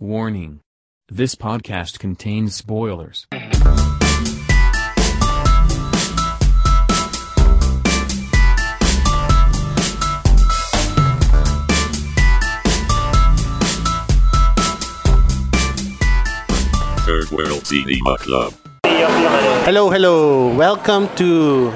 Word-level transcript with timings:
Warning. 0.00 0.58
This 1.08 1.36
podcast 1.36 2.00
contains 2.00 2.56
spoilers. 2.56 3.28
Third 17.06 17.30
World 17.30 17.64
Cinema 17.64 18.18
Club. 18.18 18.52
Hello, 19.62 19.90
hello. 19.90 20.52
Welcome 20.56 21.08
to 21.14 21.72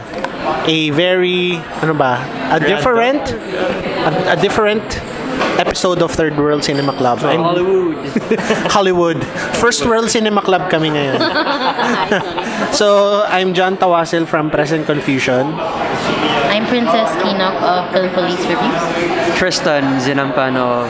a 0.67 0.91
very 0.91 1.55
ano 1.87 1.95
ba? 1.95 2.19
A 2.51 2.59
different 2.59 3.23
a, 3.31 4.33
a 4.33 4.37
different 4.43 4.83
episode 5.69 6.01
of 6.01 6.11
Third 6.11 6.33
World 6.41 6.65
Cinema 6.65 6.93
Club. 6.97 7.21
I'm- 7.21 7.43
Hollywood. 7.45 8.01
Hollywood. 8.73 9.21
First 9.61 9.85
World 9.85 10.09
Cinema 10.09 10.41
Club 10.41 10.71
kami 10.73 10.89
ngayon. 10.97 11.21
so, 12.81 13.21
I'm 13.29 13.53
John 13.53 13.77
Tawasil 13.77 14.25
from 14.25 14.49
Present 14.49 14.89
Confusion. 14.89 15.53
I'm 16.49 16.65
Princess 16.73 17.13
Kinok 17.21 17.61
of 17.61 17.93
Film 17.93 18.09
Police 18.17 18.41
Reviews. 18.49 18.83
Tristan 19.37 19.85
Zinampano, 20.01 20.89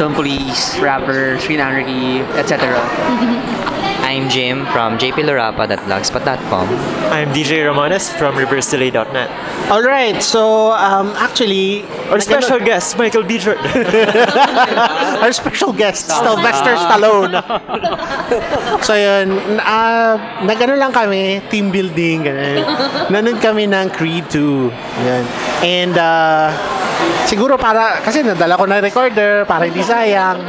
film 0.00 0.16
police, 0.16 0.80
rapper, 0.80 1.36
Screen 1.38 1.60
Anarchy, 1.60 2.24
etc. 2.40 2.80
I'm 4.08 4.32
Jim 4.32 4.64
from 4.72 4.96
jplorapa.blogspot.com. 4.96 6.66
I'm 7.12 7.28
DJ 7.36 7.60
Ramones 7.68 8.08
from 8.08 8.40
reversedelay.net. 8.40 9.28
All 9.68 9.84
right. 9.84 10.16
So, 10.24 10.72
um, 10.72 11.12
actually, 11.20 11.84
Our 12.08 12.16
special 12.24 12.56
guest, 12.56 12.96
Michael 12.96 13.20
B. 13.28 13.36
Jordan. 13.36 13.60
our 15.20 15.28
special 15.36 15.76
guest, 15.76 16.08
Sylvester 16.08 16.72
Stallone. 16.80 17.36
so 18.88 18.96
yun, 18.96 19.60
uh, 19.60 20.16
nagano 20.40 20.80
lang 20.80 20.88
kami, 20.88 21.44
team 21.52 21.68
building, 21.68 22.24
ganun. 22.24 22.64
Nanood 23.12 23.44
kami 23.44 23.68
ng 23.68 23.92
Creed 23.92 24.24
2. 24.32 24.72
Yan. 25.04 25.24
And 25.60 25.94
uh, 26.00 26.48
siguro 27.26 27.58
para, 27.58 28.00
kasi 28.00 28.22
nadala 28.22 28.56
ko 28.56 28.64
na 28.64 28.80
recorder, 28.80 29.44
para 29.44 29.68
hindi 29.68 29.82
sayang. 29.84 30.40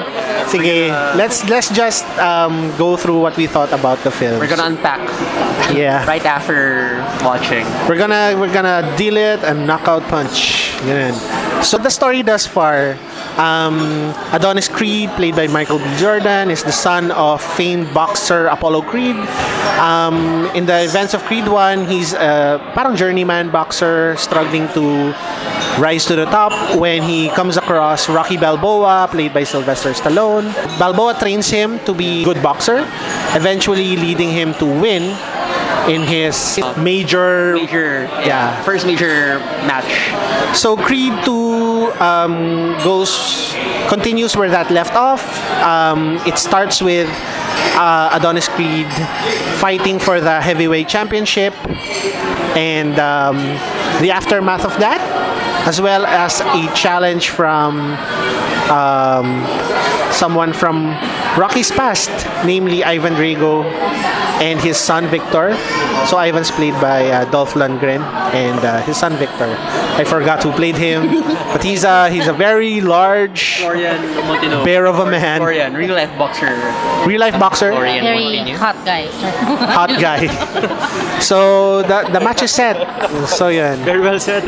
Sige, 0.50 0.90
let's 1.14 1.46
let's 1.46 1.70
just 1.70 2.08
um, 2.18 2.74
go 2.78 2.98
through 2.98 3.22
what 3.22 3.38
we 3.38 3.46
thought 3.46 3.70
about 3.70 4.02
the 4.02 4.10
film. 4.10 4.40
We're 4.42 4.50
gonna 4.50 4.66
unpack 4.66 5.04
yeah. 5.70 6.02
right 6.10 6.26
after 6.26 6.98
watching. 7.22 7.68
We're 7.86 8.02
gonna 8.02 8.34
we're 8.34 8.54
gonna 8.54 8.82
deal 8.98 9.18
it 9.18 9.44
and 9.46 9.68
knockout 9.68 10.02
punch. 10.10 10.74
Ganun. 10.88 11.14
So 11.62 11.78
the 11.78 11.92
story 11.92 12.24
thus 12.24 12.48
far, 12.48 12.98
um, 13.38 14.16
Adonis 14.32 14.68
Creed, 14.68 15.10
played 15.20 15.36
by 15.36 15.48
Michael 15.48 15.78
B. 15.80 15.86
Jordan, 15.98 16.50
is 16.50 16.64
the 16.64 16.72
son 16.72 17.12
of 17.12 17.44
famed 17.44 17.94
boxer 17.94 18.48
Apollo 18.48 18.84
Creed. 18.84 19.16
Um, 19.80 20.50
in 20.56 20.66
the 20.66 20.84
events 20.84 21.14
of 21.14 21.24
Creed 21.24 21.48
1, 21.48 21.86
he's 21.88 22.14
a 22.14 22.60
parang 22.74 22.96
journeyman 22.96 23.50
boxer 23.50 24.16
struggling 24.18 24.68
to 24.70 25.14
rise 25.78 26.06
to 26.06 26.16
the 26.16 26.26
top 26.26 26.52
when 26.78 27.04
he 27.04 27.30
comes 27.30 27.58
across 27.58 28.10
Rocky 28.10 28.38
Balboa, 28.38 29.08
played 29.12 29.34
by 29.34 29.44
Sylvester 29.44 29.92
Stallone. 29.92 30.52
Balboa 30.80 31.14
trains 31.20 31.50
him 31.50 31.80
to 31.86 31.94
be 31.94 32.22
a 32.22 32.26
good 32.26 32.42
boxer, 32.42 32.80
eventually 33.36 33.96
leading 33.96 34.30
him 34.30 34.54
to 34.56 34.66
win 34.66 35.16
in 35.90 36.04
his 36.04 36.60
major 36.78 37.54
Major, 37.56 38.04
Yeah. 38.26 38.62
first 38.64 38.86
major 38.86 39.40
match. 39.66 39.90
so 40.56 40.76
Creed 40.78 41.14
2 41.26 41.92
um, 42.00 42.76
goes 42.84 43.56
continues 43.88 44.36
where 44.38 44.50
that 44.50 44.70
left 44.70 44.94
off. 44.96 45.24
Um, 45.64 46.18
it 46.28 46.38
starts 46.38 46.82
with 46.82 47.10
uh, 47.76 48.10
Adonis 48.14 48.48
Creed 48.50 48.86
fighting 49.58 49.98
for 49.98 50.20
the 50.22 50.40
heavyweight 50.42 50.88
championship, 50.88 51.54
and 52.56 53.00
um, 53.00 53.38
the 54.02 54.12
aftermath 54.12 54.66
of 54.66 54.78
that, 54.80 55.02
as 55.68 55.82
well 55.82 56.06
as 56.06 56.42
a 56.42 56.74
challenge 56.74 57.30
from 57.30 57.80
um, 58.70 59.44
someone 60.12 60.54
from 60.54 60.88
Rocky's 61.40 61.72
past, 61.72 62.12
namely 62.46 62.84
Ivan 62.84 63.14
Drago 63.16 63.64
and 64.44 64.60
his 64.60 64.76
son 64.76 65.08
Victor. 65.08 65.56
So 66.06 66.18
Ivan's 66.20 66.52
played 66.52 66.74
by 66.84 67.08
uh, 67.08 67.26
Dolph 67.32 67.54
Lundgren 67.54 68.02
and 68.36 68.60
uh, 68.60 68.82
his 68.84 68.98
son 68.98 69.16
Victor. 69.16 69.48
I 69.96 70.04
forgot 70.04 70.44
who 70.44 70.52
played 70.52 70.76
him, 70.76 71.24
but 71.52 71.64
he's 71.64 71.84
a 71.84 72.10
he's 72.10 72.28
a 72.28 72.34
very 72.34 72.80
large 72.82 73.60
Florian 73.60 74.00
Montino. 74.28 74.64
bear 74.64 74.86
of 74.86 75.00
a 75.00 75.06
man, 75.10 75.40
Florian, 75.40 75.74
real 75.76 75.96
life 75.96 76.12
boxer. 76.18 76.52
real 77.08 77.20
life 77.20 77.40
boxer, 77.40 77.72
Florian 77.72 78.04
Very 78.04 78.24
Montino. 78.24 78.56
hot 78.58 78.76
guy. 78.84 79.08
hot 79.76 79.92
guy. 80.00 80.28
so 81.20 81.82
the 81.84 82.08
the 82.12 82.20
match 82.20 82.42
is 82.44 82.52
set. 82.52 82.76
So 83.28 83.48
yun. 83.48 83.80
Very 83.84 84.00
well 84.00 84.20
said. 84.20 84.44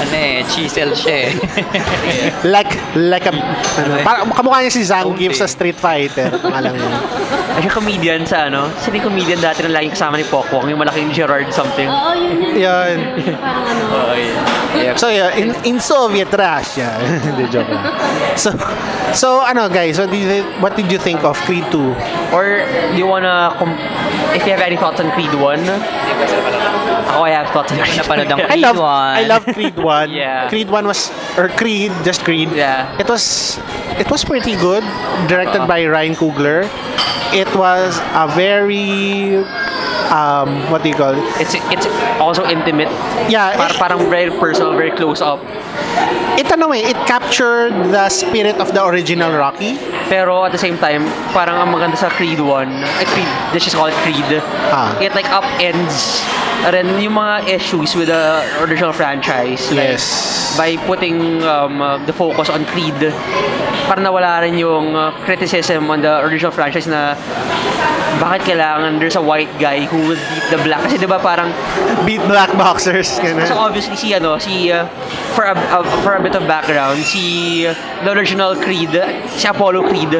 Ano 0.00 0.14
eh, 0.16 0.46
chisel 0.46 0.94
siya 0.94 1.14
eh. 1.26 1.30
Like 2.46 2.70
like 2.94 3.26
a 3.26 3.34
ano, 3.34 3.94
parang 4.06 4.30
kamukha 4.30 4.62
niya 4.62 4.72
si 4.72 4.82
Zangief 4.86 5.34
sa 5.34 5.50
Street 5.60 5.76
Fighter. 5.76 6.32
Pangalan 6.40 6.72
niya. 6.72 6.88
Ay, 7.60 7.60
siya 7.68 7.72
comedian 7.76 8.24
sa 8.24 8.48
ano? 8.48 8.72
Sino 8.80 8.96
yung 8.96 9.12
comedian 9.12 9.36
dati 9.44 9.60
na 9.60 9.76
laging 9.76 9.92
kasama 9.92 10.16
ni 10.16 10.24
Pokwang? 10.24 10.64
Yung 10.72 10.80
malaking 10.80 11.12
Gerard 11.12 11.52
something. 11.52 11.84
Oo, 11.84 12.16
yun 12.16 12.36
yun. 12.40 12.52
Yun. 12.64 12.96
Parang 13.36 13.66
ano. 13.68 13.84
Oh, 13.92 14.16
yeah. 14.80 14.96
So 14.96 15.12
yeah, 15.12 15.36
in 15.36 15.52
in 15.68 15.76
Soviet 15.76 16.32
Russia. 16.32 16.96
Hindi 17.28 17.44
joke 17.52 17.68
lang. 17.68 17.92
So 18.40 18.56
so 19.12 19.44
ano 19.44 19.68
guys, 19.68 20.00
what 20.00 20.08
did 20.08 20.24
you, 20.24 20.40
what 20.64 20.72
did 20.80 20.88
you 20.88 20.96
think 20.96 21.20
of 21.28 21.36
Creed 21.44 21.68
2? 21.68 21.76
Or 22.32 22.64
do 22.64 22.96
you 22.96 23.04
wanna, 23.04 23.52
if 24.32 24.40
you 24.48 24.56
have 24.56 24.64
any 24.64 24.80
thoughts 24.80 24.96
on 24.96 25.12
Creed 25.12 25.34
1? 25.36 25.60
Ako, 27.10 27.26
I 27.26 27.36
have 27.36 27.52
thoughts 27.52 27.68
on 27.74 27.84
Creed 27.84 28.00
Napanood 28.00 28.32
ang 28.32 28.40
1. 28.40 28.48
I 28.48 28.58
love 28.62 28.78
1. 28.78 28.88
I 28.88 29.24
love 29.28 29.44
Creed 29.56 29.76
1. 29.76 30.08
Yeah. 30.08 30.48
Creed 30.48 30.72
1 30.72 30.86
was 30.86 31.12
or 31.36 31.52
Creed, 31.52 31.92
just 32.06 32.24
Creed. 32.24 32.48
Yeah. 32.56 32.88
It 32.96 33.10
was 33.10 33.58
it 34.00 34.10
was 34.10 34.24
pretty 34.24 34.56
good, 34.56 34.82
directed 35.28 35.66
by 35.68 35.84
Ryan 35.86 36.14
Coogler. 36.16 36.64
It 37.32 37.46
was 37.54 37.98
a 38.16 38.26
very 38.34 39.36
um 40.10 40.66
what 40.72 40.82
do 40.82 40.88
you 40.90 40.96
call 40.98 41.14
it? 41.14 41.22
It's 41.38 41.54
it's 41.70 41.86
also 42.18 42.42
intimate. 42.48 42.90
Yeah, 43.30 43.54
Par- 43.54 43.70
it- 43.70 43.78
parang 43.78 44.10
very 44.10 44.30
personal, 44.34 44.72
very 44.74 44.90
close 44.90 45.20
up. 45.22 45.38
It 46.40 46.48
ano 46.50 46.72
eh, 46.72 46.90
it 46.90 46.98
captured 47.06 47.70
the 47.92 48.08
spirit 48.08 48.56
of 48.58 48.72
the 48.72 48.82
original 48.82 49.30
Rocky. 49.36 49.76
Pero 50.08 50.42
at 50.42 50.50
the 50.52 50.58
same 50.58 50.78
time, 50.78 51.06
parang 51.30 51.54
ang 51.62 51.70
maganda 51.70 51.94
sa 51.94 52.08
Creed 52.10 52.40
1, 52.42 52.66
eh, 52.98 53.06
Creed, 53.06 53.30
let's 53.54 53.62
just 53.68 53.76
call 53.78 53.86
it 53.86 53.94
Creed, 54.02 54.26
Ah. 54.74 54.90
it 54.98 55.14
like 55.14 55.28
upends 55.30 56.24
rin 56.68 57.00
yung 57.00 57.16
mga 57.16 57.48
issues 57.48 57.96
with 57.96 58.08
the 58.12 58.44
original 58.60 58.92
franchise. 58.92 59.64
Like, 59.72 59.96
Yes. 59.96 60.04
by 60.58 60.76
putting 60.84 61.40
um, 61.46 61.80
uh, 61.80 61.96
the 62.04 62.12
focus 62.12 62.50
on 62.50 62.64
Creed, 62.68 62.98
parang 63.88 64.04
nawala 64.04 64.44
rin 64.44 64.58
yung 64.60 64.92
uh, 64.94 65.10
criticism 65.24 65.88
on 65.88 66.02
the 66.02 66.20
original 66.20 66.52
franchise 66.52 66.86
na 66.86 67.16
bakit 68.20 68.52
kailangan 68.52 68.98
there's 69.00 69.16
a 69.16 69.22
white 69.22 69.48
guy 69.56 69.86
who 69.86 69.96
will 70.04 70.20
beat 70.28 70.46
the 70.50 70.60
black. 70.60 70.82
Kasi 70.84 70.98
di 70.98 71.06
ba 71.08 71.16
parang 71.16 71.48
Beat 72.04 72.20
black 72.28 72.52
boxers 72.58 73.16
ganun. 73.22 73.46
So 73.48 73.56
obviously 73.56 73.96
si 73.96 74.12
ano 74.12 74.36
si 74.36 74.68
uh, 74.68 74.84
for 75.32 75.46
a, 75.48 75.54
uh, 75.54 75.84
for 76.04 76.16
a 76.18 76.20
bit 76.22 76.34
of 76.36 76.44
background 76.44 77.00
si 77.06 77.64
uh, 77.64 77.72
the 78.04 78.10
original 78.12 78.52
Creed 78.58 78.92
si 79.32 79.46
Apollo 79.48 79.88
Creed 79.88 80.12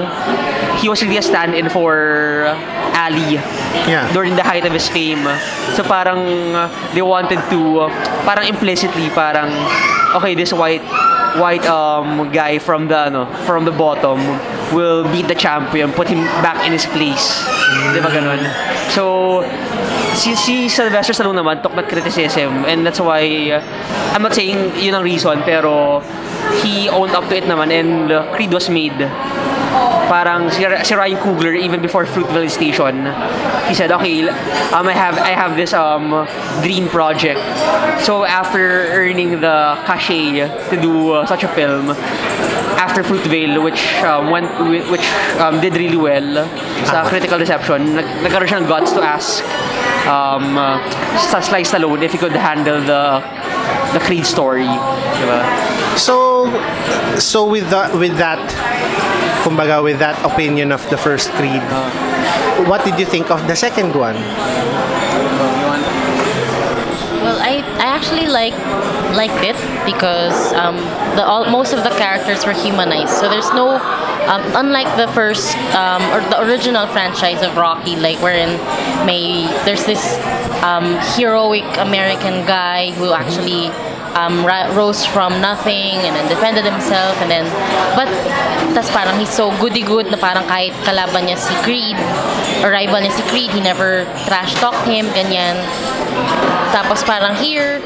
he 0.81 0.89
was 0.89 1.03
really 1.03 1.19
a 1.19 1.25
stand-in 1.25 1.69
for 1.69 2.47
uh, 2.49 2.57
Ali 2.97 3.37
Yeah. 3.87 4.07
during 4.13 4.35
the 4.37 4.43
height 4.43 4.67
of 4.67 4.73
his 4.75 4.89
fame. 4.91 5.23
So 5.79 5.83
parang 5.87 6.30
uh, 6.55 6.69
they 6.95 7.03
wanted 7.03 7.41
to 7.51 7.87
uh, 7.87 7.89
parang 8.25 8.47
implicitly 8.49 9.11
parang 9.11 9.51
okay 10.17 10.35
this 10.35 10.53
white 10.53 10.83
white 11.39 11.63
um 11.67 12.31
guy 12.33 12.59
from 12.59 12.89
the 12.89 12.99
ano 13.11 13.27
from 13.47 13.65
the 13.65 13.71
bottom 13.71 14.19
will 14.75 15.07
beat 15.11 15.27
the 15.29 15.35
champion 15.35 15.93
put 15.93 16.09
him 16.09 16.23
back 16.43 16.59
in 16.67 16.73
his 16.73 16.87
place. 16.87 17.43
Di 17.95 18.01
ba 18.03 18.11
ganun? 18.11 18.43
So 18.91 19.43
si, 20.15 20.35
si 20.35 20.67
Sylvester 20.67 21.15
Stallone 21.15 21.43
naman 21.43 21.63
took 21.63 21.75
that 21.75 21.87
criticism 21.87 22.67
and 22.67 22.87
that's 22.87 22.99
why 22.99 23.23
uh, 23.55 23.63
I'm 24.15 24.23
not 24.23 24.35
saying 24.35 24.79
yun 24.79 24.95
ang 24.95 25.05
reason 25.07 25.43
pero 25.47 26.03
he 26.63 26.91
owned 26.91 27.15
up 27.15 27.27
to 27.31 27.35
it 27.39 27.47
naman 27.47 27.71
and 27.71 28.11
uh, 28.11 28.27
Creed 28.35 28.51
was 28.51 28.67
made 28.71 28.99
parang 30.11 30.51
si, 30.51 30.67
si 30.83 30.95
Ryan 30.95 31.19
Coogler 31.23 31.55
even 31.55 31.81
before 31.81 32.05
Fruitvale 32.05 32.51
Station 32.51 33.07
he 33.69 33.75
said 33.75 33.93
okay 33.93 34.29
um, 34.75 34.87
I 34.87 34.95
have 34.95 35.17
I 35.19 35.31
have 35.31 35.57
this 35.57 35.73
um 35.73 36.27
dream 36.63 36.89
project. 36.89 37.41
So 38.03 38.25
after 38.25 38.91
earning 38.91 39.41
the 39.41 39.79
cachet 39.87 40.49
to 40.71 40.77
do 40.81 41.13
uh, 41.13 41.27
such 41.27 41.45
a 41.45 41.49
film 41.49 41.91
after 42.81 43.03
Fruitvale 43.03 43.63
which 43.63 43.95
um, 44.03 44.31
went 44.31 44.49
which 44.91 45.07
um, 45.39 45.61
did 45.61 45.77
really 45.77 45.97
well 45.97 46.49
sa 46.87 47.07
critical 47.07 47.39
reception 47.39 47.95
nag, 47.95 48.07
nagkaroon 48.25 48.49
siya 48.49 48.61
ng 48.65 48.69
guts 48.69 48.91
to 48.93 49.03
ask 49.03 49.45
um, 50.09 50.57
uh, 50.57 50.81
Sly 51.19 51.63
Stallone 51.63 52.03
if 52.03 52.13
he 52.13 52.19
could 52.19 52.33
handle 52.33 52.81
the 52.81 53.23
the 53.93 54.01
Creed 54.01 54.27
story. 54.27 54.67
Diba? 54.67 55.99
So, 55.99 56.47
so 57.19 57.49
with 57.49 57.69
that, 57.71 57.95
with 57.95 58.17
that, 58.19 58.41
kumbaga, 59.43 59.83
with 59.83 59.99
that 59.99 60.19
opinion 60.25 60.73
of 60.73 60.83
the 60.91 60.97
first 60.97 61.31
Creed, 61.33 61.63
what 62.69 62.85
did 62.85 62.99
you 62.99 63.07
think 63.07 63.31
of 63.31 63.47
the 63.47 63.57
second 63.57 63.95
one? 63.95 64.17
I, 67.51 67.57
I 67.83 67.87
actually 67.99 68.29
like 68.29 68.55
liked 69.19 69.43
it 69.43 69.59
because 69.85 70.53
um, 70.53 70.77
the 71.17 71.25
all, 71.25 71.51
most 71.51 71.73
of 71.73 71.83
the 71.83 71.91
characters 71.91 72.47
were 72.47 72.53
humanized. 72.53 73.11
So 73.11 73.29
there's 73.29 73.51
no 73.53 73.75
um, 74.31 74.43
unlike 74.55 74.87
the 74.97 75.09
first 75.13 75.57
um, 75.75 76.03
or 76.15 76.21
the 76.31 76.41
original 76.43 76.87
franchise 76.87 77.43
of 77.43 77.57
Rocky, 77.57 77.97
like 77.97 78.19
wherein 78.23 78.55
may 79.05 79.51
there's 79.65 79.85
this 79.85 80.05
um, 80.63 80.97
heroic 81.19 81.67
American 81.79 82.47
guy 82.47 82.93
who 82.93 83.13
actually 83.13 83.75
um, 84.15 84.45
rose 84.77 85.05
from 85.05 85.41
nothing 85.41 85.99
and 86.07 86.17
then 86.17 86.27
defended 86.29 86.65
himself 86.65 87.17
and 87.23 87.31
then 87.31 87.47
but 87.95 88.09
tas 88.75 88.91
parang 88.91 89.19
he's 89.19 89.31
so 89.31 89.51
goody 89.59 89.83
good 89.83 90.07
na 90.11 90.19
parang 90.19 90.45
kahit 90.47 90.75
kalaban 90.87 91.27
niya 91.27 91.39
si 91.39 91.55
Creed 91.63 91.99
or 92.63 92.71
rival 92.71 93.03
niya 93.03 93.15
si 93.15 93.23
Creed 93.31 93.51
he 93.51 93.61
never 93.61 94.05
trash 94.27 94.55
talked 94.59 94.87
him 94.87 95.07
ganyan. 95.15 95.59
Tapos 96.71 97.03
parang 97.03 97.35
here, 97.35 97.83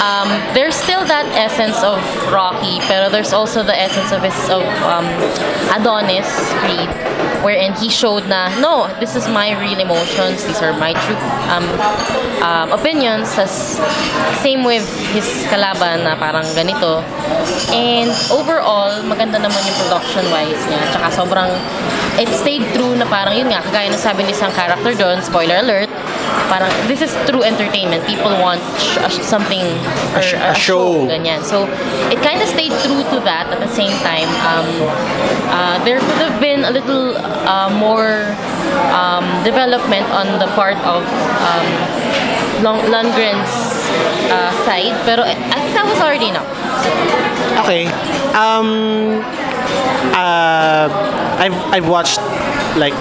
um, 0.00 0.28
there's 0.56 0.72
still 0.72 1.04
that 1.04 1.28
essence 1.36 1.76
of 1.84 2.00
Rocky, 2.32 2.80
pero 2.88 3.12
there's 3.12 3.36
also 3.36 3.60
the 3.62 3.76
essence 3.76 4.08
of 4.08 4.24
his 4.24 4.36
of 4.48 4.64
um, 4.88 5.04
Adonis 5.68 6.24
Creed, 6.64 6.88
wherein 7.42 7.74
he 7.74 7.90
showed 7.90 8.26
na 8.26 8.48
no, 8.58 8.88
this 8.98 9.14
is 9.14 9.28
my 9.28 9.52
real 9.58 9.78
emotions, 9.78 10.46
these 10.46 10.62
are 10.62 10.72
my 10.78 10.94
true 10.94 11.18
um, 11.50 11.66
um, 12.42 12.72
opinions. 12.72 13.34
Tas, 13.34 13.78
same 14.40 14.64
with 14.64 14.86
his 15.12 15.26
kalaban 15.50 16.06
na 16.06 16.14
parang 16.16 16.46
ganito. 16.54 17.02
And 17.74 18.10
overall, 18.30 19.02
maganda 19.04 19.42
naman 19.42 19.60
yung 19.66 19.78
production 19.86 20.24
wise 20.30 20.62
niya. 20.70 20.82
Tsaka 20.94 21.06
sobrang 21.12 21.50
it 22.20 22.28
stayed 22.32 22.64
true 22.74 22.94
na 22.96 23.04
parang 23.08 23.34
yun 23.36 23.48
nga, 23.48 23.60
kagaya 23.64 23.88
ng 23.90 23.98
sabi 24.00 24.24
ni 24.24 24.32
isang 24.32 24.52
character 24.52 24.92
doon, 24.94 25.18
spoiler 25.24 25.60
alert, 25.60 25.90
parang 26.48 26.70
this 26.88 27.00
is 27.00 27.12
true 27.28 27.42
entertainment. 27.42 28.04
People 28.06 28.32
want 28.40 28.60
sh- 28.78 28.98
something 29.24 29.62
or 30.16 30.22
sh- 30.22 30.36
a 30.38 30.54
show. 30.54 31.06
ganyan. 31.08 31.42
So 31.42 31.64
it 32.12 32.18
kind 32.20 32.40
of 32.42 32.48
stayed 32.48 32.72
true 32.84 33.02
to 33.12 33.18
that. 33.24 33.48
At 33.52 33.60
the 33.60 33.70
same 33.72 33.92
time, 34.04 34.28
um, 34.46 34.66
uh, 35.52 35.76
there 35.84 35.98
could 36.00 36.20
have 36.20 36.38
been 36.40 36.64
a 36.64 36.70
little 36.72 37.16
uh, 37.46 37.70
more 37.76 38.32
um, 38.92 39.24
development 39.44 40.06
on 40.12 40.38
the 40.38 40.48
part 40.58 40.76
of 40.84 41.02
um, 41.44 41.66
Long- 42.62 42.84
Lundgren's 42.88 43.52
uh, 44.32 44.52
side. 44.64 44.92
Pero 45.04 45.22
I 45.24 45.34
I 45.36 45.56
think 45.60 45.74
that 45.76 45.86
was 45.88 46.00
already 46.00 46.28
enough. 46.32 46.48
Okay. 47.64 47.86
Um, 48.32 49.20
uh, 50.14 50.88
I've 51.38 51.56
I've 51.72 51.88
watched 51.88 52.18
like 52.76 52.94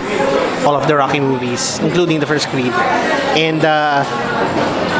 all 0.66 0.76
of 0.76 0.88
the 0.88 0.96
Rocky 0.96 1.20
movies, 1.20 1.80
including 1.80 2.20
the 2.20 2.26
first 2.26 2.48
Creed, 2.50 2.74
and 3.38 3.64
uh, 3.66 4.04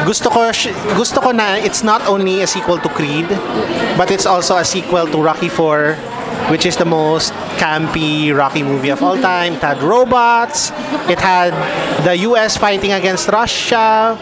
gusto 0.04 0.30
ko 0.30 0.50
gusto 0.96 1.20
ko 1.20 1.30
na 1.30 1.54
it's 1.54 1.82
not 1.82 2.02
only 2.06 2.42
a 2.42 2.46
sequel 2.46 2.78
to 2.78 2.88
Creed, 2.90 3.28
but 3.96 4.10
it's 4.10 4.26
also 4.26 4.56
a 4.56 4.64
sequel 4.64 5.06
to 5.06 5.18
Rocky 5.22 5.48
4, 5.48 5.94
which 6.50 6.66
is 6.66 6.76
the 6.76 6.84
most 6.84 7.32
campy 7.56 8.34
Rocky 8.34 8.62
movie 8.62 8.90
of 8.90 9.02
all 9.02 9.16
time. 9.16 9.54
It 9.54 9.62
had 9.62 9.82
robots. 9.82 10.70
It 11.06 11.18
had 11.18 11.54
the 12.04 12.16
U.S. 12.30 12.56
fighting 12.56 12.92
against 12.92 13.28
Russia 13.28 14.18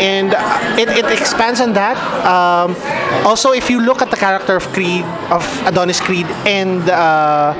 and 0.00 0.32
it, 0.78 0.88
it 0.88 1.04
expands 1.12 1.60
on 1.60 1.72
that. 1.74 1.96
Um, 2.24 2.76
also, 3.26 3.52
if 3.52 3.68
you 3.70 3.80
look 3.80 4.02
at 4.02 4.10
the 4.10 4.16
character 4.16 4.56
of 4.56 4.66
Creed, 4.72 5.04
of 5.30 5.44
Adonis 5.66 6.00
Creed, 6.00 6.26
and 6.46 6.88
uh, 6.88 7.52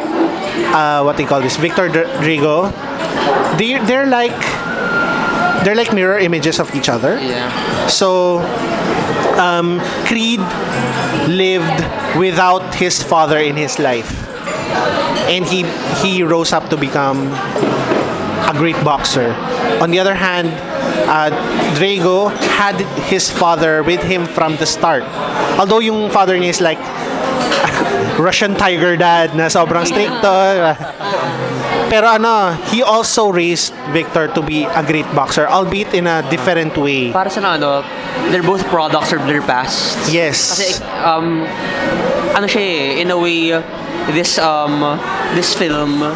uh, 0.73 1.03
what 1.03 1.17
they 1.17 1.25
call 1.25 1.41
this, 1.41 1.57
Victor 1.57 1.89
Rodrigo, 1.89 2.71
they 3.57 3.79
they're 3.85 4.07
like 4.07 4.37
they're 5.65 5.75
like 5.75 5.93
mirror 5.93 6.19
images 6.19 6.59
of 6.59 6.75
each 6.75 6.89
other. 6.89 7.19
Yeah. 7.21 7.87
So, 7.87 8.39
um, 9.39 9.81
Creed 10.07 10.41
lived 11.29 11.85
without 12.19 12.75
his 12.75 13.03
father 13.03 13.39
in 13.39 13.57
his 13.57 13.79
life, 13.79 14.11
and 15.29 15.45
he 15.45 15.65
he 16.03 16.23
rose 16.23 16.53
up 16.53 16.69
to 16.71 16.77
become 16.77 17.33
a 18.49 18.55
great 18.57 18.79
boxer. 18.85 19.33
On 19.81 19.91
the 19.91 19.99
other 19.99 20.15
hand, 20.15 20.49
uh, 21.09 21.31
Drago 21.77 22.31
had 22.59 22.77
his 23.07 23.31
father 23.31 23.83
with 23.83 24.03
him 24.03 24.27
from 24.27 24.57
the 24.57 24.67
start. 24.67 25.05
Although 25.59 25.81
yung 25.81 26.11
father 26.11 26.37
niya 26.37 26.51
is 26.51 26.61
like 26.61 26.81
Russian 28.20 28.55
tiger 28.55 28.97
dad 28.97 29.32
na 29.35 29.49
sobrang 29.49 29.87
stricto. 29.87 30.31
Pero 31.91 32.06
ano, 32.06 32.55
he 32.70 32.82
also 32.85 33.32
raised 33.32 33.75
Victor 33.91 34.29
to 34.31 34.41
be 34.43 34.62
a 34.62 34.82
great 34.85 35.08
boxer, 35.14 35.49
albeit 35.49 35.91
in 35.94 36.06
a 36.06 36.23
different 36.31 36.76
way. 36.79 37.11
Para 37.11 37.31
sa 37.31 37.43
ano, 37.43 37.82
they're 38.31 38.47
both 38.47 38.62
products 38.70 39.11
of 39.11 39.26
their 39.26 39.43
past. 39.43 39.99
Yes. 40.12 40.38
Kasi 40.55 40.79
um 41.02 41.43
ano 42.37 42.47
siya 42.47 42.62
eh, 42.62 43.02
in 43.02 43.11
a 43.11 43.19
way 43.19 43.50
this 44.14 44.38
um 44.38 44.81
this 45.35 45.55
film 45.55 46.06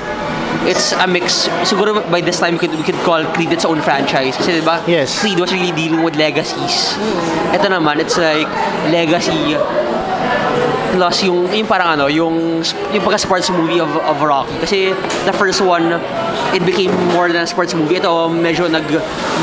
it's 0.64 0.92
a 0.96 1.06
mix 1.06 1.50
siguro 1.66 2.00
by 2.10 2.20
this 2.20 2.40
time 2.40 2.54
we 2.56 2.60
could, 2.60 2.72
we 2.72 2.82
could 2.86 2.96
call 3.04 3.20
Creed 3.36 3.52
its 3.52 3.64
own 3.64 3.82
franchise 3.82 4.36
kasi 4.38 4.62
diba 4.62 4.81
Yes. 4.88 5.20
Creed 5.20 5.36
was 5.36 5.52
really 5.52 5.75
dealing 5.76 6.00
with 6.00 6.16
legacies 6.16 6.96
ito 7.52 7.66
naman 7.69 8.00
it's 8.00 8.16
like 8.16 8.48
legacy 8.88 9.58
plus 10.94 11.26
yung 11.26 11.50
yung 11.50 11.67
parang 11.67 11.99
ano 11.99 12.06
yung 12.06 12.62
yung 12.94 13.02
pagka 13.02 13.19
sports 13.19 13.50
movie 13.50 13.82
of, 13.82 13.91
of 14.06 14.23
Rocky 14.23 14.55
kasi 14.62 14.79
the 15.26 15.35
first 15.35 15.58
one 15.58 15.99
it 16.55 16.62
became 16.62 16.94
more 17.11 17.26
than 17.26 17.43
a 17.43 17.50
sports 17.50 17.75
movie 17.75 17.99
ito 17.99 18.31
medyo 18.31 18.70
nag 18.70 18.87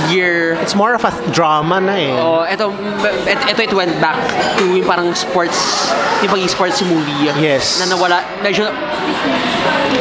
gear 0.07 0.55
It's 0.63 0.75
more 0.77 0.93
of 0.95 1.03
a 1.03 1.11
drama 1.35 1.81
na 1.81 1.95
eh. 1.97 2.13
Oh, 2.13 2.45
ito, 2.45 2.69
et- 3.25 3.43
ito 3.49 3.59
it 3.65 3.73
went 3.73 3.91
back 3.97 4.15
to 4.55 4.63
yung 4.77 4.85
parang 4.85 5.09
sports, 5.17 5.57
yung 6.21 6.29
pagiging 6.29 6.53
sports 6.53 6.79
movie. 6.85 7.33
Yes. 7.35 7.81
Na 7.81 7.89
nawala, 7.89 8.21
medyo, 8.45 8.69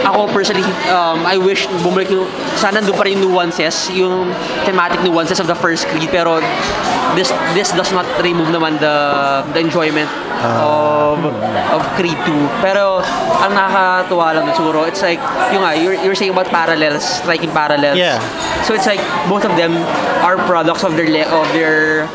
ako 0.05 0.29
personally, 0.31 0.63
um, 0.93 1.25
I 1.25 1.41
wish 1.41 1.65
bumalik 1.81 2.13
yung, 2.13 2.29
sana 2.61 2.85
doon 2.85 2.95
pa 2.95 3.09
rin 3.09 3.19
nuances, 3.19 3.89
yung 3.91 4.29
thematic 4.69 5.01
nuances 5.01 5.41
of 5.41 5.49
the 5.49 5.57
first 5.57 5.89
Creed, 5.89 6.13
pero 6.13 6.39
this 7.17 7.33
this 7.57 7.73
does 7.75 7.91
not 7.91 8.07
remove 8.23 8.53
naman 8.53 8.79
the 8.79 8.95
the 9.51 9.61
enjoyment 9.65 10.07
of 10.45 11.19
of 11.73 11.83
Creed 11.97 12.17
2. 12.25 12.63
Pero 12.63 13.01
ang 13.41 13.53
nakakatuwa 13.53 14.37
lang 14.37 14.47
siguro, 14.55 14.85
it's 14.85 15.03
like, 15.03 15.21
yung 15.51 15.63
nga, 15.63 15.73
you're, 15.75 15.97
you're 16.01 16.15
saying 16.15 16.33
about 16.33 16.49
parallels, 16.49 17.03
striking 17.03 17.51
parallels. 17.51 17.97
Yeah. 17.97 18.21
So 18.65 18.75
it's 18.75 18.87
like 18.87 19.01
both 19.27 19.45
of 19.45 19.57
them 19.57 19.75
are 20.23 20.37
products 20.45 20.85
of 20.85 20.95
their 20.95 21.09
le- 21.09 21.27
of 21.27 21.49
their 21.57 22.07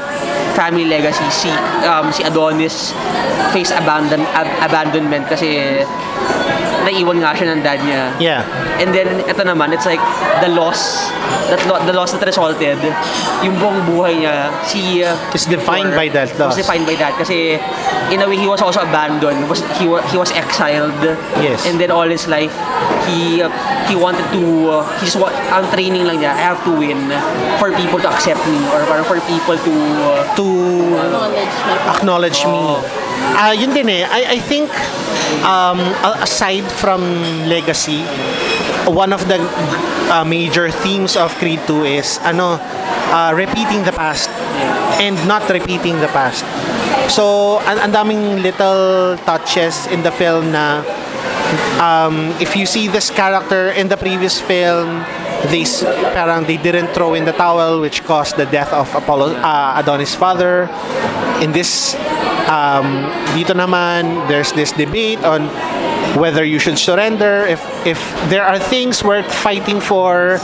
family 0.54 0.86
legacy. 0.86 1.26
Si 1.34 1.50
um, 1.84 2.14
si 2.14 2.24
Adonis 2.24 2.94
faced 3.52 3.74
abandon 3.76 4.22
ab- 4.38 4.56
abandonment 4.64 5.28
kasi 5.28 5.82
naiwan 6.86 7.18
nga 7.20 7.34
siya 7.34 7.52
ng 7.52 7.62
dad 7.62 7.80
niya. 7.82 8.04
Yeah. 8.22 8.42
And 8.78 8.94
then 8.94 9.08
ito 9.22 9.42
naman, 9.42 9.74
it's 9.74 9.86
like 9.86 10.02
the 10.40 10.50
loss 10.50 11.10
that 11.50 11.62
lo- 11.66 11.82
the 11.82 11.94
loss 11.94 12.14
that 12.14 12.22
resulted 12.22 12.78
yung 13.42 13.56
buong 13.58 13.78
buhay 13.86 14.18
niya 14.18 14.50
si 14.64 15.02
uh, 15.02 15.14
Is 15.34 15.46
defined 15.46 15.94
by 15.94 16.10
that 16.10 16.30
was 16.34 16.54
loss. 16.54 16.58
defined 16.58 16.86
by 16.86 16.98
that 16.98 17.14
kasi 17.16 17.58
in 18.10 18.18
a 18.18 18.28
way 18.28 18.34
he 18.36 18.46
was 18.46 18.62
also 18.62 18.82
abandoned 18.82 19.46
was 19.46 19.62
he 19.78 19.86
was 19.86 20.02
he 20.10 20.18
was 20.18 20.34
exiled 20.34 20.98
Yes. 21.38 21.62
and 21.70 21.78
then 21.78 21.94
all 21.94 22.06
his 22.06 22.26
life 22.26 22.50
he 23.06 23.46
uh, 23.46 23.50
he 23.86 23.94
wanted 23.94 24.26
to 24.34 24.42
uh, 24.70 24.82
he 24.98 25.06
just 25.06 25.22
wa- 25.22 25.30
ang 25.54 25.70
training 25.70 26.10
lang 26.10 26.18
niya 26.18 26.34
I 26.34 26.42
have 26.50 26.62
to 26.66 26.74
win 26.74 26.98
for 27.62 27.70
people 27.78 28.02
to 28.02 28.10
accept 28.10 28.42
me 28.50 28.58
or 28.74 28.82
for 29.06 29.22
people 29.30 29.58
to 29.58 29.74
uh, 30.02 30.26
To 30.36 30.46
acknowledge 31.94 32.42
me. 32.46 32.62
Ah, 33.36 33.52
yun 33.52 33.74
din 33.74 33.90
eh. 33.90 34.04
I, 34.08 34.38
I 34.38 34.40
think 34.40 34.72
um, 35.44 35.80
aside 36.24 36.64
from 36.72 37.04
legacy, 37.48 38.04
one 38.88 39.12
of 39.12 39.28
the 39.28 39.42
uh, 40.12 40.24
major 40.24 40.72
themes 40.72 41.16
of 41.18 41.34
Creed 41.36 41.60
2 41.68 41.84
is 42.00 42.20
ano, 42.24 42.58
uh, 43.12 43.32
repeating 43.36 43.84
the 43.84 43.92
past 43.92 44.30
and 45.02 45.20
not 45.28 45.44
repeating 45.50 46.00
the 46.00 46.08
past. 46.16 46.46
So, 47.12 47.58
ang, 47.68 47.80
ang 47.80 47.92
daming 47.92 48.42
little 48.42 49.18
touches 49.26 49.86
in 49.88 50.02
the 50.02 50.12
film 50.12 50.52
na 50.52 50.82
um, 51.80 52.34
if 52.42 52.56
you 52.56 52.66
see 52.66 52.88
this 52.88 53.10
character 53.10 53.70
in 53.72 53.88
the 53.88 53.98
previous 53.98 54.40
film, 54.42 55.06
they 55.52 55.66
parang 56.14 56.46
they 56.46 56.58
didn't 56.58 56.88
throw 56.94 57.14
in 57.14 57.26
the 57.26 57.34
towel, 57.34 57.82
which 57.82 58.04
caused 58.04 58.38
the 58.38 58.46
death 58.46 58.74
of 58.74 58.90
Apollo, 58.96 59.36
uh, 59.38 59.78
Adonis' 59.78 60.16
father. 60.16 60.70
In 61.42 61.52
this, 61.52 61.94
um, 62.50 63.10
dito 63.34 63.54
naman, 63.54 64.28
there's 64.28 64.52
this 64.54 64.72
debate 64.72 65.22
on 65.26 65.50
whether 66.16 66.44
you 66.44 66.60
should 66.60 66.80
surrender. 66.80 67.46
If 67.46 67.62
if 67.86 68.00
there 68.30 68.46
are 68.46 68.60
things 68.60 69.04
worth 69.04 69.28
fighting 69.28 69.82
for 69.82 70.40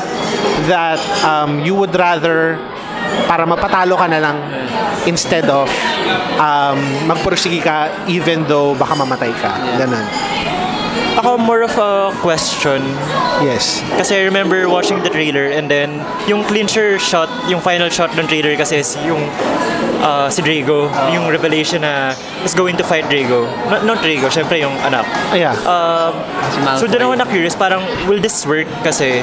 that 0.67 0.99
um, 1.23 1.63
you 1.63 1.73
would 1.75 1.95
rather 1.95 2.59
para 3.25 3.47
mapatalo 3.47 3.97
ka 3.97 4.07
na 4.07 4.19
lang 4.19 4.37
instead 5.07 5.47
of 5.47 5.71
um, 6.37 6.79
magpursige 7.07 7.63
ka 7.63 7.89
even 8.05 8.43
though 8.45 8.75
baka 8.75 8.93
mamatay 8.97 9.31
ka. 9.39 9.55
Ganun. 9.79 10.05
Ako 11.19 11.37
more 11.37 11.61
of 11.63 11.75
a 11.77 12.11
question. 12.23 12.81
Yes. 13.43 13.83
Kasi 13.99 14.19
I 14.19 14.23
remember 14.27 14.69
watching 14.69 15.03
the 15.03 15.09
trailer 15.11 15.51
and 15.51 15.67
then 15.69 16.03
yung 16.27 16.43
clincher 16.47 16.99
shot, 16.99 17.27
yung 17.51 17.59
final 17.59 17.89
shot 17.89 18.15
ng 18.15 18.27
trailer 18.27 18.55
kasi 18.55 18.79
is 18.79 18.95
yung 19.03 19.19
uh, 20.01 20.27
si 20.31 20.41
Drago, 20.41 20.87
yung 21.13 21.27
revelation 21.27 21.81
na 21.83 22.15
is 22.43 22.55
going 22.55 22.75
to 22.77 22.83
fight 22.83 23.05
Drago. 23.11 23.45
Not, 23.69 23.85
not 23.85 23.97
Drago, 23.99 24.31
syempre 24.31 24.59
yung 24.59 24.73
anak. 24.81 25.05
Yeah. 25.35 25.53
Um, 25.67 26.15
Malfoy. 26.63 26.79
so 26.79 26.85
doon 26.87 27.01
ako 27.05 27.13
na-curious, 27.21 27.55
parang 27.55 27.83
will 28.07 28.19
this 28.19 28.45
work 28.47 28.67
kasi 28.83 29.21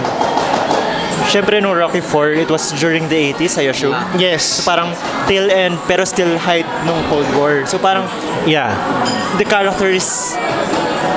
Syempre 1.28 1.60
nung 1.60 1.76
Rocky 1.76 2.00
4, 2.00 2.40
it 2.40 2.48
was 2.48 2.72
during 2.80 3.04
the 3.12 3.37
80s, 3.37 3.60
I 3.60 3.68
assume. 3.68 3.92
Yes. 4.16 4.64
So 4.64 4.64
parang 4.64 4.96
tail 5.28 5.52
end 5.52 5.76
pero 5.84 6.08
still 6.08 6.40
height 6.40 6.64
nung 6.88 6.96
Cold 7.12 7.28
War. 7.37 7.68
So 7.68 7.76
parang 7.76 8.08
Yeah. 8.48 8.72
the 9.37 9.44
character 9.44 9.92
is 9.92 10.08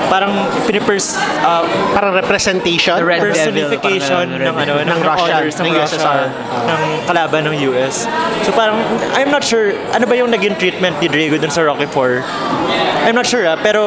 parang 0.08 0.34
pinipers 0.68 1.16
uh, 1.42 1.64
Parang 1.96 2.12
representation. 2.12 3.00
The 3.00 3.08
Red 3.08 3.24
Devil, 3.24 3.32
personification 3.32 4.26
parang 4.28 4.44
ng 4.44 4.56
ano 4.60 4.74
Ng 4.84 4.90
ng 4.92 5.00
Russia, 5.02 5.34
orders 5.40 5.56
ng 5.56 5.66
ng 5.66 5.74
Russia, 5.76 5.96
USSR. 5.98 6.24
ng 6.68 6.82
kalaban 7.08 7.42
ng 7.48 7.56
US. 7.72 7.96
So 8.44 8.52
parang 8.52 8.78
I'm 9.16 9.32
not 9.32 9.42
sure 9.42 9.72
ano 9.92 10.04
ba 10.04 10.16
yung 10.16 10.30
naging 10.30 10.60
treatment 10.60 11.00
ni 11.00 11.08
Drago 11.08 11.40
dun 11.40 11.50
sa 11.50 11.64
Rocky 11.64 11.88
4. 11.88 13.08
I'm 13.08 13.16
not 13.16 13.26
sure 13.26 13.48
ah, 13.48 13.56
pero 13.56 13.82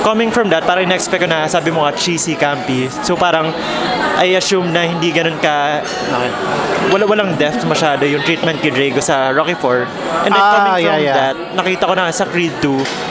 coming 0.00 0.32
from 0.32 0.48
that, 0.48 0.64
parang 0.64 0.88
in-expect 0.88 1.20
ko 1.20 1.28
na 1.28 1.44
sabi 1.44 1.68
mo 1.68 1.84
nga 1.84 1.92
cheesy 1.92 2.32
campy. 2.32 2.88
So 3.04 3.14
parang 3.14 3.52
I 4.16 4.36
assume 4.36 4.68
na 4.68 4.84
hindi 4.84 5.12
ganun 5.12 5.36
ka 5.38 5.80
wala 6.90 7.04
walang 7.04 7.36
depth 7.36 7.64
masyado 7.64 8.04
yung 8.04 8.20
treatment 8.20 8.60
kay 8.60 8.72
Drago 8.72 9.00
sa 9.00 9.28
Rocky 9.30 9.52
4. 9.52 10.26
And 10.26 10.32
then 10.32 10.40
Ah, 10.40 10.52
coming 10.56 10.72
yeah, 10.80 10.88
from 10.90 11.00
yeah. 11.02 11.16
that, 11.16 11.34
nakita 11.54 11.84
ko 11.84 11.92
na 11.92 12.08
sa 12.08 12.24
Creed 12.24 12.52
2 12.60 13.09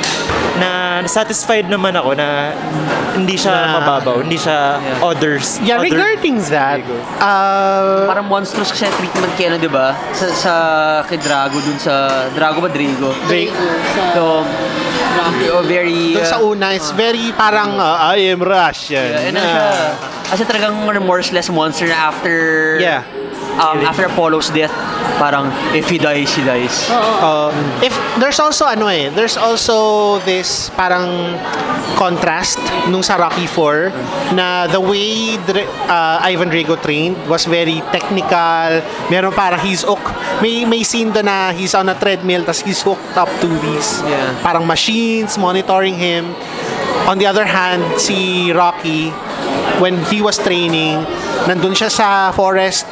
na 0.58 0.70
satisfied 1.06 1.70
naman 1.70 1.94
ako 1.94 2.18
na 2.18 2.52
hindi 3.14 3.36
siya 3.36 3.52
Na- 3.54 3.74
mababaw, 3.78 4.24
hindi 4.24 4.40
siya 4.40 4.80
others. 5.04 5.60
Yeah, 5.62 5.78
other- 5.78 5.92
regarding 5.92 6.40
that, 6.50 6.82
uh, 7.20 8.08
Parang 8.08 8.26
monstrous 8.26 8.72
kasi 8.72 8.88
treatment 8.96 9.32
kay 9.36 9.52
ano, 9.52 9.60
di 9.60 9.70
ba? 9.70 9.94
Sa, 10.16 10.26
sa 10.32 10.54
kay 11.06 11.20
Drago 11.20 11.60
dun 11.60 11.78
sa... 11.78 12.26
Drago 12.34 12.64
ba? 12.64 12.70
Drago? 12.72 13.12
Drake, 13.28 13.54
So, 14.16 14.42
oh, 15.52 15.64
very... 15.68 16.16
dun 16.16 16.26
sa 16.26 16.40
uh, 16.40 16.50
una, 16.50 16.74
it's 16.74 16.90
very 16.96 17.30
parang, 17.36 17.76
uh, 17.76 18.16
I 18.16 18.32
am 18.32 18.40
Russian. 18.40 19.04
Yeah, 19.04 19.30
ano 19.30 19.40
siya? 19.40 19.68
Kasi 20.30 20.44
talagang 20.46 20.76
remorseless 20.88 21.52
monster 21.52 21.90
na 21.90 22.10
after... 22.10 22.36
Yeah. 22.80 23.04
Um, 23.60 23.84
after 23.84 24.08
Apollo's 24.08 24.48
death, 24.50 24.72
parang 25.20 25.52
if 25.76 25.92
he 25.92 26.00
dies, 26.00 26.32
he 26.32 26.44
dies. 26.48 26.88
Uh, 26.90 27.52
if 27.84 27.92
there's 28.16 28.40
also 28.40 28.64
ano 28.64 28.88
eh, 28.88 29.12
there's 29.12 29.36
also 29.36 30.20
this 30.24 30.72
parang 30.80 31.36
contrast 32.00 32.56
nung 32.88 33.04
sa 33.04 33.20
Rocky 33.20 33.44
4 33.44 34.32
na 34.32 34.64
the 34.72 34.80
way 34.80 35.36
uh, 35.92 36.24
Ivan 36.24 36.48
Drago 36.48 36.80
trained 36.80 37.20
was 37.28 37.44
very 37.44 37.84
technical. 37.92 38.80
Meron 39.12 39.36
parang 39.36 39.60
he's 39.60 39.84
hook. 39.84 40.00
May 40.40 40.64
may 40.64 40.88
scene 40.88 41.12
doon 41.12 41.28
na 41.28 41.52
he's 41.52 41.76
on 41.76 41.92
a 41.92 41.96
treadmill 42.00 42.48
tas 42.48 42.64
he's 42.64 42.80
hooked 42.80 43.20
up 43.20 43.28
to 43.44 43.50
these 43.60 44.00
Yeah. 44.08 44.40
parang 44.40 44.64
machines 44.64 45.36
monitoring 45.36 46.00
him. 46.00 46.32
On 47.12 47.20
the 47.20 47.28
other 47.28 47.44
hand, 47.44 47.84
si 48.00 48.52
Rocky 48.56 49.12
when 49.84 50.00
he 50.08 50.24
was 50.24 50.40
training, 50.40 51.04
nandun 51.50 51.76
siya 51.76 51.92
sa 51.92 52.08
forest 52.32 52.88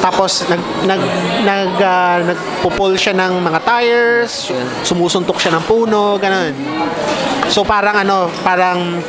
tapos 0.00 0.48
nag 0.48 0.60
nag 0.86 1.02
nag 1.44 1.72
uh, 1.76 2.16
nagpupul 2.32 2.96
siya 2.96 3.14
ng 3.16 3.42
mga 3.44 3.60
tires, 3.64 4.50
su- 4.50 4.70
sumusuntok 4.84 5.36
siya 5.36 5.56
ng 5.58 5.64
puno, 5.68 6.16
ganun. 6.16 6.52
So 7.50 7.66
parang 7.66 8.00
ano, 8.00 8.30
parang 8.46 9.02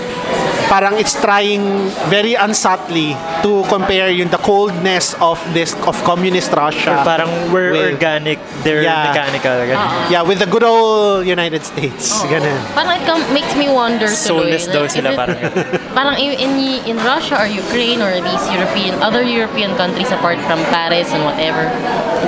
parang 0.71 0.95
it's 0.95 1.19
trying 1.19 1.91
very 2.07 2.31
unsubtly 2.39 3.11
to 3.43 3.59
compare 3.67 4.07
yung 4.07 4.31
the 4.31 4.39
coldness 4.39 5.11
of 5.19 5.35
this 5.51 5.75
of 5.83 5.99
communist 6.07 6.55
Russia. 6.55 6.95
Or 6.95 7.03
parang 7.03 7.27
we're 7.51 7.75
with- 7.75 7.99
organic, 7.99 8.39
they're 8.63 8.79
Yeah. 8.79 9.11
mechanical. 9.11 9.51
ganun. 9.67 10.07
Yeah, 10.07 10.23
with 10.23 10.39
the 10.39 10.47
good 10.47 10.63
old 10.63 11.27
United 11.27 11.67
States. 11.67 12.23
Ganun. 12.23 12.55
Parang 12.71 13.03
it 13.03 13.07
makes 13.35 13.51
me 13.59 13.67
wonder 13.67 14.07
tuloy. 14.07 14.47
Soulless 14.47 14.65
daw 14.71 14.87
like, 14.87 14.95
sila 14.95 15.09
it- 15.11 15.19
parang. 15.19 15.39
parang 15.97 16.15
in, 16.15 16.31
in 16.39 16.51
in 16.87 16.97
Russia 17.03 17.35
or 17.35 17.47
Ukraine 17.51 17.99
or 17.99 18.15
these 18.23 18.43
European 18.47 18.95
other 19.03 19.21
European 19.27 19.75
countries 19.75 20.07
apart 20.15 20.39
from 20.47 20.63
Paris 20.71 21.11
and 21.11 21.27
whatever 21.27 21.67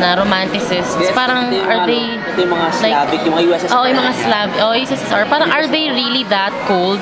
na 0.04 0.20
romanticists 0.20 1.00
parang 1.16 1.48
are 1.64 1.88
they 1.88 2.20
Ito 2.34 2.40
yung 2.44 2.54
mga 2.60 2.68
Slavic, 2.74 3.20
yung 3.24 3.34
mga 3.38 3.46
USSR. 3.56 3.72
Oh, 3.78 3.86
yung 3.86 4.00
mga 4.04 4.14
Slav, 4.20 4.48
oh, 4.60 4.74
yung 4.74 4.88
USSR. 4.90 5.24
Parang 5.30 5.50
are 5.54 5.68
they 5.70 5.88
really 5.94 6.26
that 6.28 6.52
cold? 6.66 7.00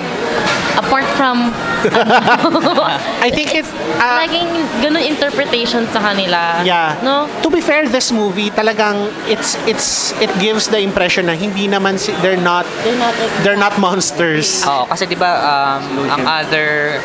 Apart 0.92 1.08
from 1.16 1.56
I 3.24 3.32
think 3.32 3.56
it's 3.56 3.72
uh, 3.96 4.20
naging 4.28 4.52
ganun 4.84 5.08
interpretation 5.08 5.88
sa 5.88 6.04
kanila. 6.04 6.68
Yeah. 6.68 7.00
No? 7.00 7.32
To 7.42 7.48
be 7.48 7.64
fair, 7.64 7.88
this 7.88 8.12
movie 8.12 8.52
talagang 8.52 9.08
it's 9.24 9.56
it's 9.64 10.12
it 10.20 10.28
gives 10.44 10.68
the 10.68 10.84
impression 10.84 11.32
na 11.32 11.40
hindi 11.40 11.72
naman 11.72 11.96
si, 11.96 12.12
they're 12.20 12.36
not 12.36 12.68
They're 12.84 13.00
not 13.00 13.16
like 13.16 13.32
they're 13.40 13.56
not 13.56 13.80
monsters. 13.80 14.62
Oo, 14.68 14.84
kasi 14.92 15.08
'di 15.08 15.16
ba 15.16 15.32
um, 15.40 16.12
ang 16.12 16.28
other 16.28 17.00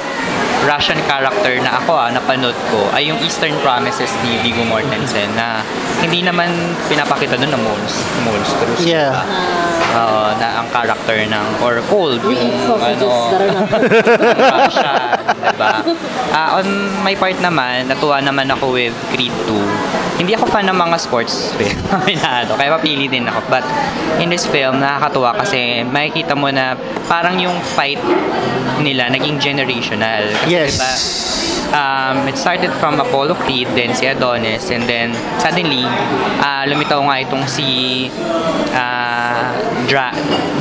Russian 0.67 0.99
character 1.07 1.55
na 1.63 1.79
ako 1.79 1.95
ah, 1.95 2.11
napanood 2.11 2.59
ko 2.75 2.91
ay 2.91 3.07
yung 3.07 3.23
Eastern 3.23 3.55
Promises 3.63 4.11
ni 4.27 4.35
Viggo 4.43 4.67
Mortensen 4.67 5.31
na 5.39 5.63
hindi 6.03 6.27
naman 6.27 6.51
pinapakita 6.91 7.39
doon 7.39 7.55
na 7.55 7.61
monst 7.63 8.03
monstrous. 8.27 8.83
Yeah. 8.83 9.15
Oo, 9.97 10.35
na 10.37 10.61
ang 10.61 10.69
character 10.75 11.17
ng 11.23 11.47
or 11.63 11.79
cold 11.89 12.21
yung 12.27 12.53
ano 12.67 13.09
ng 13.81 14.57
Russia, 14.63 14.93
'di 15.21 15.55
ba? 15.57 15.73
Ah, 16.31 16.61
on 16.61 16.67
my 17.01 17.15
part 17.15 17.37
naman, 17.39 17.89
natuwa 17.89 18.21
naman 18.21 18.49
ako 18.49 18.73
with 18.73 18.95
Creed 19.11 19.33
2. 19.49 20.21
Hindi 20.21 20.33
ako 20.33 20.49
fan 20.49 20.65
ng 20.65 20.77
mga 20.77 20.97
sports 20.97 21.53
film. 21.57 21.77
Aminado. 21.97 22.57
Kaya 22.57 22.73
papili 22.73 23.05
din 23.07 23.29
ako. 23.29 23.41
But 23.49 23.65
in 24.17 24.29
this 24.29 24.49
film, 24.49 24.81
nakakatuwa 24.81 25.37
kasi 25.37 25.85
makikita 25.85 26.33
mo 26.33 26.49
na 26.49 26.73
parang 27.05 27.37
yung 27.37 27.57
fight 27.77 28.01
nila 28.81 29.09
naging 29.09 29.41
generational. 29.41 30.25
Kasi 30.45 30.53
Yes. 30.53 30.73
diba, 30.77 30.93
um, 31.73 32.17
it 32.29 32.37
started 32.37 32.73
from 32.77 32.97
Apollo 32.97 33.41
Creed, 33.43 33.69
then 33.73 33.93
si 33.93 34.05
Adonis, 34.07 34.69
and 34.69 34.85
then 34.85 35.13
suddenly, 35.37 35.85
ah 36.41 36.65
lumitaw 36.65 37.01
nga 37.01 37.17
itong 37.21 37.45
si 37.49 37.67
ah 38.73 39.16
Dra 39.87 40.11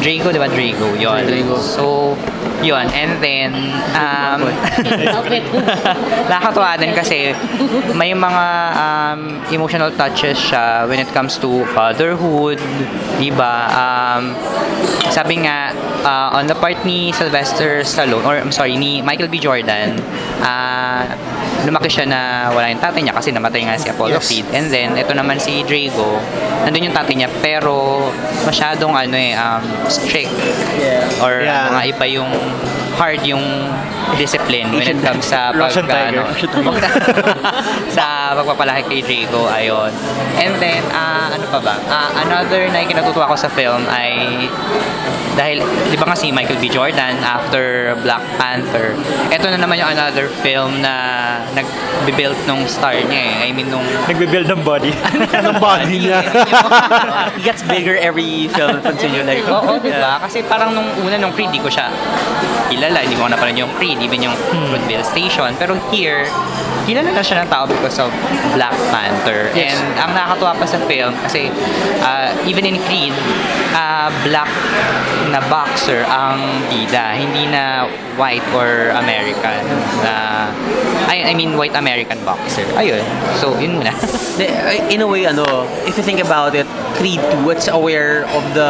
Drago, 0.02 0.30
di 0.30 0.40
ba? 0.40 0.48
Drago, 0.48 0.94
yun. 1.00 1.22
Drago. 1.26 1.58
So, 1.58 2.14
yun. 2.62 2.86
And 2.94 3.18
then, 3.24 3.52
um, 3.98 4.46
nakakatuwa 6.30 6.78
din 6.78 6.94
kasi 6.94 7.34
may 7.96 8.14
mga 8.14 8.46
um, 8.76 9.22
emotional 9.50 9.90
touches 9.96 10.38
siya 10.38 10.86
when 10.86 11.00
it 11.00 11.10
comes 11.10 11.42
to 11.42 11.66
fatherhood, 11.74 12.62
di 13.18 13.32
ba? 13.34 13.72
Um, 13.72 14.38
sabi 15.10 15.48
nga, 15.48 15.74
uh, 16.06 16.38
on 16.38 16.46
the 16.46 16.54
part 16.54 16.78
ni 16.86 17.10
Sylvester 17.12 17.82
Stallone, 17.82 18.22
or 18.24 18.38
I'm 18.38 18.54
sorry, 18.54 18.78
ni 18.78 19.02
Michael 19.02 19.28
B. 19.28 19.42
Jordan, 19.42 19.98
uh, 20.46 21.04
lumaki 21.66 21.90
siya 21.90 22.06
na 22.06 22.54
wala 22.54 22.70
yung 22.70 22.78
tatay 22.80 23.02
niya 23.02 23.18
kasi 23.18 23.34
namatay 23.34 23.66
nga 23.66 23.74
si 23.76 23.90
Apollo 23.90 24.22
Yes. 24.22 24.30
Creed. 24.30 24.46
And 24.54 24.70
then, 24.70 24.94
ito 24.94 25.12
naman 25.18 25.42
si 25.42 25.66
Drago, 25.66 26.22
nandun 26.64 26.94
yung 26.94 26.96
tatay 26.96 27.18
niya, 27.18 27.30
pero 27.42 28.06
masyadong 28.46 28.94
ano 28.94 29.18
eh, 29.18 29.34
um, 29.34 29.66
strict. 29.90 30.32
Or 31.26 31.42
Yeah. 31.42 31.74
mga 31.74 31.84
iba 31.98 32.06
yung 32.08 32.32
hard 32.96 33.22
yung 33.28 33.44
discipline 34.16 34.72
when 34.72 34.88
it 34.88 35.00
comes 35.04 35.28
sa 35.28 35.52
pag, 35.52 35.68
Russian 35.68 35.86
tiger. 35.88 36.24
ano, 36.24 36.32
sa 37.96 38.32
pagpapalaki 38.38 39.04
kay 39.04 39.26
Drago, 39.26 39.50
ayun. 39.50 39.92
And 40.40 40.56
then, 40.62 40.84
ah, 40.94 41.34
ano 41.34 41.46
pa 41.52 41.60
ba? 41.60 41.76
Ah, 41.92 42.10
another 42.24 42.70
na 42.72 42.86
kinatutuwa 42.86 43.28
ko 43.28 43.36
sa 43.36 43.50
film 43.52 43.84
ay 43.92 44.48
dahil, 45.36 45.60
di 45.92 46.00
ba 46.00 46.08
nga 46.08 46.16
si 46.16 46.32
Michael 46.32 46.64
B. 46.64 46.72
Jordan 46.72 47.20
after 47.20 47.92
Black 48.08 48.24
Panther, 48.40 48.96
eto 49.28 49.52
na 49.52 49.60
naman 49.60 49.76
yung 49.84 49.92
another 49.92 50.32
film 50.40 50.80
na 50.80 50.96
nag-build 51.52 52.40
nung 52.48 52.64
star 52.72 52.96
niya 52.96 53.44
eh. 53.44 53.48
I 53.48 53.52
mean, 53.52 53.68
nung 53.68 53.84
Nagbe-build 54.08 54.48
ng 54.48 54.64
body. 54.64 54.96
ng 55.52 55.58
body 55.60 56.08
niya. 56.08 56.24
He 57.36 57.44
gets 57.48 57.68
bigger 57.68 58.00
every 58.00 58.48
film. 58.56 58.80
Continue 58.80 59.28
like, 59.28 59.44
Oo, 59.44 59.76
di 59.84 59.92
ba? 59.92 60.24
Kasi 60.24 60.40
parang 60.48 60.72
nung 60.72 60.88
una, 61.04 61.20
nung 61.20 61.36
Creed, 61.36 61.52
di 61.52 61.60
ko 61.60 61.68
siya 61.68 61.92
kilala. 62.72 62.85
Hindi 62.94 63.18
ko 63.18 63.26
na 63.26 63.38
parang 63.40 63.58
yung 63.58 63.72
Creed, 63.80 63.98
even 64.04 64.22
yung 64.22 64.36
Fruitvale 64.70 65.06
Station. 65.06 65.50
Pero 65.58 65.74
here, 65.90 66.30
kilala 66.86 67.10
na 67.10 67.24
siya 67.26 67.42
ng 67.46 67.50
tao 67.50 67.66
because 67.66 67.98
of 67.98 68.14
Black 68.54 68.76
Panther. 68.94 69.50
Yes. 69.58 69.74
And 69.74 69.82
ang 69.98 70.12
nakakatuwa 70.14 70.54
pa 70.62 70.66
sa 70.70 70.78
film, 70.86 71.14
kasi 71.26 71.50
uh, 72.06 72.30
even 72.46 72.66
in 72.68 72.78
Creed, 72.86 73.16
uh, 73.74 74.14
black 74.22 74.52
na 75.34 75.42
boxer 75.50 76.06
ang 76.06 76.40
bida. 76.70 77.18
Hindi 77.18 77.50
na 77.50 77.90
white 78.16 78.46
or 78.54 78.94
American. 78.96 79.66
Uh, 80.06 80.48
I 81.10 81.32
I, 81.32 81.34
mean, 81.34 81.58
white 81.58 81.76
American 81.76 82.22
boxer. 82.24 82.64
Ayun. 82.78 83.02
So, 83.42 83.58
yun 83.58 83.82
muna. 83.82 83.92
The- 84.38 84.52
in 84.92 85.02
a 85.02 85.08
way, 85.08 85.26
ano, 85.26 85.66
if 85.88 85.98
you 85.98 86.04
think 86.04 86.20
about 86.20 86.54
it, 86.56 86.68
Creed 87.00 87.20
2, 87.44 87.50
it's 87.50 87.68
aware 87.68 88.28
of 88.36 88.44
the 88.54 88.70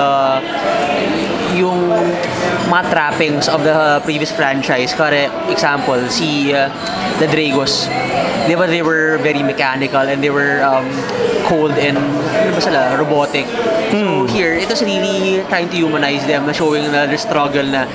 yung 1.55 1.87
mga 2.67 2.83
trappings 2.91 3.47
of 3.47 3.63
the 3.63 4.01
previous 4.03 4.31
franchise. 4.31 4.93
Kare, 4.93 5.29
example, 5.49 5.99
si 6.09 6.53
uh, 6.53 6.69
the 7.19 7.27
Dragos. 7.27 7.87
Di 8.45 8.53
ba 8.53 8.67
they 8.67 8.81
were 8.81 9.17
very 9.25 9.41
mechanical 9.41 10.01
and 10.05 10.21
they 10.21 10.29
were 10.29 10.61
um, 10.61 10.85
cold 11.49 11.73
and 11.77 11.97
ano 11.97 12.51
ba 12.53 12.61
sila, 12.61 12.81
robotic. 12.97 13.45
So 13.95 14.25
here, 14.27 14.53
it 14.53 14.67
was 14.67 14.81
really 14.83 15.39
trying 15.47 15.69
to 15.69 15.77
humanize 15.77 16.25
them, 16.27 16.51
showing 16.51 16.83
na 16.91 17.05
their 17.07 17.21
struggle 17.21 17.63
na 17.63 17.87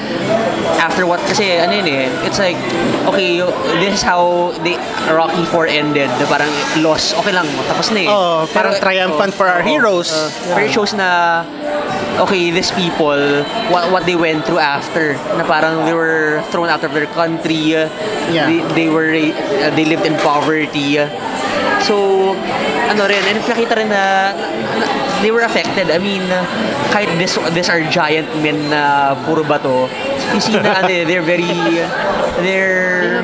after 0.80 1.04
what, 1.04 1.20
kasi 1.28 1.60
ano 1.60 1.76
yun 1.76 1.86
eh, 1.86 2.08
it's 2.24 2.38
like, 2.40 2.56
okay, 3.04 3.42
this 3.82 4.00
is 4.00 4.02
how 4.02 4.54
the 4.64 4.80
Rocky 5.12 5.44
4 5.44 5.66
ended, 5.66 6.08
na 6.08 6.24
parang 6.24 6.48
loss, 6.80 7.12
okay 7.20 7.34
lang, 7.36 7.44
tapos 7.68 7.92
na 7.92 8.00
eh. 8.00 8.08
Oh, 8.08 8.48
parang 8.48 8.72
Pero- 8.78 8.84
triumphant 8.86 9.32
oh, 9.34 9.36
for 9.36 9.46
our 9.50 9.60
oh, 9.60 9.66
heroes. 9.66 10.08
uh, 10.14 10.30
Pero 10.56 10.64
it 10.64 10.72
shows 10.72 10.94
na 10.96 11.42
okay, 12.20 12.50
these 12.50 12.70
people, 12.72 13.42
what, 13.72 13.90
what 13.90 14.04
they 14.06 14.16
went 14.16 14.44
through 14.44 14.58
after, 14.60 15.14
na 15.36 15.44
parang 15.44 15.84
they 15.86 15.94
were 15.94 16.44
thrown 16.50 16.68
out 16.68 16.84
of 16.84 16.92
their 16.92 17.06
country, 17.06 17.72
Yeah. 18.30 18.46
they, 18.46 18.60
they 18.74 18.88
were, 18.88 19.10
uh, 19.10 19.74
they 19.74 19.84
lived 19.84 20.06
in 20.06 20.14
poverty. 20.20 20.96
So, 21.82 22.36
ano 22.92 23.08
rin, 23.08 23.24
and 23.24 23.40
nakita 23.42 23.74
rin 23.74 23.88
na, 23.88 24.36
na 24.78 24.84
they 25.22 25.30
were 25.30 25.40
affected. 25.42 25.90
I 25.90 25.98
mean, 25.98 26.22
kahit 26.92 27.08
this, 27.18 27.38
these 27.56 27.68
are 27.68 27.80
giant 27.90 28.28
men 28.42 28.70
na 28.70 29.16
puro 29.24 29.42
bato, 29.42 29.88
you 30.34 30.40
see 30.40 30.52
na 30.60 30.84
ano, 30.84 30.88
eh, 30.88 31.04
they're 31.04 31.24
very, 31.24 31.48
they're, 32.40 33.22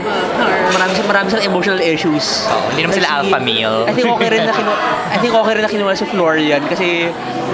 marami, 0.71 0.93
marami 1.03 1.27
silang 1.29 1.47
emotional 1.47 1.81
issues. 1.81 2.47
Oo, 2.47 2.71
hindi 2.71 2.83
naman 2.83 2.95
sila 2.95 3.07
Like 3.07 3.13
si- 3.13 3.19
alpha 3.25 3.39
male. 3.41 3.79
I 3.85 3.93
think 3.93 4.09
okay 4.09 4.29
rin 4.29 4.43
na 4.43 4.53
kinu 4.53 4.73
I 5.07 5.17
think 5.19 5.33
okay 5.35 5.53
rin 5.55 5.63
na 5.63 5.71
kinuha 5.71 5.93
si 5.93 6.05
Florian 6.07 6.63
kasi 6.65 6.89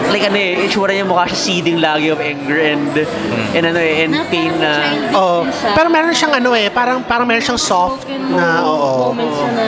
like 0.09 0.25
ano 0.25 0.35
eh, 0.35 0.66
itsura 0.66 0.90
niya 0.90 1.04
mukha 1.04 1.25
siya 1.26 1.38
seething 1.38 1.78
lagi 1.78 2.09
of 2.09 2.19
anger 2.19 2.59
and 2.59 2.90
and 3.52 3.64
ano 3.64 3.78
eh, 3.78 4.02
and 4.02 4.12
pain 4.28 4.50
na 4.57 4.83
Oh, 5.12 5.47
pero 5.71 5.87
meron 5.88 6.11
siyang 6.11 6.35
ano 6.35 6.50
eh, 6.52 6.69
parang 6.69 7.02
parang 7.02 7.23
meron 7.23 7.40
siyang 7.40 7.61
soft 7.61 8.04
na 8.09 8.61
oo. 8.61 9.12
Moments 9.12 9.38
na 9.38 9.64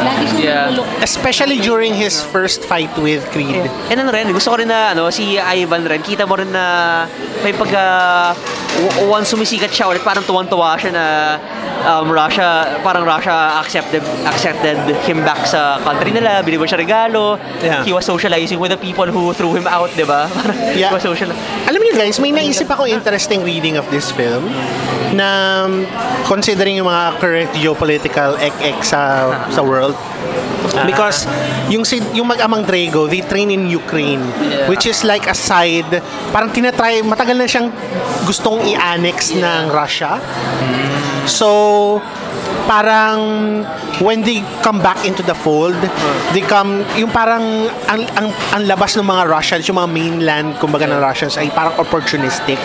lagi 0.00 0.24
siyang 0.26 0.38
Yeah. 0.40 0.72
nagulok. 0.72 0.86
Especially 1.00 1.58
during 1.60 1.92
his 1.92 2.20
first 2.24 2.62
fight 2.62 2.88
with 2.96 3.20
Creed. 3.30 3.60
And 3.88 3.98
ano 3.98 4.08
rin, 4.08 4.28
gusto 4.30 4.48
ko 4.48 4.56
rin 4.56 4.68
na 4.68 4.90
ano, 4.90 5.08
si 5.08 5.36
Ivan 5.36 5.84
rin, 5.84 6.00
kita 6.00 6.24
mo 6.24 6.34
rin 6.34 6.48
na 6.48 7.04
may 7.40 7.52
pagka 7.52 7.84
w- 8.74 9.06
once 9.06 9.28
sumisikat 9.28 9.68
siya 9.68 9.86
ulit, 9.86 10.00
parang 10.00 10.24
tuwang-tuwa 10.24 10.74
siya 10.74 10.90
na 10.90 11.04
um, 11.84 12.08
Russia, 12.08 12.80
parang 12.80 13.04
Russia 13.04 13.60
accepted 13.60 14.02
accepted 14.24 14.76
him 15.04 15.22
back 15.22 15.44
sa 15.44 15.78
country 15.84 16.10
nila, 16.10 16.40
binigyan 16.40 16.68
siya 16.70 16.80
regalo. 16.80 17.36
Yeah. 17.60 17.84
He 17.84 17.92
was 17.92 18.08
socializing 18.08 18.58
with 18.58 18.72
the 18.72 18.80
people 18.80 19.06
who 19.06 19.30
threw 19.36 19.52
him 19.54 19.68
out, 19.68 19.92
di 19.94 20.06
ba? 20.06 20.26
Parang 20.36 20.56
Yeah. 20.74 20.90
he 20.90 20.96
was 20.96 21.04
social. 21.04 21.30
Alam 21.68 21.80
niyo 21.82 21.94
guys, 21.94 22.16
may 22.18 22.32
naisip 22.32 22.70
ako 22.70 22.88
interesting 22.88 23.42
reading 23.44 23.76
of 23.76 23.84
this 23.92 24.08
film 24.10 24.48
na 25.12 25.28
um, 25.66 25.84
considering 26.26 26.78
yung 26.78 26.86
mga 26.86 27.18
current 27.18 27.50
geopolitical 27.58 28.38
ek-ek 28.38 28.78
sa 28.86 29.26
sa 29.50 29.58
world 29.58 29.98
because 30.86 31.26
yung 31.66 31.82
si, 31.82 31.98
yung 32.14 32.30
mag-amang 32.30 32.62
Drago 32.62 33.10
they 33.10 33.18
train 33.26 33.50
in 33.50 33.66
Ukraine 33.66 34.22
Yeah. 34.38 34.70
which 34.70 34.86
is 34.86 35.02
like 35.02 35.26
a 35.26 35.34
side 35.34 35.88
parang 36.30 36.54
tinatry 36.54 37.02
matagal 37.02 37.34
na 37.34 37.46
siyang 37.50 37.74
gustong 38.22 38.62
i-annex 38.70 39.34
ng 39.34 39.66
Russia 39.74 40.22
so 41.30 42.02
parang 42.66 43.62
when 44.02 44.26
they 44.26 44.42
come 44.66 44.82
back 44.82 45.06
into 45.06 45.22
the 45.22 45.34
fold 45.34 45.78
they 46.34 46.42
come 46.42 46.82
yung 46.98 47.10
parang 47.10 47.70
ang, 47.86 48.02
ang, 48.18 48.28
ang 48.54 48.62
labas 48.66 48.98
ng 48.98 49.06
mga 49.06 49.22
Russians 49.30 49.64
yung 49.70 49.78
mga 49.78 49.90
mainland 49.90 50.48
kumbaga 50.58 50.90
ng 50.90 50.98
Russians 50.98 51.38
ay 51.38 51.48
parang 51.54 51.78
opportunistic. 51.78 52.58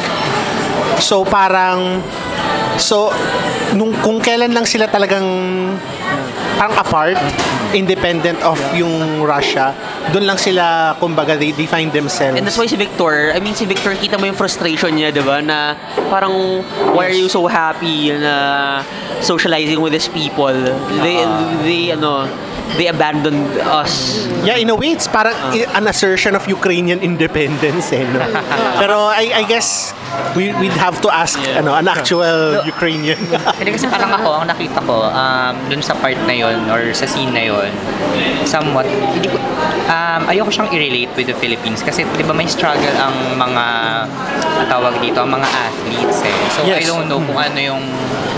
So 0.97 1.21
parang 1.21 2.01
so 2.81 3.13
nung 3.77 3.93
kung 4.01 4.19
kailan 4.19 4.51
lang 4.51 4.65
sila 4.65 4.89
talagang 4.89 5.25
parang 6.55 6.75
apart 6.79 7.17
independent 7.75 8.39
of 8.43 8.55
yung 8.71 9.23
Russia 9.23 9.75
doon 10.13 10.25
lang 10.29 10.39
sila 10.39 10.95
kumbaga 11.01 11.35
they 11.35 11.51
define 11.51 11.89
themselves 11.91 12.37
And 12.37 12.45
that's 12.45 12.57
why 12.57 12.67
si 12.67 12.75
Victor, 12.77 13.31
I 13.33 13.39
mean 13.39 13.55
si 13.55 13.65
Victor, 13.65 13.95
kita 13.95 14.19
mo 14.19 14.27
yung 14.29 14.37
frustration 14.37 14.93
niya, 14.93 15.09
di 15.09 15.23
ba? 15.23 15.41
Na 15.41 15.73
parang, 16.11 16.61
why 16.93 17.09
are 17.09 17.17
you 17.17 17.31
so 17.31 17.47
happy 17.47 18.11
na 18.13 18.83
socializing 19.23 19.81
with 19.81 19.93
these 19.95 20.09
people? 20.11 20.53
They, 21.01 21.23
they, 21.65 21.81
ano, 21.95 22.29
they 22.75 22.87
abandoned 22.87 23.45
us. 23.61 24.25
Yeah, 24.41 24.57
in 24.57 24.69
a 24.69 24.75
way, 24.75 24.91
it's 24.91 25.07
parang 25.07 25.33
i- 25.51 25.69
an 25.73 25.85
assertion 25.85 26.33
of 26.33 26.45
Ukrainian 26.47 26.99
independence. 26.99 27.91
Eh, 27.91 28.03
no? 28.03 28.19
Pero 28.81 29.07
I, 29.07 29.31
I 29.31 29.43
guess 29.43 29.93
we, 30.33 30.49
we'd 30.55 30.75
have 30.75 30.99
to 31.01 31.09
ask 31.09 31.37
ano, 31.53 31.73
an 31.73 31.87
actual 31.87 32.61
Ukrainian. 32.63 33.17
Hindi 33.59 33.71
kasi 33.71 33.85
parang 33.85 34.11
ako, 34.11 34.29
ang 34.39 34.47
nakita 34.47 34.79
ko, 34.81 35.07
um, 35.07 35.53
dun 35.67 35.81
sa 35.81 35.93
part 35.93 36.17
na 36.25 36.33
yon 36.33 36.67
or 36.67 36.91
sa 36.91 37.05
scene 37.05 37.31
na 37.31 37.43
yon 37.43 37.69
somewhat, 38.43 38.85
hindi 38.85 39.25
ko, 39.25 39.37
um, 39.87 40.21
ayoko 40.25 40.49
siyang 40.49 40.69
i-relate 40.69 41.09
with 41.15 41.25
the 41.25 41.33
Philippines 41.35 41.81
kasi 41.81 42.05
di 42.13 42.21
ba 42.21 42.31
may 42.31 42.45
struggle 42.45 42.93
ang 42.95 43.13
mga, 43.35 43.65
tawag 44.65 44.97
dito, 44.99 45.19
ang 45.19 45.31
mga 45.31 45.47
athletes 45.47 46.21
eh. 46.21 46.37
So 46.51 46.63
I 46.63 46.77
Yes. 46.77 46.87
don't 46.87 47.05
know 47.05 47.19
kung 47.19 47.37
ano 47.37 47.57
yung 47.57 47.83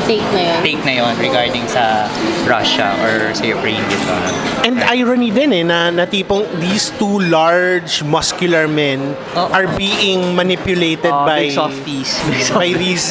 Take 0.03 0.23
na 0.31 0.39
yun. 0.41 0.59
take 0.63 0.81
na 0.83 0.93
yon 0.95 1.13
regarding 1.17 1.67
sa 1.67 2.07
Russia 2.45 2.95
or 3.01 3.27
sa 3.33 3.43
Ukraine 3.43 3.83
dito. 3.85 4.15
And 4.63 4.84
irony 4.84 5.32
din 5.32 5.53
eh, 5.53 5.63
na, 5.63 5.88
na 5.89 6.03
tipong 6.03 6.43
these 6.60 6.91
two 6.99 7.23
large, 7.32 8.03
muscular 8.03 8.67
men 8.67 9.15
Oh. 9.32 9.47
are 9.53 9.69
being 9.80 10.36
manipulated 10.36 11.08
Uh, 11.08 11.23
by 11.23 11.47
big 11.47 11.56
softies. 11.56 12.10
Big 12.27 12.43
by 12.51 12.67
softies. 12.67 12.75
these 12.75 13.06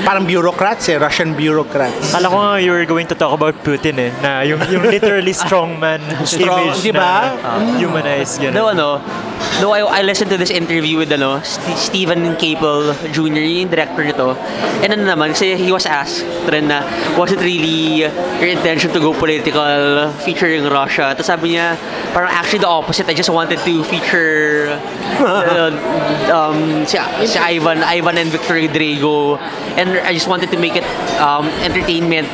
parang 0.00 0.24
bureaucrats 0.24 0.88
eh, 0.88 0.96
Russian 0.96 1.36
bureaucrats. 1.36 2.08
Kala 2.08 2.26
ko 2.26 2.36
nga 2.38 2.52
you 2.56 2.72
were 2.72 2.86
going 2.86 3.04
to 3.04 3.14
talk 3.14 3.36
about 3.36 3.52
Putin 3.60 4.00
eh, 4.00 4.10
na 4.22 4.40
yung, 4.42 4.62
yung 4.70 4.86
literally 4.88 5.34
strongman 5.44 6.00
Strong, 6.24 6.72
image 6.72 6.80
di 6.80 6.92
ba? 6.94 7.36
na 7.36 7.60
uh, 7.60 7.60
humanized. 7.76 8.40
Ganun. 8.40 8.54
Though 8.54 8.70
ano, 8.72 8.88
though 9.60 9.74
I, 9.76 10.00
I 10.00 10.02
listened 10.02 10.32
to 10.32 10.38
this 10.38 10.48
interview 10.48 10.96
with 10.96 11.12
ano, 11.12 11.42
St- 11.44 11.76
Stephen 11.76 12.32
Capel 12.40 12.96
Jr., 13.12 13.44
yung 13.44 13.68
director 13.68 14.00
nito. 14.00 14.38
And 14.80 14.94
ano 14.94 15.04
naman, 15.04 15.36
kasi 15.36 15.58
he 15.58 15.68
was 15.68 15.84
asked 15.84 16.24
rin 16.48 16.72
na, 16.72 16.80
was 17.18 17.28
it 17.28 17.42
really 17.44 18.08
your 18.08 18.48
intention 18.48 18.88
to 18.94 19.00
go 19.00 19.12
political 19.12 20.08
featuring 20.44 20.68
Russia? 20.68 21.16
Tapos 21.16 21.24
sabi 21.24 21.56
niya, 21.56 21.80
parang 22.12 22.28
actually 22.28 22.60
the 22.60 22.68
opposite. 22.68 23.08
I 23.08 23.16
just 23.16 23.32
wanted 23.32 23.56
to 23.64 23.72
feature 23.88 24.76
uh, 25.24 25.72
um, 26.28 26.84
si, 26.84 27.00
si 27.24 27.38
Ivan, 27.40 27.80
Ivan 27.80 28.20
and 28.20 28.28
Victor 28.28 28.60
Drago. 28.68 29.40
And 29.80 29.96
I 30.04 30.12
just 30.12 30.28
wanted 30.28 30.52
to 30.52 30.58
make 30.60 30.76
it 30.76 30.84
um, 31.16 31.48
entertainment. 31.64 32.28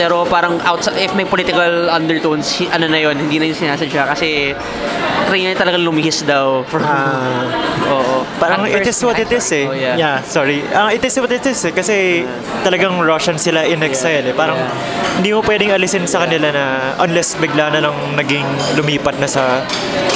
Pero 0.00 0.24
parang 0.24 0.60
outside, 0.64 0.96
if 0.96 1.12
may 1.14 1.28
political 1.28 1.90
undertones, 1.92 2.48
ano 2.72 2.88
na 2.88 2.96
yun, 2.96 3.16
hindi 3.20 3.36
na 3.38 3.44
yung 3.52 3.60
sinasadya. 3.60 4.08
Kasi 4.08 4.56
try 5.28 5.38
niya 5.44 5.52
talaga 5.52 5.76
lumihis 5.76 6.24
daw. 6.24 6.64
From, 6.64 6.80
Ah. 6.80 7.44
oo. 7.92 8.09
Parang 8.40 8.64
At 8.64 8.72
it 8.72 8.88
is 8.88 8.98
what 9.04 9.20
it 9.20 9.28
is 9.28 9.46
eh. 9.52 9.68
Oh, 9.68 9.76
yeah. 9.76 10.00
Yeah. 10.00 10.16
Sorry. 10.24 10.64
Ang 10.72 10.96
it 10.96 11.04
is 11.04 11.14
what 11.20 11.28
it 11.30 11.44
is 11.44 11.60
eh. 11.60 11.72
Kasi 11.76 12.24
talagang 12.64 12.96
Russian 13.04 13.36
sila 13.36 13.68
in 13.68 13.84
exile 13.84 14.24
eh. 14.24 14.34
Parang 14.34 14.56
hindi 15.20 15.36
mo 15.36 15.44
pwedeng 15.44 15.76
alisin 15.76 16.08
sa 16.08 16.24
kanila 16.24 16.48
na 16.48 16.64
unless 17.04 17.36
bigla 17.36 17.68
na 17.68 17.84
lang 17.84 17.92
naging 18.16 18.48
lumipat 18.80 19.20
na 19.20 19.28
sa 19.28 19.60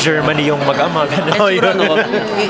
Germany 0.01 0.49
yung 0.49 0.61
mag-ama. 0.65 1.05
And 1.05 1.29
Ganun. 1.37 1.53
siguro, 1.53 1.69
ano, 1.77 1.85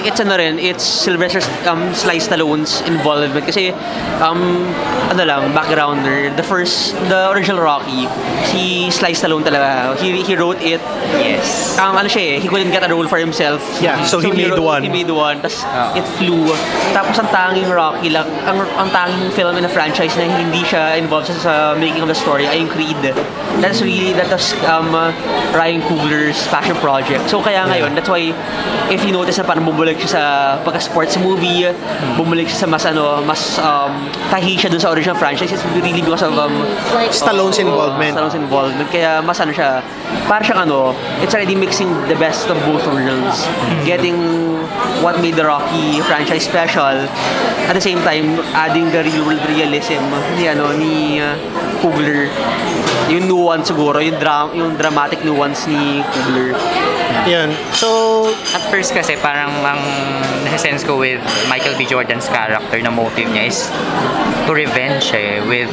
it's 0.07 0.21
ano 0.23 0.39
rin, 0.39 0.63
it's 0.63 0.87
Sylvester 0.87 1.43
um, 1.67 1.91
Sly 1.91 2.23
Stallone's 2.23 2.79
involvement. 2.87 3.43
Kasi, 3.47 3.75
um, 4.23 4.71
ano 5.11 5.23
lang, 5.27 5.43
backgrounder, 5.51 6.31
the 6.39 6.43
first, 6.47 6.95
the 7.11 7.31
original 7.35 7.59
Rocky, 7.63 8.07
si 8.47 8.91
Sly 8.95 9.13
Stallone 9.19 9.43
talaga, 9.43 9.99
he, 9.99 10.23
he 10.23 10.37
wrote 10.39 10.63
it. 10.63 10.79
Yes. 11.19 11.79
Um, 11.79 11.99
ano 11.99 12.07
siya 12.07 12.39
eh, 12.39 12.41
he 12.41 12.47
couldn't 12.47 12.71
get 12.71 12.83
a 12.87 12.91
role 12.91 13.07
for 13.07 13.19
himself. 13.19 13.59
Yeah, 13.83 14.05
so 14.07 14.21
he 14.23 14.31
made 14.31 14.55
wrote- 14.55 14.63
one. 14.63 14.83
He 14.83 14.89
made 14.91 15.11
one, 15.11 15.43
tapos 15.43 15.63
Oo. 15.72 15.98
it 15.98 16.07
flew. 16.20 16.44
Tapos 16.92 17.16
ang 17.18 17.29
tanging 17.33 17.68
Rocky 17.70 18.11
lang, 18.12 18.29
ang, 18.44 18.61
ang 18.77 18.88
tanging 18.92 19.31
film 19.33 19.57
in 19.57 19.64
a 19.64 19.72
franchise 19.72 20.14
na 20.16 20.29
hindi 20.29 20.62
siya 20.62 20.98
involved 21.00 21.31
sa, 21.31 21.74
making 21.74 22.05
of 22.05 22.11
the 22.11 22.16
story 22.16 22.46
ay 22.46 22.62
yung 22.62 22.70
Creed. 22.70 23.00
That's 23.62 23.81
really, 23.81 24.12
that 24.14 24.29
was 24.31 24.53
um, 24.68 24.92
Ryan 25.55 25.83
Coogler's 25.87 26.38
passion 26.48 26.77
project. 26.79 27.31
So 27.31 27.40
kaya 27.40 27.66
ngayon, 27.66 27.94
that's 27.94 28.11
why 28.11 28.35
if 28.90 29.03
you 29.03 29.12
notice 29.12 29.38
na 29.38 29.44
parang 29.44 29.64
bumulig 29.64 29.98
siya 30.03 30.11
sa 30.11 30.22
pagka-sports 30.62 31.18
movie, 31.18 31.66
bumulig 32.14 32.50
siya 32.50 32.64
sa 32.64 32.68
mas 32.70 32.85
ano, 32.87 33.22
mas 33.24 33.59
um, 33.59 34.09
tahi 34.31 34.59
siya 34.59 34.70
dun 34.70 34.81
sa 34.81 34.90
original 34.92 35.16
franchise, 35.16 35.50
it's 35.50 35.64
really 35.74 35.94
because 35.94 36.22
of 36.22 36.35
um, 36.38 36.53
Like, 36.94 37.11
Stallone's 37.11 37.59
Oo, 37.59 37.66
involvement. 37.66 38.14
Stallone's 38.14 38.38
involvement. 38.38 38.88
Kaya 38.90 39.22
mas 39.22 39.38
ano 39.42 39.50
siya, 39.50 39.83
parang 40.31 40.44
siyang 40.46 40.62
ano, 40.70 40.94
it's 41.22 41.35
already 41.35 41.55
mixing 41.59 41.90
the 42.07 42.16
best 42.16 42.46
of 42.50 42.59
both 42.66 42.87
worlds. 42.87 43.46
Getting 43.83 44.54
what 45.03 45.20
made 45.20 45.35
the 45.35 45.44
Rocky 45.44 46.01
franchise 46.03 46.44
special, 46.44 47.07
at 47.68 47.73
the 47.73 47.81
same 47.81 47.99
time, 47.99 48.40
adding 48.55 48.90
the 48.90 49.03
real 49.03 49.25
world 49.27 49.44
realism 49.49 50.03
ni 50.37 50.49
ano, 50.49 50.73
ni 50.77 51.20
uh, 51.20 51.37
Coogler. 51.81 52.31
Yung 53.11 53.28
nuance 53.28 53.70
siguro, 53.70 54.00
yung, 54.00 54.18
dra- 54.18 54.52
yung 54.52 54.76
dramatic 54.76 55.22
nuance 55.24 55.66
ni 55.68 56.00
Coogler. 56.02 56.57
Yun. 57.24 57.54
So, 57.72 57.88
At 58.54 58.62
first 58.70 58.94
kasi 58.94 59.16
parang 59.18 59.50
ang 59.64 59.83
nasa-sense 60.46 60.85
ko 60.85 61.00
with 61.00 61.22
Michael 61.48 61.74
B. 61.74 61.88
Jordan's 61.88 62.28
character 62.28 62.78
na 62.78 62.90
motive 62.92 63.30
niya 63.33 63.50
is 63.50 63.66
to 64.46 64.52
revenge 64.52 65.11
eh, 65.16 65.42
with 65.42 65.70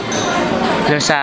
dun 0.89 0.99
sa 0.99 1.17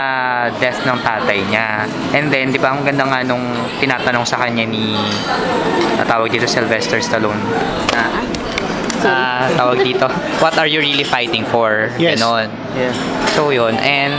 death 0.63 0.81
ng 0.87 0.99
tatay 1.03 1.43
niya. 1.51 1.85
And 2.15 2.31
then, 2.31 2.55
di 2.55 2.61
ba, 2.61 2.73
ang 2.73 2.87
ganda 2.87 3.05
nga 3.05 3.21
nung 3.27 3.43
tinatanong 3.83 4.25
sa 4.25 4.39
kanya 4.41 4.65
ni 4.65 4.95
natawag 5.99 6.31
dito 6.31 6.47
Sylvester 6.47 7.03
Stallone 7.03 7.43
na 7.93 8.23
ah, 9.05 9.47
tawag 9.55 9.83
dito, 9.85 10.07
what 10.43 10.55
are 10.59 10.67
you 10.67 10.81
really 10.81 11.05
fighting 11.05 11.45
for? 11.47 11.91
Yes. 12.01 12.19
Ganon. 12.19 12.51
Yeah. 12.75 12.95
So 13.35 13.51
yun, 13.51 13.75
and 13.79 14.15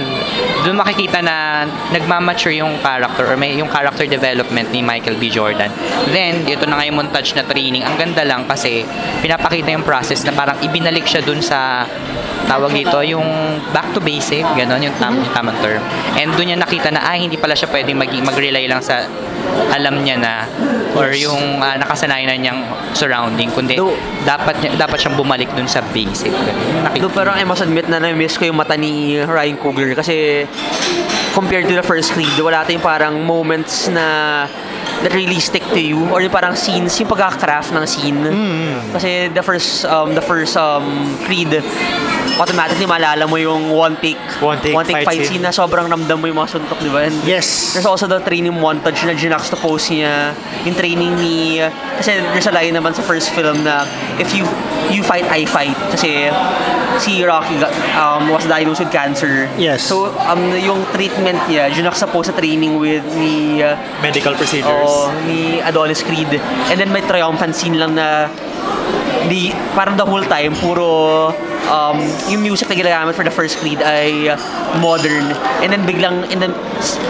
doon 0.64 0.80
makikita 0.80 1.24
na 1.24 1.68
nagmamature 1.92 2.56
yung 2.56 2.80
character 2.80 3.28
or 3.28 3.36
may 3.36 3.56
yung 3.56 3.72
character 3.72 4.08
development 4.08 4.72
ni 4.72 4.84
Michael 4.84 5.20
B. 5.20 5.32
Jordan. 5.32 5.72
Then, 6.12 6.48
ito 6.48 6.68
na 6.68 6.80
nga 6.80 6.86
yung 6.88 7.00
montage 7.00 7.36
na 7.36 7.44
training. 7.44 7.84
Ang 7.84 7.96
ganda 8.00 8.24
lang 8.24 8.48
kasi 8.48 8.84
pinapakita 9.24 9.72
yung 9.72 9.84
process 9.84 10.24
na 10.24 10.32
parang 10.36 10.60
ibinalik 10.64 11.08
siya 11.08 11.24
dun 11.24 11.40
sa 11.44 11.88
tawag 12.50 12.74
dito, 12.74 12.98
yung 13.06 13.26
back 13.70 13.94
to 13.94 14.02
basic, 14.02 14.42
gano'n 14.42 14.82
yung, 14.82 14.98
tam, 14.98 15.14
yung 15.22 15.34
tamang 15.38 15.58
term. 15.62 15.82
And 16.18 16.34
doon 16.34 16.50
niya 16.50 16.58
nakita 16.58 16.90
na, 16.90 17.06
ay, 17.06 17.22
hindi 17.30 17.38
pala 17.38 17.54
siya 17.54 17.70
pwedeng 17.70 18.02
mag- 18.02 18.26
mag-rely 18.26 18.66
lang 18.66 18.82
sa 18.82 19.06
alam 19.70 20.02
niya 20.02 20.16
na 20.16 20.34
or 20.94 21.12
yung 21.12 21.60
ah, 21.60 21.76
nakasanayan 21.76 22.28
na 22.28 22.36
niyang 22.36 22.62
surrounding 22.92 23.50
kundi 23.50 23.76
Do- 23.76 23.96
dapat 24.24 24.58
niya, 24.60 24.76
dapat 24.76 24.98
siyang 24.98 25.16
bumalik 25.16 25.48
dun 25.54 25.66
sa 25.66 25.80
basic. 25.90 26.34
Nakikita- 26.82 27.02
Doon 27.02 27.14
pero 27.14 27.30
I 27.32 27.44
must 27.44 27.62
admit 27.62 27.88
na 27.88 27.98
na-miss 27.98 28.36
ko 28.36 28.46
yung 28.46 28.58
mata 28.58 28.74
ni 28.74 29.18
Ryan 29.18 29.58
Coogler 29.58 29.94
kasi 29.94 30.44
compared 31.32 31.66
to 31.66 31.74
the 31.74 31.86
first 31.86 32.12
Creed, 32.12 32.34
wala 32.38 32.66
tayong 32.66 32.82
parang 32.82 33.22
moments 33.22 33.88
na 33.88 34.44
that 35.04 35.14
really 35.16 35.40
stick 35.40 35.64
to 35.72 35.80
you 35.80 36.00
or 36.12 36.22
yung 36.22 36.32
parang 36.32 36.56
scenes, 36.56 36.98
yung 37.00 37.08
pagkaka-craft 37.08 37.72
ng 37.72 37.86
scene. 37.88 38.22
Kasi 38.92 39.32
the 39.32 39.44
first 39.44 39.86
um, 39.86 40.16
the 40.16 40.24
first 40.24 40.58
um, 40.60 41.16
Creed 41.24 41.52
automatically 42.40 42.88
maalala 42.88 43.28
mo 43.28 43.36
yung 43.36 43.76
one 43.76 44.00
take 44.00 44.20
One 44.40 44.60
take 44.64 44.72
fight 44.72 45.06
fight, 45.06 45.20
scene. 45.28 45.40
scene. 45.40 45.44
na 45.44 45.52
sobrang 45.52 45.92
ramdam 45.92 46.24
mo 46.24 46.32
yung 46.32 46.40
mga 46.40 46.56
suntok, 46.56 46.80
di 46.80 46.88
ba? 46.88 47.04
And 47.04 47.16
yes. 47.28 47.76
There's 47.76 47.86
also 47.86 48.08
the 48.08 48.24
training 48.24 48.56
montage 48.56 49.04
na 49.04 49.12
ginaxtapose 49.12 49.92
niya. 49.92 50.32
Yung 50.64 50.76
training 50.76 51.20
ni... 51.20 51.60
Kasi 52.00 52.24
there's 52.32 52.48
a 52.48 52.56
line 52.56 52.72
naman 52.72 52.96
sa 52.96 53.04
first 53.04 53.36
film 53.36 53.68
na 53.68 53.84
if 54.16 54.32
you 54.32 54.48
you 54.88 55.04
fight, 55.04 55.28
I 55.28 55.44
fight. 55.44 55.76
Kasi 55.92 56.32
si 57.04 57.20
Rocky 57.28 57.60
got, 57.60 57.76
um, 58.00 58.32
was 58.32 58.48
diagnosed 58.48 58.80
with 58.80 58.92
cancer. 58.96 59.52
Yes. 59.60 59.84
So, 59.84 60.16
um, 60.24 60.56
yung 60.56 60.88
treatment 60.96 61.44
niya, 61.52 61.68
ginaxtapose 61.76 62.32
sa 62.32 62.36
training 62.40 62.80
with 62.80 63.04
ni... 63.20 63.60
Uh, 63.60 63.76
Medical 64.00 64.34
procedures. 64.40 64.89
Ni 65.26 65.62
Adonis 65.62 66.02
Creed. 66.04 66.30
And 66.70 66.78
then 66.80 66.92
may 66.92 67.02
triumphant 67.06 67.56
scene 67.56 67.78
lang 67.78 67.96
na 67.96 68.30
di 69.30 69.54
parang 69.78 70.00
the 70.00 70.06
whole 70.06 70.26
time 70.26 70.56
puro 70.58 71.30
um, 71.70 71.98
yung 72.28 72.42
music 72.42 72.68
na 72.68 72.76
ginagamit 72.76 73.14
for 73.14 73.24
the 73.24 73.32
first 73.32 73.58
Creed 73.58 73.80
ay 73.80 74.34
modern 74.78 75.30
and 75.62 75.70
then 75.70 75.86
biglang 75.86 76.26
and 76.28 76.42
then 76.42 76.54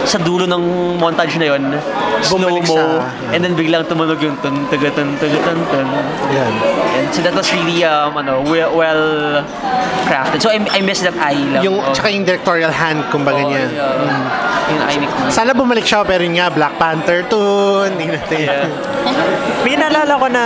sa 0.04 0.16
dulo 0.16 0.44
ng 0.44 0.62
montage 0.96 1.34
na 1.36 1.50
yon 1.50 1.74
slow 2.20 2.38
Bumalik 2.38 2.68
mo 2.68 2.76
sa- 2.76 3.08
and 3.32 3.40
then 3.40 3.56
biglang 3.56 3.82
tumunog 3.84 4.20
yung 4.20 4.36
tun 4.38 4.68
tuga 4.68 4.92
tun 4.92 5.16
tuga 5.16 5.38
tun 5.40 5.58
tun 5.66 5.86
Yan. 6.30 6.52
and 6.96 7.06
so 7.10 7.20
that 7.20 7.32
was 7.32 7.48
really 7.50 7.82
um, 7.82 8.12
ano 8.14 8.44
well, 8.44 8.70
well 8.72 9.04
crafted 10.04 10.38
so 10.38 10.48
I, 10.48 10.60
I 10.68 10.80
miss 10.80 11.00
that 11.00 11.16
eye 11.16 11.38
lang 11.38 11.62
Yung, 11.62 11.76
oh. 11.76 11.92
tsaka 11.92 12.10
yung 12.10 12.24
directorial 12.24 12.70
hand, 12.70 13.04
kumbaga 13.08 13.40
Oh, 13.40 13.48
niya. 13.48 13.64
yeah. 13.70 14.68
yung 14.68 14.80
eye. 14.82 15.00
Sana 15.28 15.52
bumalik 15.52 15.82
siya, 15.82 16.02
pero 16.02 16.20
yun 16.20 16.34
nga, 16.34 16.50
Black 16.50 16.74
Panther 16.76 17.22
2, 17.24 17.88
hindi 17.88 18.10
natin. 18.10 18.38
Yeah. 18.42 18.66
May 19.64 19.74
naalala 19.74 20.12
ko 20.14 20.26
na 20.26 20.44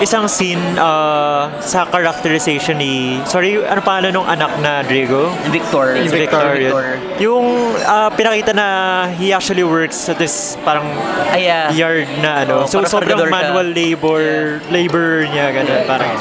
isang 0.00 0.24
scene 0.26 0.60
uh, 0.80 1.52
sa 1.60 1.84
characterization 1.86 2.80
ni... 2.80 3.20
Sorry, 3.28 3.60
ano 3.60 3.84
pangalan 3.84 4.16
nung 4.16 4.28
anak 4.28 4.50
na 4.64 4.80
Drigo? 4.84 5.28
Victor 5.52 6.00
Victor. 6.08 6.56
yun. 6.56 6.72
Victor 6.72 6.86
Yung 7.20 7.46
uh, 7.84 8.08
pinakita 8.16 8.56
na 8.56 8.66
he 9.14 9.32
actually 9.32 9.64
works 9.64 10.08
at 10.08 10.16
this 10.16 10.56
parang 10.64 10.88
ay 11.36 11.46
ah, 11.52 11.68
yard 11.70 12.08
na 12.24 12.48
ano. 12.48 12.64
Oo, 12.64 12.68
so 12.68 12.80
sobrang 12.88 13.28
manual 13.28 13.68
labor, 13.76 14.58
labor 14.72 15.28
niya 15.28 15.52
ganun. 15.52 15.84
Parang 15.84 16.16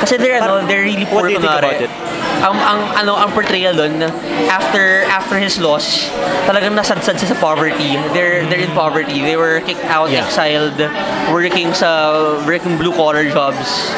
Kasi 0.00 0.16
they're 0.16 0.40
ano, 0.40 0.64
they're 0.64 0.84
really 0.84 1.04
poor 1.04 1.28
What 1.28 1.28
do 1.28 1.36
you 1.36 1.44
think 1.44 1.52
about 1.52 1.76
it? 1.76 1.92
Ang 2.40 2.56
ang 2.56 2.80
ano 2.96 3.12
ang 3.20 3.30
portrayal 3.36 3.76
doon 3.76 4.00
after 4.48 5.04
after 5.06 5.36
his 5.36 5.60
loss, 5.60 6.08
talagang 6.48 6.72
nasadsad 6.72 7.20
siya 7.20 7.32
sa 7.32 7.38
poverty. 7.38 8.00
They're 8.16 8.48
they're 8.48 8.64
in 8.64 8.72
poverty. 8.72 9.20
They 9.20 9.36
were 9.36 9.60
kicked 9.60 9.84
out, 9.84 10.08
Yeah. 10.08 10.24
exiled, 10.24 10.80
working 11.28 11.76
sa 11.76 12.16
working 12.48 12.80
blue 12.80 12.96
collar 12.96 13.28
jobs. 13.28 13.92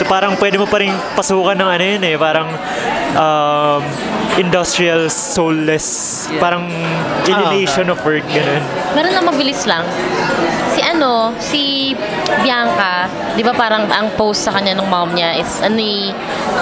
So 0.00 0.08
parang 0.08 0.40
pwede 0.40 0.56
mo 0.56 0.64
pa 0.64 0.80
rin 0.80 0.92
pasukan 1.14 1.60
ng 1.60 1.68
ano 1.68 1.84
yun 1.84 2.02
eh, 2.02 2.16
parang 2.16 2.48
um, 3.14 3.80
industrial 4.40 5.06
soulless, 5.12 6.26
Yeah. 6.32 6.40
parang 6.40 6.66
alienation 7.24 7.92
of 7.92 8.00
work, 8.02 8.24
ganun. 8.32 8.64
Meron 8.96 9.12
lang 9.12 9.24
mabilis 9.28 9.62
lang. 9.68 9.84
Ano, 10.84 11.32
si 11.40 11.96
Bianca, 12.44 13.08
di 13.32 13.40
ba 13.40 13.56
parang 13.56 13.88
ang 13.88 14.12
post 14.20 14.44
sa 14.44 14.52
kanya 14.52 14.76
ng 14.76 14.84
mom 14.84 15.16
niya 15.16 15.40
is, 15.40 15.64
ano 15.64 15.80
ni 15.80 16.12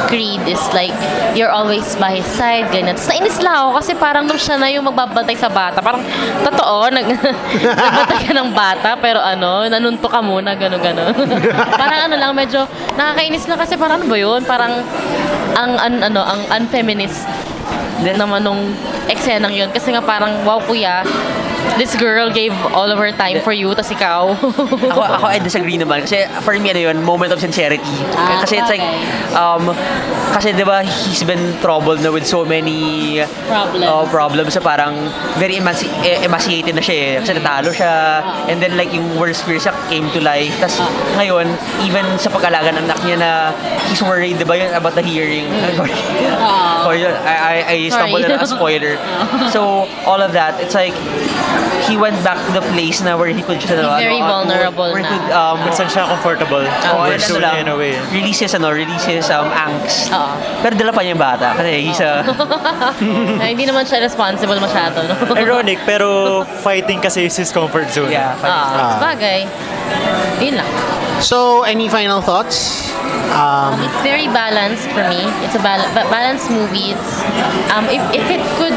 Creed 0.07 0.47
is 0.47 0.63
like, 0.71 0.95
you're 1.35 1.51
always 1.51 1.99
by 1.99 2.23
his 2.23 2.29
side, 2.39 2.71
ganyan. 2.71 2.95
Tapos 2.95 3.11
nainis 3.11 3.39
lang 3.43 3.55
ako 3.59 3.71
kasi 3.83 3.93
parang 3.99 4.25
nung 4.31 4.39
siya 4.39 4.57
na 4.63 4.71
yung 4.71 4.87
magbabantay 4.87 5.35
sa 5.35 5.51
bata. 5.51 5.83
Parang, 5.83 6.07
totoo, 6.47 6.87
nag, 6.97 7.07
nagbantay 7.11 8.19
ka 8.31 8.33
ng 8.33 8.51
bata, 8.55 8.95
pero 8.97 9.19
ano, 9.19 9.67
nanunto 9.67 10.07
ka 10.07 10.23
muna, 10.23 10.55
gano'n, 10.55 10.81
gano'n. 10.81 11.15
parang 11.83 12.01
ano 12.07 12.15
lang, 12.15 12.31
medyo 12.31 12.63
nakakainis 12.95 13.51
lang 13.51 13.59
kasi 13.59 13.75
parang 13.75 13.99
ano 14.01 14.07
ba 14.07 14.17
yun? 14.17 14.41
Parang, 14.47 14.73
ang, 15.59 15.73
an, 15.83 15.95
ano, 15.99 16.23
ang 16.23 16.41
unfeminist 16.63 17.27
naman 18.03 18.43
nung 18.43 18.75
eksenang 19.07 19.55
yun. 19.55 19.71
Kasi 19.71 19.95
nga 19.95 20.03
parang, 20.03 20.43
wow 20.47 20.59
kuya, 20.63 21.07
this 21.79 21.95
girl 21.97 22.31
gave 22.31 22.53
all 22.73 22.91
of 22.91 22.99
her 22.99 23.13
time 23.13 23.41
for 23.41 23.53
you, 23.53 23.73
tas 23.75 23.91
ikaw. 23.91 24.35
Ako 24.93 25.01
ako 25.01 25.27
I 25.27 25.39
disagree 25.39 25.79
naman 25.79 26.05
kasi 26.05 26.27
for 26.43 26.55
me 26.59 26.71
ano 26.71 26.81
yun, 26.91 26.97
moment 27.03 27.33
of 27.33 27.41
sincerity. 27.41 27.95
Ah, 28.15 28.43
kasi 28.45 28.59
it's 28.61 28.71
like 28.71 28.85
um 29.35 29.73
kasi 30.33 30.53
'di 30.53 30.65
ba 30.65 30.85
he's 30.85 31.23
been 31.25 31.55
troubled 31.61 32.01
na 32.01 32.11
with 32.13 32.25
so 32.27 32.45
many 32.45 33.21
Problems. 33.49 33.85
uh, 33.87 34.05
problems 34.09 34.53
sa 34.57 34.61
parang 34.61 34.97
very 35.37 35.57
emanci- 35.61 35.91
eh, 36.05 36.25
emaciated 36.25 36.75
na 36.77 36.83
siya 36.85 36.97
eh. 36.97 37.13
Kasi 37.25 37.33
natalo 37.37 37.71
siya 37.73 38.21
and 38.49 38.61
then 38.61 38.77
like 38.77 38.91
yung 38.93 39.07
worst 39.17 39.45
fears 39.45 39.65
niya 39.65 39.75
came 39.89 40.07
to 40.13 40.21
life. 40.21 40.53
Tapos 40.61 40.81
ngayon 41.17 41.47
even 41.85 42.05
sa 42.19 42.29
pag-alaga 42.29 42.73
ng 42.75 42.85
anak 42.89 43.01
niya 43.05 43.17
na 43.19 43.31
he's 43.89 44.03
worried 44.03 44.37
'di 44.37 44.47
ba 44.47 44.57
yun 44.57 44.71
about 44.75 44.95
the 44.95 45.05
hearing. 45.05 45.49
Ah. 46.43 46.89
Or 46.91 46.95
yun, 46.99 47.15
I, 47.23 47.35
I, 47.39 47.55
I 47.71 47.77
stumbled 47.89 48.25
on 48.27 48.35
a 48.35 48.47
spoiler. 48.47 48.99
so 49.55 49.87
all 50.03 50.19
of 50.19 50.33
that, 50.35 50.59
it's 50.59 50.75
like 50.75 50.91
he 51.87 51.97
went 51.97 52.17
back 52.23 52.39
to 52.47 52.53
the 52.53 52.65
place 52.73 53.01
na 53.01 53.17
where 53.17 53.29
he 53.29 53.43
could 53.43 53.59
just 53.59 53.73
ano, 53.73 53.95
He's 53.95 54.07
very 54.07 54.21
ano, 54.21 54.47
vulnerable 54.47 54.91
where 54.93 55.03
he 55.03 55.07
na. 55.07 55.11
could 55.11 55.27
um, 55.31 55.57
Kung 55.63 55.75
saan 55.75 55.89
siya 55.89 56.03
comfortable. 56.09 56.65
Oh, 56.65 57.05
Or 57.05 57.13
ano 57.13 57.19
soon 57.19 57.43
lang, 57.43 57.61
in 57.61 57.69
a 57.69 57.77
way. 57.77 57.95
release 58.11 58.41
his, 58.41 58.55
ano, 58.55 58.71
release 58.71 59.05
his 59.05 59.27
um, 59.29 59.51
angst. 59.51 60.09
Oo. 60.11 60.33
Pero 60.63 60.73
dala 60.79 60.91
pa 60.91 61.03
niya 61.03 61.13
yung 61.13 61.23
bata 61.23 61.49
kasi 61.55 61.71
he's 61.83 62.01
a... 62.01 62.23
Ay, 63.39 63.51
hindi 63.55 63.67
naman 63.67 63.83
siya 63.83 64.01
responsible 64.01 64.57
masyado, 64.57 65.03
no? 65.03 65.15
Ironic, 65.43 65.83
pero 65.85 66.43
fighting 66.63 67.01
kasi 67.01 67.27
is 67.27 67.37
his 67.37 67.51
comfort 67.51 67.91
zone. 67.91 68.11
yeah. 68.11 68.35
Ah, 68.41 68.97
bagay. 69.03 69.45
Yun 70.39 70.57
lang. 70.59 70.71
So, 71.23 71.63
any 71.63 71.87
final 71.87 72.19
thoughts? 72.19 72.91
Um, 73.31 73.79
It's 73.79 74.01
very 74.03 74.27
balanced 74.27 74.91
for 74.91 75.07
me. 75.07 75.23
It's 75.47 75.55
a 75.55 75.63
bal- 75.63 75.87
ba- 75.95 76.09
balanced 76.11 76.51
movie. 76.51 76.93
It's, 76.93 77.11
um, 77.71 77.87
if, 77.87 78.03
if 78.13 78.27
it 78.29 78.43
could 78.59 78.75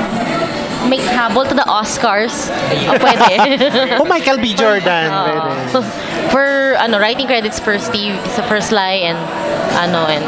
make 0.90 1.02
habol 1.02 1.48
to 1.48 1.56
the 1.56 1.66
Oscars, 1.68 2.50
oh, 2.50 2.98
pwede. 3.00 3.98
oh, 4.00 4.06
Michael 4.06 4.38
B. 4.38 4.54
Jordan. 4.54 5.12
Oo. 5.12 5.52
Pwede. 5.72 6.05
For 6.30 6.76
ano 6.80 7.00
writing 7.00 7.28
credits 7.28 7.60
for 7.60 7.80
Steve 7.80 8.16
sa 8.36 8.44
First 8.46 8.72
Lie 8.72 9.08
and 9.08 9.20
ano 9.76 10.08
and 10.08 10.26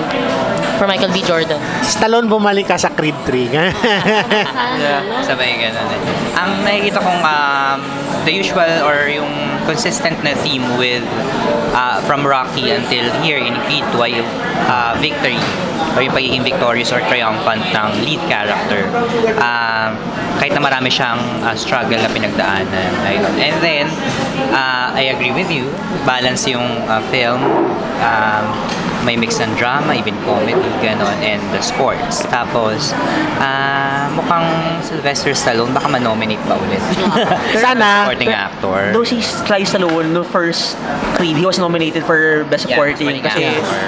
for 0.78 0.86
Michael 0.86 1.10
B. 1.10 1.26
Jordan. 1.26 1.58
Stallone 1.82 2.30
bumalik 2.30 2.69
ka 2.69 2.78
sa 2.78 2.93
Creed 2.93 3.17
3. 3.26 3.50
Yeah. 4.78 5.02
Sabay 5.26 5.58
ganun 5.58 5.89
eh. 5.89 6.38
Ang 6.38 6.62
nakikita 6.62 7.02
kong 7.02 7.21
um, 7.26 7.82
the 8.30 8.32
usual 8.32 8.86
or 8.86 9.10
yung 9.10 9.34
consistent 9.65 10.21
na 10.21 10.38
theme 10.45 10.63
with 10.78 11.02
uh, 11.73 11.97
from 12.06 12.21
Rocky 12.21 12.69
until 12.69 13.10
here 13.26 13.41
in 13.41 13.58
Creed 13.65 13.84
2 13.89 14.06
ay 14.06 14.21
uh, 14.69 14.93
victory 15.02 15.41
or 15.97 16.06
yung 16.06 16.13
pagiging 16.13 16.45
victorious 16.45 16.93
or 16.93 17.02
triumphant 17.10 17.65
ng 17.73 17.89
lead 18.06 18.21
character. 18.30 18.86
Um, 19.41 19.97
kahit 20.38 20.54
na 20.54 20.62
marami 20.62 20.93
siyang 20.93 21.17
uh, 21.41 21.58
struggle 21.58 21.97
na 21.97 22.10
pinagdaanan. 22.13 22.91
Ayun. 23.02 23.34
And 23.41 23.56
then, 23.65 23.86
uh, 24.54 24.93
I 24.93 25.10
agree 25.10 25.34
with 25.34 25.50
you. 25.50 25.65
Balance 26.05 26.47
yung 26.47 26.65
uh, 26.87 27.01
film. 27.09 27.41
Um, 28.03 28.45
may 29.07 29.15
mix 29.15 29.39
ng 29.39 29.55
drama, 29.55 29.95
even 29.95 30.15
comedy, 30.27 30.51
ganon, 30.83 31.15
and 31.23 31.39
the 31.55 31.63
sports. 31.63 32.19
Tapos, 32.27 32.91
ah 33.39 34.11
mukhang 34.11 34.43
Sylvester 34.83 35.31
Stallone, 35.31 35.71
baka 35.71 35.87
manominate 35.87 36.41
pa 36.43 36.59
ulit. 36.59 36.81
Sana. 37.63 38.03
Supporting 38.03 38.33
actor. 38.33 38.91
Though 38.91 39.07
si 39.07 39.21
Sly 39.23 39.63
Stallone, 39.63 40.11
no 40.11 40.27
first 40.27 40.75
Creed, 41.15 41.37
he 41.37 41.45
was 41.45 41.55
nominated 41.61 42.03
for 42.03 42.43
Best 42.51 42.67
Yeah, 42.67 42.81
Supporting 42.81 43.07
supporting 43.07 43.23
kasi 43.23 43.43
actor. 43.47 43.81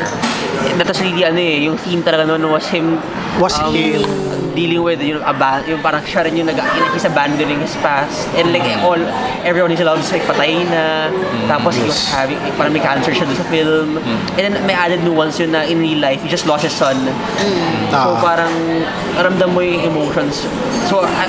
Was 0.80 1.00
really 1.02 1.24
ano 1.24 1.40
eh, 1.40 1.66
yung 1.66 1.78
theme 1.78 2.02
talaga 2.02 2.28
noon 2.28 2.50
was 2.50 2.68
him 2.68 2.98
Was 3.40 3.56
um, 3.56 3.72
him. 3.72 4.04
dealing 4.52 4.82
with 4.84 5.00
yung 5.00 5.22
aban 5.24 5.64
yung 5.64 5.80
parang 5.80 6.04
siya 6.04 6.26
rin 6.26 6.36
yung 6.36 6.50
nag 6.50 6.60
he's 6.92 7.06
abandoning 7.06 7.62
his 7.62 7.76
past 7.80 8.28
and 8.36 8.52
like 8.52 8.66
Mm. 8.66 8.84
all 8.84 9.00
everyone 9.46 9.72
he 9.72 9.80
loves 9.80 10.12
like 10.12 10.26
patay 10.26 10.60
na 10.68 11.08
tapos 11.48 11.74
he 11.74 11.86
was 11.86 11.96
having 12.12 12.36
eh, 12.44 12.52
parang 12.54 12.74
may 12.74 12.82
cancer 12.82 13.14
siya 13.14 13.24
doon 13.24 13.38
sa 13.38 13.48
film 13.48 13.88
Mm. 13.96 14.18
and 14.36 14.42
then 14.42 14.54
may 14.66 14.76
added 14.76 15.00
nuance 15.02 15.40
yun 15.40 15.54
na 15.54 15.64
in 15.64 15.80
real 15.80 15.98
life 15.98 16.20
he 16.20 16.28
just 16.28 16.44
lost 16.44 16.66
his 16.66 16.76
son 16.76 16.98
so 17.90 17.96
Ah. 17.96 18.20
parang 18.20 18.52
ramdam 19.16 19.50
mo 19.50 19.62
yung 19.62 19.86
emotions 19.86 20.44
so 20.86 21.02
I, 21.02 21.26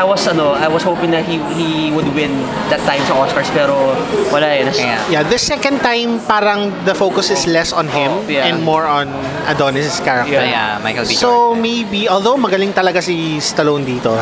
I 0.00 0.04
was 0.04 0.24
ano 0.24 0.56
I 0.56 0.64
was 0.66 0.80
hoping 0.80 1.12
that 1.12 1.28
he 1.28 1.36
he 1.52 1.68
would 1.92 2.08
win 2.16 2.32
that 2.72 2.80
time 2.88 3.04
sa 3.04 3.20
Oscars 3.20 3.52
pero 3.52 3.92
wala 4.32 4.48
eh 4.48 4.64
nas, 4.64 4.80
Kaya, 4.80 4.96
Yeah, 5.12 5.22
the 5.22 5.36
second 5.36 5.84
time 5.84 6.24
parang 6.24 6.72
the 6.88 6.96
focus 6.96 7.28
is 7.28 7.44
less 7.44 7.68
on 7.70 7.84
him 7.86 8.08
Oh, 8.08 8.24
yeah. 8.24 8.48
and 8.48 8.64
more 8.64 8.88
on 8.88 9.12
Adonis' 9.44 10.00
character. 10.00 10.40
kaya 10.40 10.80
Michael 10.80 11.04
B. 11.04 11.12
So 11.12 11.28
Jordan. 11.52 11.60
maybe, 11.60 12.08
although 12.08 12.40
magaling 12.40 12.72
talaga 12.72 13.04
si 13.04 13.36
Stallone 13.38 13.84
dito, 13.84 14.16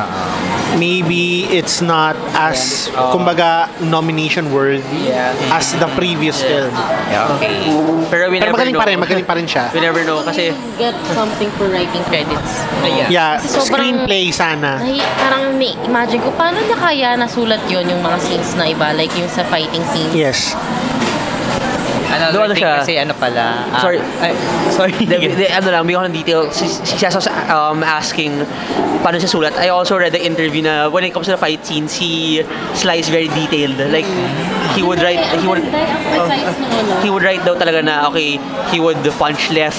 maybe 0.77 1.47
it's 1.49 1.79
not 1.79 2.15
as, 2.35 2.91
kumbaga, 3.13 3.71
nomination 3.81 4.51
worthy 4.51 4.83
Yeah. 5.09 5.33
as 5.55 5.71
the 5.77 5.87
previous 5.95 6.43
film. 6.43 6.71
Yeah, 7.09 7.35
okay. 7.39 7.71
pero 8.11 8.29
we 8.31 8.39
Pero 8.41 8.53
magaling 8.53 8.75
know 8.75 8.83
pa 8.83 8.89
rin, 8.89 8.99
magaling 8.99 9.27
pa 9.27 9.35
rin 9.37 9.47
siya. 9.47 9.71
we 9.71 9.79
never 9.79 10.03
know 10.03 10.21
kasi 10.23 10.51
Get 10.75 10.95
something 11.13 11.51
for 11.55 11.67
writing 11.71 12.03
credits. 12.07 12.53
Yeah. 12.83 13.09
Yeah, 13.11 13.31
Kasi 13.39 13.47
sobrang- 13.53 13.67
screenplay 14.07 14.31
sana. 14.31 14.79
Ay, 14.81 14.99
parang 15.19 15.55
na-imagine 15.77 16.23
ko, 16.25 16.31
paano 16.33 16.57
niya 16.65 16.79
kaya 16.79 17.09
nasulat 17.19 17.61
yon 17.69 17.85
yung 17.89 18.01
mga 18.01 18.19
scenes 18.23 18.57
na 18.57 18.65
iba? 18.71 18.89
Like 18.97 19.13
yung 19.19 19.29
sa 19.29 19.45
fighting 19.45 19.85
scenes. 19.93 20.15
Yes. 20.17 20.57
Ano, 22.19 22.35
Doon 22.35 22.45
ano 22.51 22.55
thing 22.59 22.67
siya? 22.67 22.75
kasi 22.83 22.93
ano 22.99 23.13
pala. 23.15 23.45
ah, 23.71 23.79
Sorry. 23.79 24.03
ay, 24.19 24.33
sorry. 24.75 24.95
the, 25.11 25.17
the, 25.39 25.47
ano 25.55 25.69
lang, 25.71 25.83
bigyan 25.87 26.03
ko 26.03 26.07
ng 26.11 26.17
detail. 26.19 26.41
Si, 26.51 26.67
si 26.67 26.99
was 27.07 27.31
um, 27.47 27.87
asking 27.87 28.43
paano 29.01 29.23
siya 29.23 29.31
sulat. 29.31 29.55
I 29.55 29.71
also 29.71 29.95
read 29.95 30.11
the 30.11 30.23
interview 30.23 30.67
na 30.67 30.91
when 30.91 31.07
it 31.07 31.15
comes 31.15 31.31
to 31.31 31.39
the 31.39 31.41
fight 31.41 31.63
scenes, 31.63 31.95
he 31.95 32.43
Sly 32.75 32.99
is 32.99 33.09
very 33.09 33.31
detailed. 33.31 33.79
Like, 33.95 34.09
he 34.75 34.83
would 34.83 34.99
write, 34.99 35.23
he 35.39 35.47
would, 35.47 35.63
he 37.07 37.09
would 37.11 37.23
write 37.23 37.47
daw 37.47 37.55
talaga 37.55 37.87
na, 37.87 38.11
okay, 38.11 38.43
he 38.75 38.83
would 38.83 38.99
punch 39.17 39.51
left, 39.55 39.79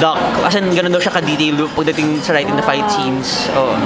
duck. 0.00 0.18
As 0.42 0.56
in, 0.56 0.72
ganun 0.72 0.96
daw 0.96 1.00
siya 1.04 1.12
ka-detailed 1.20 1.60
pagdating 1.76 2.24
sa 2.24 2.32
writing 2.32 2.56
the 2.56 2.64
fight 2.64 2.88
scenes. 2.88 3.52
Oh. 3.52 3.76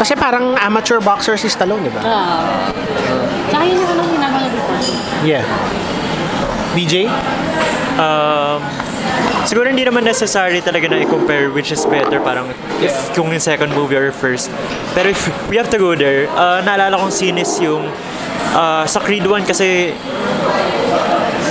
Kasi 0.00 0.16
parang 0.16 0.56
amateur 0.56 1.00
boxer 1.04 1.36
si 1.36 1.52
Stallone, 1.52 1.84
di 1.84 1.92
ba? 1.92 2.00
Ah. 2.00 2.72
Tsaka 3.52 3.64
yun 3.64 3.76
yung 3.80 3.92
anong 3.92 4.12
before. 4.52 4.80
Yeah. 5.26 5.44
BJ? 6.76 7.08
Um, 7.98 8.60
siguro 9.48 9.66
hindi 9.66 9.82
naman 9.82 10.04
necessary 10.04 10.60
talaga 10.60 10.92
na 10.92 11.02
i-compare 11.02 11.50
which 11.50 11.72
is 11.72 11.82
better 11.88 12.20
parang 12.20 12.52
if 12.84 12.94
kung 13.16 13.32
yung 13.32 13.42
second 13.42 13.72
movie 13.72 13.96
or 13.96 14.12
first. 14.12 14.52
Pero 14.92 15.10
if 15.10 15.20
we 15.48 15.56
have 15.56 15.72
to 15.72 15.80
go 15.80 15.96
there, 15.96 16.28
uh, 16.36 16.60
naalala 16.62 17.00
kong 17.00 17.10
scene 17.10 17.38
is 17.40 17.50
yung 17.58 17.88
uh, 18.54 18.84
sa 18.84 19.00
Creed 19.00 19.26
1 19.26 19.48
kasi 19.48 19.96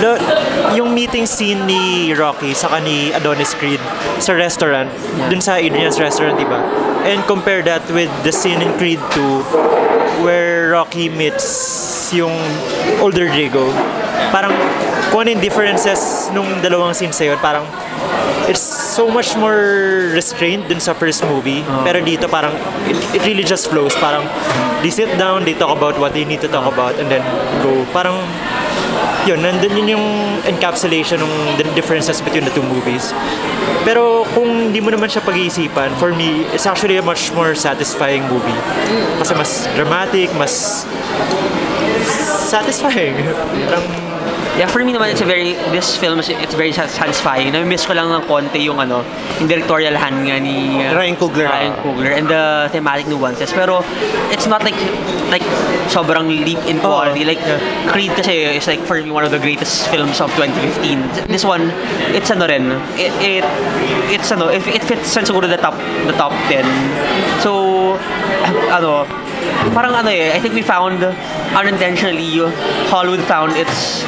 lo, 0.01 0.15
yung 0.77 0.93
meeting 0.93 1.25
scene 1.25 1.65
ni 1.65 2.13
Rocky 2.13 2.53
saka 2.53 2.79
ni 2.81 3.09
Adonis 3.11 3.53
Creed 3.57 3.81
sa 4.21 4.33
restaurant, 4.37 4.89
dun 5.29 5.41
sa 5.41 5.57
Adrian's 5.57 5.97
restaurant, 5.97 6.37
di 6.37 6.45
ba? 6.45 6.61
And 7.07 7.23
compare 7.25 7.63
that 7.65 7.85
with 7.89 8.11
the 8.21 8.33
scene 8.33 8.61
in 8.61 8.71
Creed 8.77 9.01
2 9.15 10.21
where 10.21 10.73
Rocky 10.73 11.09
meets 11.09 11.96
yung 12.13 12.33
older 12.99 13.27
Drago. 13.27 13.71
Parang 14.31 14.53
kung 15.09 15.23
ano 15.23 15.29
yung 15.35 15.43
differences 15.43 16.29
nung 16.35 16.47
dalawang 16.59 16.91
scenes 16.91 17.19
yun, 17.19 17.39
parang 17.39 17.63
it's 18.47 18.63
so 18.63 19.07
much 19.11 19.35
more 19.37 20.09
restrained 20.15 20.65
dun 20.67 20.79
sa 20.79 20.95
first 20.95 21.23
movie. 21.27 21.61
Pero 21.83 21.99
dito 22.01 22.25
parang 22.27 22.55
it, 22.87 22.97
it 23.15 23.21
really 23.27 23.43
just 23.43 23.67
flows. 23.67 23.93
Parang 23.99 24.23
they 24.81 24.91
sit 24.91 25.09
down, 25.19 25.43
they 25.43 25.53
talk 25.53 25.71
about 25.71 25.95
what 25.99 26.15
they 26.15 26.23
need 26.23 26.41
to 26.41 26.49
talk 26.49 26.65
about 26.65 26.95
and 26.97 27.11
then 27.11 27.23
go. 27.61 27.85
Parang 27.91 28.17
yun, 29.27 29.43
nandun 29.43 29.75
yun 29.75 29.99
yung 29.99 30.05
encapsulation 30.47 31.19
ng 31.19 31.33
the 31.59 31.65
differences 31.75 32.23
between 32.23 32.47
the 32.47 32.53
two 32.55 32.63
movies. 32.63 33.11
Pero 33.83 34.23
kung 34.31 34.71
di 34.71 34.79
mo 34.79 34.91
naman 34.91 35.11
siya 35.11 35.23
pag-iisipan, 35.23 35.95
for 35.99 36.11
me, 36.15 36.47
it's 36.55 36.67
actually 36.67 36.95
a 36.99 37.03
much 37.03 37.31
more 37.35 37.55
satisfying 37.55 38.23
movie. 38.31 38.55
Kasi 39.19 39.35
mas 39.35 39.67
dramatic, 39.75 40.31
mas 40.35 40.83
satisfying. 42.47 43.15
Parang 43.67 44.07
Yeah, 44.57 44.65
for 44.65 44.83
me 44.83 44.89
naman, 44.89 45.13
it's 45.13 45.21
a 45.21 45.29
very, 45.29 45.53
this 45.69 45.95
film, 45.95 46.17
is 46.17 46.29
it's 46.29 46.57
very 46.57 46.73
sat- 46.73 46.89
satisfying. 46.89 47.53
Na-miss 47.53 47.85
ko 47.85 47.93
lang 47.93 48.09
ng 48.09 48.25
konti 48.25 48.65
yung 48.65 48.81
ano, 48.81 49.05
yung 49.37 49.45
directorial 49.45 49.93
hand 49.93 50.25
nga 50.25 50.41
ni 50.41 50.81
uh, 50.81 50.97
Ryan 50.97 51.13
Coogler. 51.13 51.45
Ryan 51.45 51.77
Coogler 51.85 52.17
and 52.17 52.25
the 52.25 52.65
thematic 52.73 53.05
nuances. 53.05 53.53
Pero, 53.53 53.85
it's 54.33 54.49
not 54.49 54.65
like, 54.65 54.73
like, 55.29 55.45
sobrang 55.93 56.25
leap 56.25 56.57
in 56.65 56.81
quality. 56.81 57.21
Like, 57.21 57.37
Creed 57.93 58.17
kasi 58.17 58.57
is 58.57 58.65
like, 58.65 58.81
for 58.89 58.97
me, 58.97 59.13
one 59.13 59.21
of 59.21 59.29
the 59.29 59.37
greatest 59.37 59.85
films 59.93 60.17
of 60.17 60.33
2015. 60.33 61.29
This 61.29 61.45
one, 61.45 61.69
it's 62.17 62.33
ano 62.33 62.49
rin, 62.49 62.73
it, 62.97 63.13
it 63.21 63.45
it's 64.09 64.31
ano, 64.33 64.49
it, 64.49 64.65
it 64.65 64.81
fits 64.81 65.13
siguro 65.13 65.45
the 65.45 65.61
top, 65.61 65.77
the 66.09 66.17
top 66.17 66.33
10. 66.49 66.65
So, 67.45 68.01
ano, 68.73 69.05
parang 69.69 69.93
ano 69.93 70.09
eh, 70.09 70.31
I 70.31 70.39
think 70.39 70.53
we 70.53 70.61
found 70.61 71.03
unintentionally, 71.53 72.39
Hollywood 72.87 73.21
found 73.23 73.55
its 73.55 74.03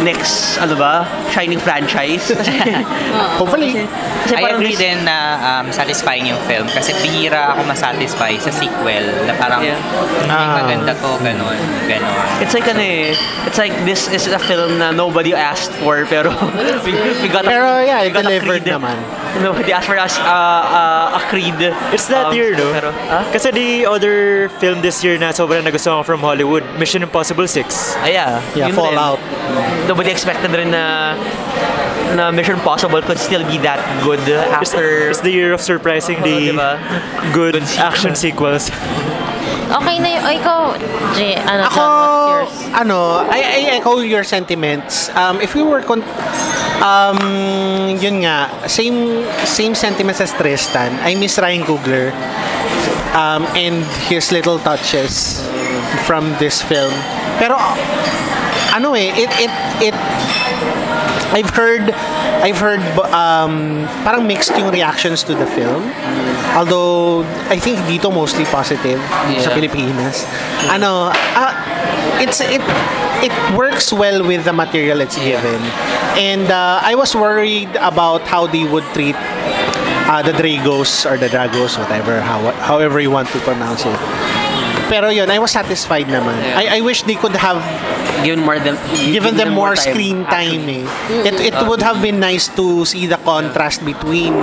next, 0.00 0.56
ano 0.56 0.74
ba, 0.74 1.04
shining 1.28 1.58
franchise. 1.58 2.32
Hopefully. 3.40 3.76
kasi 4.24 4.32
I 4.36 4.48
agree 4.50 4.72
this- 4.72 4.80
din 4.80 5.04
na 5.04 5.18
um, 5.38 5.66
satisfying 5.70 6.24
yung 6.24 6.40
film 6.44 6.64
kasi 6.68 6.96
bihira 6.98 7.52
ako 7.52 7.68
masatisfy 7.68 8.32
sa 8.36 8.48
sequel 8.48 9.04
na 9.24 9.32
parang 9.34 9.60
Yeah. 9.60 9.76
"Hmm, 9.76 10.30
Ah. 10.30 10.56
maganda 10.56 10.92
to, 10.94 11.20
ganon, 11.20 11.56
ganon. 11.84 12.16
It's 12.40 12.52
like 12.52 12.64
ano 12.64 12.80
eh, 12.80 13.12
it's 13.46 13.58
like 13.58 13.72
this 13.84 14.08
is 14.08 14.26
a 14.28 14.38
film 14.38 14.78
na 14.78 14.90
nobody 14.90 15.32
asked 15.34 15.72
for 15.80 16.04
pero 16.06 16.30
we, 16.84 16.92
we 17.22 17.28
got 17.28 17.44
a, 17.44 17.48
Pero 17.48 17.80
yeah, 17.82 18.02
we 18.02 18.08
it 18.08 18.12
got 18.12 18.24
a 18.24 18.28
delivered 18.28 18.62
Creed. 18.62 18.74
naman. 18.74 18.96
Nobody 19.42 19.72
asked 19.72 19.86
for 19.86 19.98
us 19.98 20.18
uh, 20.18 20.24
uh, 20.26 21.18
a 21.18 21.22
Creed. 21.30 21.54
It's 21.94 22.08
that 22.08 22.26
um, 22.30 22.34
year, 22.34 22.56
no? 22.56 22.72
Pero, 22.72 22.90
ah? 23.08 23.24
Kasi 23.32 23.50
the 23.50 23.86
other 23.86 24.48
film 24.58 24.82
this 24.82 25.02
year 25.02 25.18
na 25.18 25.30
sobrang 25.30 25.62
nagustuhan 25.62 26.02
ko 26.02 26.02
from 26.02 26.20
Hollywood, 26.20 26.64
Mission 26.78 27.02
Impossible 27.02 27.46
6. 27.46 27.94
Ah, 27.96 28.06
yeah. 28.06 28.42
Yeah, 28.54 28.68
yun 28.68 28.76
Fallout. 28.76 29.18
Rin. 29.22 29.88
Nobody 29.88 30.10
expected 30.10 30.50
rin 30.50 30.70
na 30.74 31.14
na 32.18 32.30
Mission 32.34 32.58
Impossible 32.58 33.02
could 33.02 33.18
still 33.18 33.46
be 33.46 33.58
that 33.62 33.78
good 34.02 34.20
after 34.50 35.10
it's 35.10 35.22
the 35.22 35.30
year 35.30 35.52
of 35.54 35.60
surprising 35.62 36.18
the 36.26 36.50
diba? 36.50 36.74
good, 37.32 37.54
Good 37.54 37.64
action 37.78 38.14
sequels. 38.18 38.70
Okay 39.70 39.96
na 40.02 40.08
yun. 40.18 40.22
O, 40.26 40.30
ikaw, 40.34 40.60
Jay, 41.14 41.38
ano, 41.38 41.62
Ako, 41.70 41.74
John, 41.78 41.90
what's 41.94 42.26
yours? 42.26 42.50
ano, 42.74 42.98
I, 43.30 43.38
I 43.38 43.60
echo 43.78 44.02
your 44.02 44.24
sentiments. 44.24 45.08
Um, 45.14 45.38
if 45.40 45.54
we 45.54 45.62
were, 45.62 45.82
con- 45.82 46.02
um, 46.82 47.18
yun 48.02 48.26
nga, 48.26 48.50
same 48.66 49.22
same 49.46 49.74
sentiments 49.78 50.20
as 50.20 50.32
Tristan. 50.34 50.90
I 51.06 51.14
miss 51.14 51.38
Ryan 51.38 51.62
Coogler 51.62 52.10
um, 53.14 53.46
and 53.54 53.84
his 54.10 54.32
little 54.32 54.58
touches 54.58 55.38
from 56.06 56.34
this 56.42 56.62
film. 56.62 56.92
Pero, 57.38 57.54
ano 58.74 58.94
eh, 58.94 59.14
it, 59.14 59.30
it, 59.38 59.52
it, 59.92 59.96
I've 61.30 61.50
heard 61.50 61.90
I've 62.42 62.58
heard 62.58 62.82
um, 63.14 63.86
parang 64.02 64.26
mixed 64.26 64.50
yung 64.58 64.70
reactions 64.70 65.22
to 65.24 65.34
the 65.34 65.46
film. 65.46 65.86
Although 66.56 67.22
I 67.46 67.58
think 67.58 67.78
dito 67.86 68.10
mostly 68.12 68.44
positive 68.44 68.98
sa 69.38 69.50
Yeah. 69.50 69.54
Pilipinas. 69.54 70.26
Ano, 70.66 71.14
ah, 71.14 71.54
it's 72.18 72.42
it 72.42 72.62
it 73.22 73.34
works 73.54 73.92
well 73.92 74.26
with 74.26 74.42
the 74.44 74.52
material 74.52 74.98
it's 75.00 75.16
given. 75.18 75.60
And 76.18 76.50
uh, 76.50 76.82
I 76.82 76.98
was 76.98 77.14
worried 77.14 77.70
about 77.78 78.26
how 78.26 78.50
they 78.50 78.66
would 78.66 78.84
treat 78.92 79.14
uh, 80.10 80.22
the 80.26 80.34
Dragos 80.34 81.06
or 81.06 81.14
the 81.16 81.28
Dragos, 81.30 81.78
whatever, 81.78 82.20
how, 82.20 82.50
however 82.66 82.98
you 82.98 83.10
want 83.14 83.28
to 83.30 83.38
pronounce 83.46 83.86
it. 83.86 83.94
Pero 84.90 85.06
yun, 85.08 85.30
I 85.30 85.38
was 85.38 85.54
satisfied 85.54 86.10
naman. 86.10 86.34
Yeah. 86.42 86.58
I, 86.58 86.64
I 86.76 86.80
wish 86.82 87.06
they 87.06 87.14
could 87.14 87.38
have 87.38 87.62
given 88.26 88.42
more 88.44 88.58
them 88.58 88.74
given 88.92 89.38
them 89.38 89.54
more 89.54 89.72
screen 89.78 90.26
time 90.28 90.66
actually. 90.68 90.84
eh. 91.24 91.28
It, 91.30 91.54
it 91.54 91.56
would 91.64 91.80
have 91.80 92.02
been 92.02 92.18
nice 92.20 92.50
to 92.58 92.84
see 92.84 93.06
the 93.06 93.16
contrast 93.22 93.80
between 93.80 94.34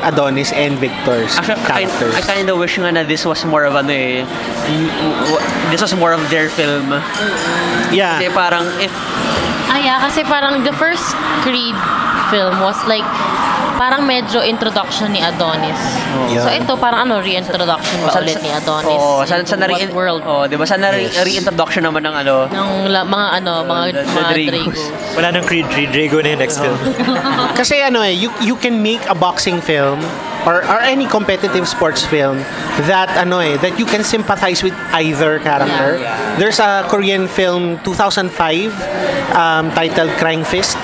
Adonis 0.00 0.54
and 0.56 0.78
Victor's 0.80 1.36
Actually, 1.36 1.60
I, 1.60 1.84
characters. 1.84 2.14
I 2.16 2.22
kind 2.22 2.48
of 2.48 2.56
wish 2.56 2.78
nga 2.80 2.88
na 2.94 3.02
this 3.04 3.26
was 3.28 3.44
more 3.44 3.66
of 3.68 3.74
ano 3.76 3.92
eh, 3.92 4.24
this 5.68 5.82
was 5.82 5.92
more 5.98 6.14
of 6.16 6.22
their 6.30 6.48
film. 6.48 6.88
yeah. 7.92 8.16
Kasi 8.16 8.30
parang 8.32 8.64
if 8.80 8.94
Ah, 9.66 9.82
yeah, 9.82 9.98
kasi 9.98 10.22
parang 10.22 10.62
the 10.62 10.70
first 10.78 11.02
Creed 11.42 11.74
film 12.30 12.54
was 12.62 12.78
like 12.86 13.02
parang 13.76 14.02
medyo 14.02 14.40
introduction 14.40 15.12
ni 15.12 15.20
Adonis. 15.20 15.76
So 16.32 16.48
Yeah. 16.48 16.58
ito 16.58 16.72
parang 16.76 17.06
ano 17.06 17.20
reintroduction 17.20 17.96
ba 18.02 18.08
Sa- 18.10 18.20
ulit 18.20 18.40
ni 18.40 18.50
Adonis? 18.50 18.96
Oo, 18.96 19.20
sa, 19.22 19.36
sa 19.44 19.54
na 19.54 19.68
What 19.68 19.92
world? 19.92 20.22
Oh, 20.24 20.44
'di 20.44 20.56
ba? 20.56 20.64
Sa 20.64 20.76
na 20.76 20.90
Yes. 20.90 21.20
reintroduction 21.20 21.84
naman 21.84 22.02
ng 22.02 22.14
ano. 22.16 22.48
ng 22.48 22.68
la- 22.88 23.04
mga 23.04 23.26
ano, 23.36 23.52
mga, 23.62 23.82
the- 23.92 23.92
the 24.00 24.04
mga 24.10 24.32
Dragos. 24.32 24.48
Dragos. 24.50 24.80
Wala 25.14 25.28
nang 25.30 25.44
Creed 25.44 25.66
3, 25.68 25.86
Drago 25.86 26.18
na 26.18 26.28
yung 26.32 26.40
next 26.40 26.58
film. 26.58 26.78
Kasi 27.60 27.80
ano 27.80 28.00
eh, 28.00 28.12
you, 28.12 28.32
you 28.40 28.56
can 28.56 28.80
make 28.80 29.04
a 29.06 29.14
boxing 29.14 29.60
film 29.60 30.00
or, 30.44 30.64
or 30.64 30.80
any 30.80 31.04
competitive 31.06 31.66
sports 31.66 32.00
film 32.02 32.40
that 32.86 33.10
ano 33.14 33.38
eh, 33.38 33.56
that 33.58 33.76
you 33.76 33.84
can 33.84 34.00
sympathize 34.02 34.62
with 34.62 34.74
either 34.94 35.38
character. 35.40 36.00
Yeah. 36.00 36.16
There's 36.38 36.58
a 36.58 36.84
Korean 36.88 37.28
film 37.28 37.76
2005 37.84 38.72
um, 39.34 39.70
titled 39.72 40.10
Crying 40.16 40.44
Fist 40.44 40.78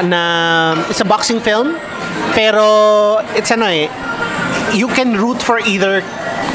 na 0.00 0.22
it's 0.88 1.04
a 1.04 1.08
boxing 1.08 1.36
film 1.36 1.76
pero 2.32 3.20
it's 3.36 3.52
ano 3.52 3.68
eh 3.68 3.92
you 4.72 4.88
can 4.88 5.12
root 5.20 5.36
for 5.44 5.60
either 5.68 6.00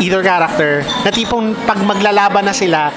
either 0.02 0.26
character 0.26 0.82
na 1.06 1.13
tipong 1.13 1.54
pag 1.69 1.78
maglalaban 1.86 2.50
na 2.50 2.54
sila 2.54 2.89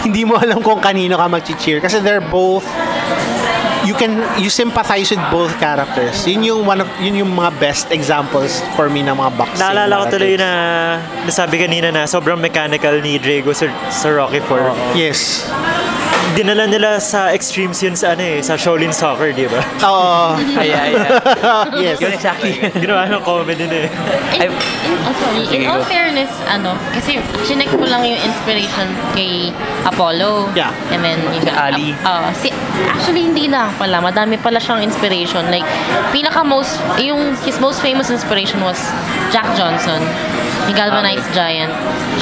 hindi 0.00 0.24
mo 0.24 0.38
alam 0.42 0.64
kung 0.64 0.80
kanino 0.80 1.20
ka 1.20 1.28
mag-cheer 1.28 1.84
kasi 1.84 2.00
they're 2.00 2.24
both 2.24 2.64
you 3.84 3.94
can 3.94 4.22
you 4.38 4.50
sympathize 4.50 5.10
with 5.10 5.22
both 5.30 5.50
characters. 5.58 6.22
Yun 6.26 6.42
yung 6.46 6.60
one 6.66 6.80
of 6.82 6.88
yun 7.02 7.18
yung 7.18 7.34
mga 7.34 7.50
best 7.58 7.90
examples 7.90 8.62
for 8.78 8.86
me 8.86 9.02
ng 9.02 9.14
mga 9.14 9.30
boxing. 9.34 9.62
Naalala 9.62 9.94
ko 10.02 10.04
tuloy 10.18 10.34
na 10.38 10.50
nasabi 11.26 11.58
kanina 11.58 11.90
na 11.90 12.06
sobrang 12.06 12.38
mechanical 12.38 12.94
ni 13.02 13.18
Drago 13.18 13.50
sa, 13.50 13.66
sa 13.90 14.08
Rocky 14.10 14.38
4. 14.38 14.94
Yes. 14.98 15.46
Dinala 16.32 16.64
nila 16.64 16.96
sa 16.96 17.28
extremes 17.32 17.80
yun 17.82 17.92
sa 17.92 18.16
ano 18.16 18.24
eh, 18.24 18.40
sa 18.40 18.56
Shaolin 18.56 18.88
Soccer, 18.88 19.36
di 19.36 19.44
ba? 19.50 19.60
Oo. 19.84 20.36
Ay, 20.56 20.72
ay. 20.72 20.92
yes. 21.84 22.00
Yun 22.00 22.12
exactly. 22.14 22.56
Ginawa 22.78 23.08
ng 23.08 23.24
comedy 23.24 23.64
na 23.66 23.88
eh. 23.88 23.88
In, 24.40 24.52
in, 24.52 24.92
oh, 25.02 25.14
sorry. 25.18 25.44
In 25.50 25.68
all 25.68 25.82
fairness, 25.88 26.30
ano, 26.46 26.76
kasi 26.94 27.18
chinek 27.48 27.68
ko 27.72 27.84
lang 27.84 28.04
yung 28.04 28.20
inspiration 28.20 28.86
kay 29.16 29.50
Apollo. 29.88 30.52
Yeah. 30.54 30.72
And 30.92 31.00
then, 31.00 31.18
yung, 31.32 31.42
Si 31.42 31.50
Ali. 31.50 31.92
Uh, 32.04 32.28
si, 32.36 32.51
actually, 32.88 33.22
hindi 33.22 33.48
lang 33.48 33.72
pala. 33.76 34.00
Madami 34.00 34.36
pala 34.36 34.58
siyang 34.58 34.82
inspiration. 34.82 35.46
Like, 35.48 35.64
pinaka 36.10 36.40
most, 36.42 36.80
yung, 36.98 37.36
his 37.42 37.60
most 37.60 37.80
famous 37.80 38.08
inspiration 38.08 38.60
was 38.60 38.78
Jack 39.30 39.46
Johnson. 39.56 40.00
Yung 40.68 40.76
Galvanized 40.78 41.26
Giant. 41.34 41.72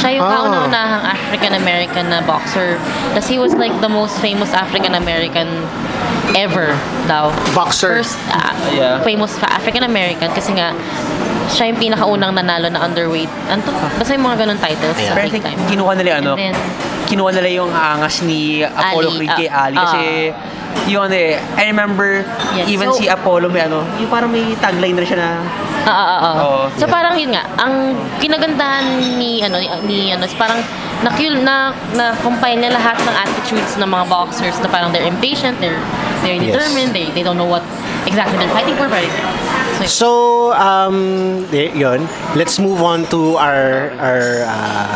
Siya 0.00 0.16
yung 0.16 0.24
Ah. 0.24 0.32
kauna-unahang 0.32 1.04
African-American 1.04 2.08
na 2.08 2.20
boxer. 2.22 2.80
Tapos 3.12 3.28
he 3.28 3.36
was 3.36 3.52
like 3.54 3.72
the 3.80 3.88
most 3.90 4.16
famous 4.18 4.50
African-American 4.50 5.48
ever 6.32 6.72
daw. 7.04 7.28
Boxer. 7.52 8.00
First 8.00 8.16
ah, 8.30 8.54
Yeah. 8.70 9.02
famous 9.02 9.34
fa- 9.36 9.50
African-American 9.52 10.30
kasi 10.32 10.54
nga 10.56 10.72
siya 11.50 11.64
yung 11.68 11.80
pinakaunang 11.80 12.32
nanalo 12.32 12.70
na 12.70 12.80
underweight. 12.80 13.30
Ano 13.46 13.60
to? 13.60 13.72
Basta 13.98 14.10
yung 14.14 14.24
mga 14.24 14.46
ganun 14.46 14.58
titles 14.58 14.96
sa 14.96 15.12
Pero 15.12 15.20
I 15.20 15.26
big 15.26 15.34
think 15.34 15.44
time. 15.44 15.58
kinuha 15.66 15.92
nila 15.94 16.10
ano, 16.18 16.32
then, 16.34 16.54
kinuha 17.04 17.30
nila 17.34 17.48
yung 17.50 17.70
angas 17.70 18.22
ni 18.22 18.62
Apollo 18.62 19.08
Ali, 19.10 19.18
Creed 19.18 19.30
kay 19.36 19.48
ah, 19.50 19.66
Ali 19.66 19.76
kasi 19.76 20.02
yung 20.86 21.02
ano 21.04 21.14
eh, 21.14 21.34
I 21.58 21.64
remember 21.66 22.22
Yes, 22.54 22.70
even 22.70 22.88
so- 22.88 22.96
si 22.96 23.10
Apollo 23.10 23.50
may 23.50 23.66
ano, 23.66 23.82
yung 23.98 24.06
parang 24.06 24.30
may 24.30 24.54
tagline 24.56 24.94
na 24.94 25.02
siya 25.02 25.18
na 25.18 25.28
ah, 25.82 25.90
ah, 25.90 26.06
ah, 26.06 26.20
ah. 26.22 26.34
Oo. 26.38 26.60
So 26.78 26.86
parang 26.86 27.18
yun 27.18 27.34
nga, 27.34 27.42
ang 27.58 27.98
kinagandahan 28.22 28.86
ni 29.18 29.42
ano 29.42 29.58
ni, 29.58 29.68
ni 29.84 29.98
ano 30.14 30.22
is 30.22 30.34
parang 30.38 30.62
na 31.00 31.10
na 31.40 31.54
na 31.96 32.04
combine 32.20 32.60
niya 32.60 32.76
lahat 32.76 32.94
ng 33.00 33.14
attitudes 33.16 33.74
ng 33.74 33.88
mga 33.88 34.04
boxers 34.06 34.60
na 34.60 34.68
parang 34.68 34.92
they're 34.92 35.08
impatient, 35.08 35.58
they're 35.58 35.80
they're 36.22 36.36
Yes. 36.36 36.52
determined, 36.52 36.92
they 36.92 37.08
they 37.10 37.24
don't 37.24 37.40
know 37.40 37.48
what 37.48 37.64
exactly 38.06 38.36
they're 38.36 38.52
fighting 38.52 38.76
for, 38.76 38.86
but 38.86 39.02
so, 39.86 40.52
um, 40.52 41.46
yun. 41.52 42.06
Let's 42.36 42.58
move 42.58 42.82
on 42.82 43.04
to 43.10 43.36
our, 43.36 43.90
our, 43.98 44.44
uh, 44.44 44.94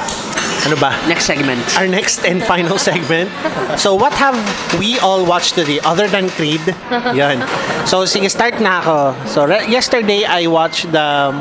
ano 0.67 0.77
ba? 0.77 0.97
next 1.09 1.25
segment. 1.27 1.61
Our 1.77 1.87
next 1.89 2.25
and 2.25 2.43
final 2.43 2.79
segment. 2.89 3.31
So, 3.79 3.95
what 3.95 4.13
have 4.15 4.37
we 4.79 4.99
all 4.99 5.25
watched 5.25 5.55
today 5.55 5.81
other 5.81 6.09
than 6.09 6.29
Creed? 6.31 6.61
Yan. 7.13 7.45
So, 7.87 8.05
sige, 8.05 8.31
start 8.31 8.61
na 8.61 8.81
ako. 8.81 9.15
So, 9.29 9.45
re- 9.45 9.69
yesterday, 9.69 10.25
I 10.25 10.47
watched 10.47 10.91
the 10.93 11.33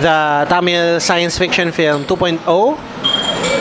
the 0.00 0.46
Tamil 0.48 1.00
science 1.00 1.38
fiction 1.38 1.70
film 1.72 2.04
2.0. 2.06 2.42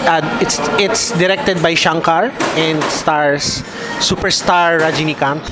Uh, 0.03 0.19
it's 0.43 0.59
it's 0.77 1.11
directed 1.17 1.61
by 1.63 1.73
Shankar 1.73 2.27
and 2.59 2.83
stars 2.91 3.63
superstar 4.03 4.81
Rajinikanth. 4.83 5.47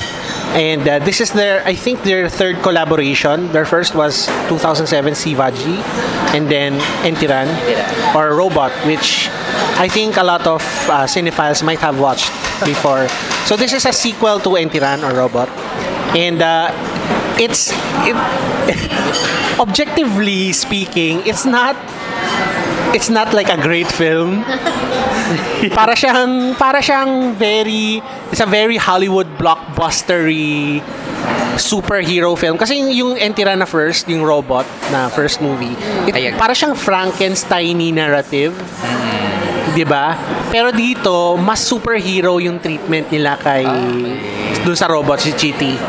And 0.51 0.87
uh, 0.87 0.99
this 0.99 1.21
is 1.21 1.31
their, 1.31 1.63
I 1.65 1.75
think, 1.75 2.03
their 2.03 2.27
third 2.27 2.61
collaboration. 2.61 3.51
Their 3.53 3.65
first 3.65 3.95
was 3.95 4.27
2007 4.49 5.13
Sivaji, 5.13 5.79
and 6.35 6.51
then 6.51 6.79
Entiran 7.07 7.47
or 8.13 8.35
Robot, 8.35 8.71
which 8.85 9.29
I 9.79 9.87
think 9.87 10.17
a 10.17 10.23
lot 10.23 10.45
of 10.45 10.61
uh, 10.89 11.07
cinephiles 11.07 11.63
might 11.63 11.79
have 11.79 11.99
watched 11.99 12.31
before. 12.65 13.07
So 13.47 13.55
this 13.55 13.71
is 13.71 13.85
a 13.85 13.93
sequel 13.93 14.39
to 14.39 14.49
Entiran 14.59 15.07
or 15.07 15.15
Robot, 15.15 15.47
and 16.15 16.41
uh, 16.41 16.69
it's 17.39 17.71
it, 18.03 18.15
objectively 19.59 20.51
speaking, 20.51 21.25
it's 21.25 21.45
not 21.45 21.75
it's 22.93 23.10
not 23.10 23.34
like 23.34 23.49
a 23.49 23.60
great 23.60 23.88
film. 23.88 24.43
para 25.77 25.95
siyang 25.95 26.56
para 26.60 26.84
siyang 26.84 27.36
very 27.39 28.04
it's 28.32 28.43
a 28.43 28.49
very 28.49 28.75
Hollywood 28.75 29.27
blockbustery 29.39 30.84
superhero 31.56 32.36
film. 32.36 32.58
Kasi 32.58 32.80
yung, 32.80 32.91
yung 32.91 33.12
Entira 33.19 33.56
na 33.56 33.67
first 33.67 34.08
yung 34.12 34.23
robot 34.23 34.67
na 34.91 35.08
first 35.08 35.39
movie 35.39 35.75
it, 36.08 36.36
para 36.36 36.51
siyang 36.51 36.75
Frankenstein 36.75 37.80
narrative. 37.93 38.56
Di 39.71 39.88
ba? 39.88 40.19
Pero 40.51 40.75
dito 40.75 41.39
mas 41.39 41.63
superhero 41.63 42.43
yung 42.43 42.60
treatment 42.60 43.08
nila 43.08 43.39
kay 43.39 43.63
dun 44.67 44.75
sa 44.75 44.91
robot 44.91 45.23
si 45.23 45.32
Chitty. 45.32 45.80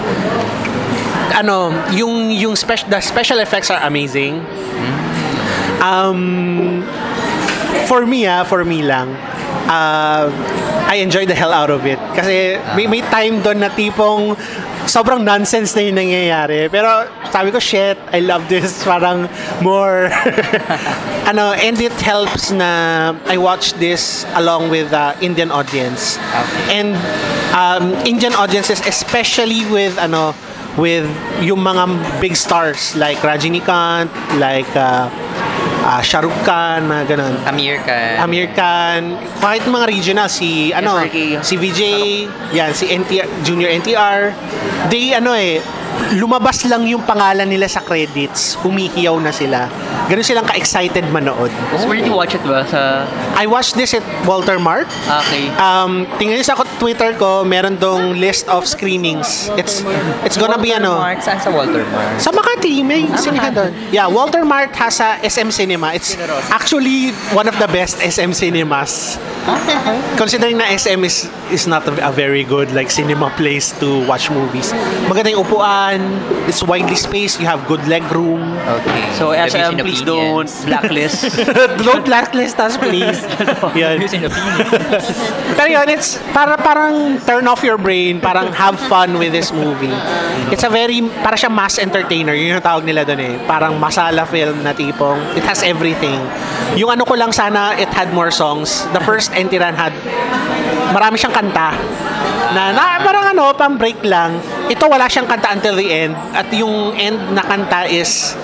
Ano 1.32 1.72
yung 1.96 2.30
yung 2.30 2.54
spec- 2.54 2.86
the 2.86 3.00
special 3.02 3.40
effects 3.42 3.72
are 3.72 3.82
amazing 3.82 4.38
um 5.82 6.86
for 7.90 8.06
me 8.06 8.24
ah, 8.24 8.46
for 8.46 8.64
me 8.64 8.80
lang, 8.80 9.12
uh, 9.68 10.30
I 10.88 11.00
enjoy 11.00 11.26
the 11.26 11.34
hell 11.34 11.52
out 11.52 11.70
of 11.70 11.84
it. 11.86 11.98
Kasi 12.14 12.60
may, 12.76 12.86
may 12.86 13.02
time 13.02 13.42
doon 13.42 13.60
na 13.60 13.68
tipong 13.68 14.36
sobrang 14.86 15.22
nonsense 15.22 15.74
na 15.76 15.82
yung 15.82 15.96
nangyayari. 15.96 16.68
Pero 16.68 17.08
sabi 17.30 17.50
ko, 17.50 17.58
shit, 17.58 17.96
I 18.12 18.20
love 18.20 18.48
this. 18.48 18.82
Parang 18.88 19.28
more, 19.62 20.10
ano, 21.30 21.56
and 21.56 21.80
it 21.80 21.94
helps 22.02 22.50
na 22.50 23.14
I 23.26 23.38
watch 23.38 23.74
this 23.80 24.26
along 24.34 24.70
with 24.70 24.90
the 24.90 25.16
Indian 25.20 25.50
audience. 25.50 26.18
And 26.68 26.96
um, 27.54 27.94
Indian 28.04 28.34
audiences, 28.34 28.80
especially 28.84 29.64
with, 29.70 29.96
ano, 29.98 30.34
with 30.76 31.04
yung 31.40 31.60
mga 31.60 32.20
big 32.20 32.36
stars 32.36 32.96
like 32.96 33.18
Rajinikanth, 33.18 34.12
like 34.40 34.68
uh, 34.76 35.08
uh, 35.82 36.00
Shah 36.00 36.22
Rukh 36.22 36.34
Khan, 36.46 36.86
mga 36.86 37.04
ganun. 37.14 37.34
Amir 37.44 37.82
ka. 37.82 38.22
Amir 38.22 38.46
Khan, 38.54 39.18
kahit 39.42 39.66
mga 39.66 39.86
regional, 39.90 40.28
si, 40.30 40.70
ano, 40.70 41.02
SRK. 41.02 41.42
si 41.42 41.54
VJ, 41.58 41.80
yan, 42.54 42.70
si 42.72 42.84
NTR, 42.88 43.26
Junior 43.42 43.70
NTR, 43.82 44.20
they, 44.88 45.12
ano 45.12 45.34
eh, 45.34 45.58
lumabas 46.14 46.64
lang 46.64 46.84
yung 46.84 47.02
pangalan 47.02 47.46
nila 47.46 47.66
sa 47.66 47.80
credits, 47.80 48.54
humihiyaw 48.60 49.16
na 49.18 49.30
sila. 49.30 49.68
Ganun 50.06 50.24
silang 50.24 50.44
ka-excited 50.44 51.04
manood. 51.08 51.48
So, 51.78 51.88
where 51.88 51.96
did 51.96 52.06
you 52.06 52.16
watch 52.16 52.34
it 52.34 52.42
ba? 52.42 52.66
Sa, 52.66 53.06
I 53.34 53.46
watched 53.46 53.74
this 53.74 53.94
at 53.94 54.04
Walter 54.22 54.58
Mart. 54.58 54.88
okay. 55.24 55.48
Um, 55.56 56.04
tingnan 56.16 56.38
niyo 56.38 56.46
sa 56.46 56.54
ko- 56.54 56.68
Twitter 56.76 57.14
ko, 57.14 57.44
meron 57.44 57.78
dong 57.78 58.18
list 58.18 58.48
of 58.48 58.66
screenings. 58.66 59.48
It's 59.56 59.80
it's 60.26 60.36
gonna 60.36 60.58
be 60.58 60.74
ano, 60.74 60.98
Mark, 60.98 61.22
saan 61.22 61.38
sa 61.38 61.48
Walter 61.48 61.86
Mark? 61.88 62.18
Sa 62.18 62.30
Makati, 62.30 62.82
may 62.82 63.06
sinihan 63.16 63.52
doon. 63.54 63.70
Yeah, 63.88 64.06
Walter 64.06 64.42
Mart 64.42 64.74
has 64.76 64.98
a 64.98 65.16
SM 65.22 65.50
Cinema. 65.50 65.94
It's 65.94 66.18
actually 66.50 67.14
one 67.32 67.46
of 67.46 67.56
the 67.56 67.68
best 67.68 67.98
SM 67.98 68.34
cinemas. 68.34 69.16
Considering 70.20 70.54
na 70.54 70.70
SM 70.70 71.02
is 71.02 71.26
is 71.50 71.66
not 71.66 71.82
a, 71.82 71.94
a 71.98 72.12
very 72.14 72.46
good 72.46 72.70
like 72.70 72.90
cinema 72.90 73.26
place 73.34 73.74
to 73.82 74.06
watch 74.06 74.30
movies. 74.30 74.70
Maganda 75.10 75.34
yung 75.34 75.42
upuan, 75.42 75.81
it's 76.46 76.62
widely 76.62 76.96
spaced, 76.96 77.40
you 77.40 77.46
have 77.46 77.66
good 77.66 77.82
leg 77.88 78.04
room. 78.12 78.42
Okay. 78.80 79.02
So, 79.18 79.32
Views 79.32 79.52
SM, 79.52 79.58
and 79.58 79.80
please 79.80 80.02
don't 80.02 80.50
blacklist. 80.66 81.36
Don't 81.86 82.04
blacklist 82.04 82.58
us, 82.58 82.76
please. 82.76 83.18
Yan. 83.74 83.98
Views 83.98 84.14
and 84.14 84.26
opinions. 84.26 85.06
Pero 85.58 85.68
yun, 85.68 85.88
it's 85.88 86.18
para 86.32 86.56
parang 86.58 87.18
turn 87.26 87.48
off 87.48 87.62
your 87.62 87.78
brain, 87.78 88.20
parang 88.20 88.52
have 88.52 88.78
fun 88.86 89.18
with 89.18 89.32
this 89.32 89.52
movie. 89.52 89.94
It's 90.52 90.62
a 90.62 90.70
very, 90.70 91.02
para 91.22 91.36
siya 91.36 91.50
mass 91.50 91.78
entertainer, 91.78 92.34
yun 92.34 92.58
yung 92.58 92.64
tawag 92.64 92.84
nila 92.84 93.04
doon 93.04 93.20
eh. 93.20 93.34
Parang 93.48 93.78
masala 93.80 94.26
film 94.28 94.62
na 94.62 94.72
tipong, 94.76 95.18
it 95.34 95.44
has 95.44 95.62
everything. 95.62 96.20
Yung 96.76 96.90
ano 96.90 97.04
ko 97.04 97.14
lang 97.14 97.32
sana, 97.32 97.74
it 97.76 97.88
had 97.92 98.12
more 98.14 98.30
songs. 98.30 98.84
The 98.92 99.00
first 99.02 99.32
Entiran 99.32 99.74
had, 99.74 99.92
marami 100.92 101.18
siyang 101.18 101.34
kanta. 101.34 101.74
Na, 102.52 102.70
na 102.70 103.00
parang 103.00 103.24
ano, 103.28 103.52
pang 103.52 103.74
break 103.74 104.04
lang. 104.04 104.36
Ito 104.68 104.84
wala 104.86 105.08
siyang 105.08 105.26
kanta 105.26 105.50
until 105.50 105.74
the 105.74 105.88
end. 105.88 106.12
At 106.32 106.52
yung 106.52 106.92
end 106.94 107.32
na 107.32 107.40
kanta 107.40 107.88
is 107.88 108.36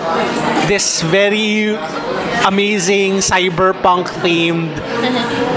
this 0.66 1.00
very 1.02 1.76
amazing 2.46 3.18
cyberpunk 3.18 4.06
themed 4.22 4.70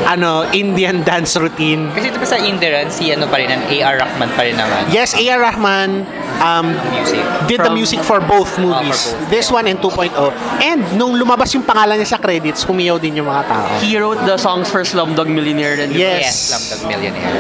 ano 0.04 0.44
Indian 0.52 1.04
dance 1.04 1.38
routine. 1.38 1.88
Kasi 1.94 2.12
ito 2.12 2.20
pa 2.20 2.28
sa 2.28 2.36
Indian, 2.36 2.90
si 2.90 3.14
ano 3.14 3.30
pa 3.30 3.38
rin, 3.38 3.48
ang 3.48 3.64
A.R. 3.64 3.96
Rahman 4.02 4.30
pa 4.34 4.42
rin 4.44 4.58
naman. 4.58 4.90
Yes, 4.90 5.14
A.R. 5.14 5.40
Rahman 5.40 6.04
um, 6.42 6.68
Music. 6.92 7.24
did 7.48 7.62
the 7.62 7.70
From- 7.70 7.78
music 7.78 8.02
for 8.02 8.20
both 8.20 8.58
movies. 8.58 9.14
for 9.14 9.16
both. 9.16 9.30
This 9.30 9.48
one 9.48 9.70
and 9.70 9.80
2.0. 9.80 10.12
And 10.60 10.82
nung 10.98 11.16
lumabas 11.16 11.54
yung 11.54 11.64
pangalan 11.64 11.96
niya 11.96 12.10
sa 12.10 12.20
credits, 12.20 12.66
humiyaw 12.66 12.98
din 12.98 13.16
yung 13.16 13.30
mga 13.30 13.44
tao. 13.48 13.66
He 13.80 13.96
wrote 13.96 14.20
the 14.26 14.36
songs 14.36 14.68
for 14.68 14.82
Slumdog 14.84 15.30
Millionaire. 15.30 15.80
And 15.80 15.94
Yes. 15.94 16.28
Yes, 16.28 16.36
Slumdog 16.50 16.82
Millionaire. 16.90 17.32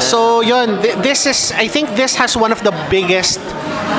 So 0.00 0.40
yun, 0.40 0.82
th- 0.82 0.96
this 1.02 1.26
is 1.26 1.52
I 1.56 1.68
think 1.68 1.96
this 1.96 2.14
has 2.16 2.36
one 2.36 2.52
of 2.52 2.62
the 2.62 2.72
biggest 2.90 3.40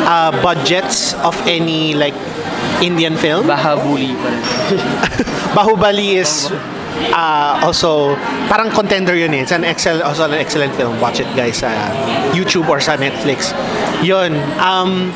uh, 0.05 0.31
budgets 0.43 1.13
of 1.25 1.35
any 1.47 1.93
like 1.93 2.15
Indian 2.81 3.17
film. 3.17 3.47
Bahabuli 3.49 4.13
pa 4.17 4.27
rin. 4.29 4.43
Bahubali 5.57 6.21
is 6.21 6.53
uh, 7.13 7.61
also 7.65 8.13
parang 8.47 8.69
contender 8.69 9.17
yun 9.17 9.33
eh. 9.33 9.41
It's 9.41 9.51
an 9.51 9.65
excellent 9.65 10.05
also 10.05 10.29
an 10.29 10.37
excellent 10.37 10.73
film. 10.77 11.01
Watch 11.01 11.19
it 11.19 11.29
guys 11.33 11.65
sa 11.65 11.69
YouTube 12.37 12.69
or 12.69 12.79
sa 12.79 12.97
Netflix. 12.97 13.53
Yun. 14.05 14.37
Um 14.61 15.09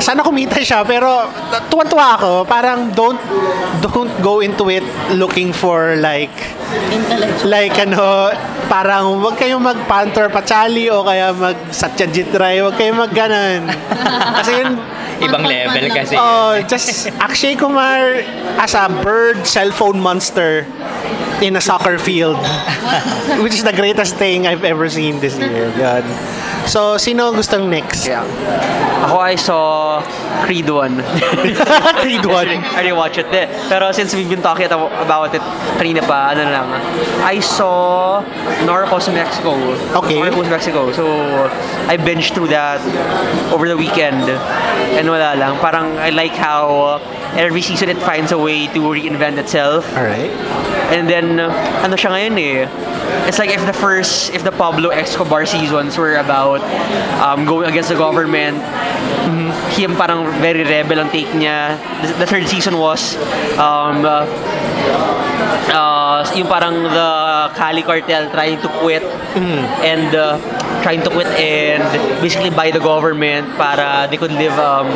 sana 0.00 0.20
kumita 0.22 0.60
siya 0.60 0.82
pero 0.84 1.28
tuwan-tuwa 1.68 2.06
ako. 2.18 2.32
Parang 2.44 2.92
don't 2.92 3.18
don't 3.80 4.12
go 4.20 4.40
into 4.40 4.68
it 4.68 4.84
looking 5.14 5.52
for 5.52 5.96
like 5.98 6.32
like 7.46 7.74
ano, 7.78 8.32
parang 8.66 9.22
wag 9.22 9.38
kayong 9.38 9.62
mag-Panther 9.62 10.28
Pachali 10.28 10.90
o 10.90 11.06
kaya 11.06 11.30
mag-Satyajit 11.32 12.34
Ray, 12.34 12.60
wag 12.62 12.74
kayong 12.74 12.98
mag 12.98 13.12
ganon. 13.14 13.70
Kasi 14.42 14.52
yun, 14.62 14.70
Ibang 15.16 15.48
level 15.48 15.84
kasi. 15.96 16.12
oh, 16.12 16.60
just 16.68 17.08
Akshay 17.24 17.56
Kumar 17.56 18.20
as 18.60 18.76
a 18.76 18.84
bird 19.00 19.48
cellphone 19.48 19.96
monster 19.96 20.68
in 21.40 21.56
a 21.56 21.62
soccer 21.64 21.96
field. 21.96 22.36
which 23.42 23.54
is 23.54 23.64
the 23.64 23.72
greatest 23.72 24.16
thing 24.16 24.46
I've 24.46 24.64
ever 24.64 24.88
seen 24.88 25.20
this 25.20 25.38
year. 25.38 25.72
Yan. 25.80 26.04
So, 26.66 26.98
sino 26.98 27.30
gustong 27.30 27.70
next? 27.70 28.06
Yeah. 28.06 28.26
Ako 29.06 29.22
I 29.22 29.38
saw 29.38 30.02
Creed 30.42 30.66
1. 30.66 30.98
Creed 32.02 32.26
1. 32.26 32.48
I 32.74 32.82
didn't 32.82 32.98
watch 32.98 33.18
it. 33.18 33.30
Eh. 33.30 33.46
Pero 33.70 33.92
since 33.94 34.14
we've 34.14 34.28
been 34.28 34.42
talking 34.42 34.66
about 34.66 35.30
it 35.30 35.42
kanina 35.78 36.02
pa, 36.02 36.34
ano 36.34 36.42
lang, 36.42 36.68
I 37.22 37.38
saw 37.38 38.18
Narcos 38.66 39.06
Mexico. 39.14 39.54
Okay. 40.02 40.18
Narcos 40.18 40.50
Mexico. 40.50 40.90
So, 40.90 41.06
I 41.86 41.96
binged 41.96 42.34
through 42.34 42.50
that 42.50 42.82
over 43.54 43.70
the 43.70 43.78
weekend. 43.78 44.26
And 44.98 45.06
wala 45.06 45.38
lang. 45.38 45.62
Parang 45.62 45.98
I 46.02 46.10
like 46.10 46.34
how 46.34 46.98
every 47.34 47.62
season 47.62 47.88
it 47.88 47.98
finds 47.98 48.32
a 48.32 48.38
way 48.38 48.66
to 48.68 48.80
reinvent 48.80 49.38
itself. 49.38 49.86
Alright. 49.96 50.30
And 50.94 51.08
then, 51.10 51.40
uh, 51.40 51.50
ano 51.82 51.96
siya 51.96 52.10
ngayon 52.14 52.34
eh, 52.38 52.70
it's 53.26 53.38
like 53.38 53.50
if 53.50 53.64
the 53.66 53.74
first, 53.74 54.30
if 54.32 54.44
the 54.44 54.52
Pablo 54.52 54.90
Escobar 54.90 55.46
seasons 55.46 55.98
were 55.98 56.16
about 56.16 56.62
um, 57.18 57.44
going 57.44 57.68
against 57.68 57.88
the 57.88 57.98
government, 57.98 58.62
mm, 59.26 59.50
him 59.74 59.96
parang 59.96 60.30
very 60.38 60.62
rebel 60.62 61.00
ang 61.00 61.10
take 61.10 61.30
niya. 61.34 61.74
The, 62.02 62.24
the 62.24 62.26
third 62.26 62.46
season 62.46 62.78
was 62.78 63.16
um, 63.58 64.06
uh, 64.06 64.26
uh, 65.74 66.22
yung 66.34 66.46
parang 66.46 66.82
the 66.82 67.08
Cali 67.54 67.82
cartel 67.82 68.30
trying 68.30 68.60
to 68.62 68.68
quit 68.80 69.02
and 69.82 70.14
uh, 70.14 70.38
trying 70.82 71.02
to 71.02 71.10
quit 71.10 71.26
and 71.34 71.82
basically 72.22 72.50
buy 72.50 72.70
the 72.70 72.80
government 72.80 73.46
para 73.58 74.06
they 74.06 74.16
could 74.16 74.32
live 74.32 74.54
um, 74.58 74.86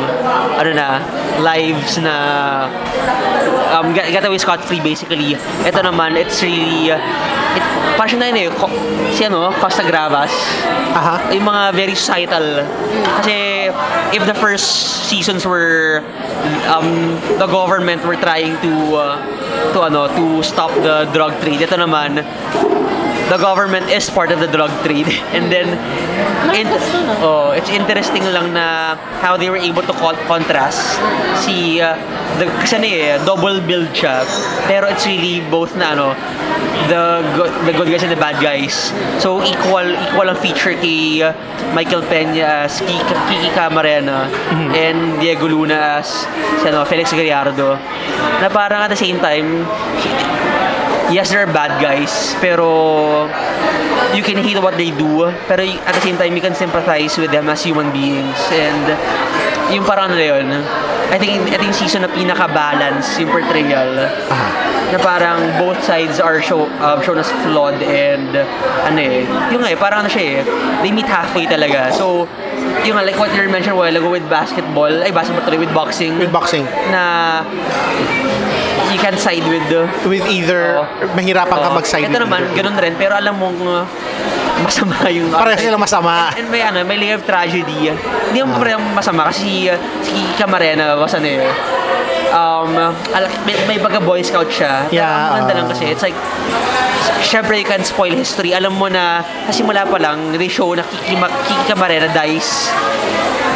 ano 0.55 0.71
na 0.71 1.03
lives 1.41 1.97
na 1.99 2.15
um, 3.71 3.93
get, 3.93 4.11
get 4.11 4.23
away 4.25 4.37
scot-free 4.37 4.81
basically. 4.81 5.35
Ito 5.63 5.79
naman, 5.81 6.19
it's 6.19 6.43
really, 6.43 6.91
uh, 6.91 6.99
it, 7.55 7.63
parang 7.95 8.11
siya 8.11 8.19
na 8.19 8.27
yun 8.29 8.37
eh, 8.37 8.47
Ko- 8.51 8.75
si 9.15 9.23
ano, 9.25 9.51
Costa 9.57 9.83
Gravas. 9.83 10.31
Aha. 10.91 11.31
Yung 11.31 11.47
mga 11.47 11.63
very 11.73 11.95
societal. 11.95 12.67
Kasi 13.19 13.71
if 14.11 14.23
the 14.27 14.35
first 14.35 15.07
seasons 15.07 15.47
were, 15.47 16.03
um, 16.67 17.15
the 17.39 17.47
government 17.47 18.03
were 18.03 18.19
trying 18.19 18.59
to, 18.59 18.73
uh, 18.95 19.15
to 19.71 19.87
ano, 19.87 20.11
to 20.11 20.43
stop 20.43 20.71
the 20.83 21.07
drug 21.15 21.31
trade. 21.39 21.63
Ito 21.63 21.79
naman, 21.79 22.19
the 23.31 23.39
government 23.39 23.87
is 23.87 24.11
part 24.11 24.29
of 24.29 24.43
the 24.43 24.47
drug 24.51 24.69
trade. 24.83 25.07
And 25.35 25.47
then, 25.47 25.71
in, 26.51 26.67
oh, 27.23 27.55
it's 27.55 27.71
interesting 27.71 28.27
lang 28.27 28.51
na 28.51 28.99
how 29.23 29.39
they 29.39 29.49
were 29.49 29.61
able 29.63 29.87
to 29.87 29.95
con- 29.95 30.19
contrast 30.27 30.99
si, 31.39 31.79
uh, 31.79 31.95
the, 32.35 32.51
kasi 32.59 32.75
ano 32.75 32.87
eh, 32.91 33.15
double 33.23 33.63
build 33.63 33.87
siya. 33.95 34.27
Pero 34.67 34.91
it's 34.91 35.07
really 35.07 35.39
both 35.47 35.71
na 35.79 35.95
ano, 35.95 36.11
the 36.91 37.23
good, 37.39 37.51
the 37.63 37.71
good 37.71 37.87
guys 37.87 38.03
and 38.03 38.11
the 38.11 38.19
bad 38.19 38.35
guys. 38.43 38.91
So 39.23 39.39
equal 39.39 39.87
equal 40.11 40.27
ang 40.27 40.39
feature 40.43 40.75
kay 40.75 41.23
uh, 41.23 41.31
Michael 41.71 42.03
Peña 42.11 42.67
as 42.67 42.83
Kiki, 42.83 43.15
Kiki 43.31 43.49
Camarena 43.55 44.27
and 44.75 45.23
Diego 45.23 45.47
Luna 45.47 46.03
as 46.03 46.27
si, 46.59 46.67
ano, 46.67 46.83
Felix 46.83 47.15
Gallardo. 47.15 47.79
Na 48.43 48.51
parang 48.51 48.83
at 48.83 48.91
the 48.91 48.99
same 48.99 49.23
time 49.23 49.63
yes, 51.11 51.29
they're 51.29 51.47
bad 51.47 51.77
guys, 51.83 52.33
pero 52.39 53.27
you 54.15 54.23
can 54.23 54.39
hate 54.39 54.59
what 54.59 54.75
they 54.75 54.91
do, 54.91 55.27
pero 55.47 55.63
at 55.63 55.93
the 55.93 56.01
same 56.01 56.17
time, 56.17 56.35
you 56.35 56.41
can 56.41 56.55
sympathize 56.55 57.17
with 57.17 57.31
them 57.31 57.49
as 57.49 57.63
human 57.63 57.91
beings. 57.91 58.39
And 58.51 58.95
yung 59.71 59.85
parang 59.85 60.11
ano 60.11 60.19
yun, 60.19 60.47
I 61.11 61.19
think, 61.19 61.43
I 61.51 61.57
think 61.59 61.75
season 61.75 62.01
na 62.03 62.09
pinaka-balance 62.11 63.19
yung 63.19 63.31
portrayal. 63.31 64.07
Na 64.91 64.99
parang 64.99 65.39
both 65.55 65.79
sides 65.87 66.19
are 66.19 66.43
show, 66.43 66.67
uh, 66.83 66.99
shown 66.99 67.15
as 67.15 67.31
flawed 67.47 67.79
and 67.79 68.35
ano 68.83 68.99
eh, 68.99 69.23
yung 69.47 69.63
nga 69.63 69.71
eh, 69.71 69.79
parang 69.79 70.03
ano 70.03 70.11
siya 70.11 70.23
eh, 70.23 70.37
they 70.83 70.91
meet 70.91 71.07
halfway 71.07 71.47
talaga. 71.47 71.95
So, 71.95 72.27
yung 72.83 72.99
nga, 72.99 73.03
like 73.07 73.15
what 73.15 73.31
you 73.31 73.47
mentioned 73.47 73.75
a 73.75 73.79
while 73.79 73.95
ago 73.95 74.11
with 74.11 74.27
basketball, 74.27 74.91
ay 74.91 75.15
basketball 75.15 75.47
tuloy, 75.47 75.63
with 75.63 75.71
boxing, 75.71 76.19
With 76.19 76.35
boxing. 76.35 76.67
na 76.91 77.39
you 78.91 78.99
can 78.99 79.15
side 79.15 79.43
with 79.47 79.63
the 79.71 79.87
With 80.05 80.27
either, 80.27 80.83
mahirapan 81.15 81.57
ka 81.57 81.69
Oo. 81.71 81.77
mag-side 81.79 82.05
Ito 82.05 82.11
with 82.11 82.23
naman, 82.27 82.41
either. 82.45 82.57
ganun 82.59 82.75
rin. 82.77 82.93
Pero 82.99 83.13
alam 83.15 83.35
mong 83.39 83.59
uh, 83.63 83.83
masama 84.61 85.07
yung... 85.09 85.31
Pareho 85.31 85.57
silang 85.57 85.81
masama. 85.81 86.29
And 86.35 86.47
may 86.51 86.61
ano, 86.61 86.83
may 86.83 86.99
layer 86.99 87.17
of 87.17 87.25
tragedy. 87.25 87.89
Hindi 87.95 88.39
mo 88.43 88.59
parang 88.59 88.83
masama 88.91 89.31
kasi 89.31 89.71
uh, 89.71 89.79
si 90.03 90.13
Camarena 90.35 90.99
was 90.99 91.15
ano 91.15 91.27
eh. 91.27 91.41
Um, 92.31 92.71
may, 93.45 93.55
may 93.67 93.77
baga 93.77 93.99
Boy 93.99 94.23
Scout 94.23 94.47
siya. 94.47 94.87
Yeah, 94.91 95.35
ang 95.35 95.51
lang 95.51 95.67
kasi. 95.67 95.91
It's 95.91 96.01
like, 96.01 96.15
syempre 97.27 97.59
you 97.59 97.67
can 97.67 97.83
spoil 97.83 98.15
history. 98.15 98.55
Alam 98.55 98.79
mo 98.79 98.87
na, 98.87 99.23
kasi 99.45 99.63
mula 99.63 99.83
pa 99.85 99.99
lang, 99.99 100.31
they 100.35 100.47
show 100.47 100.71
na 100.73 100.83
Kiki, 100.83 101.15
Ma- 101.19 101.31
Kiki 101.45 101.63
Camarena 101.67 102.07
dies 102.13 102.71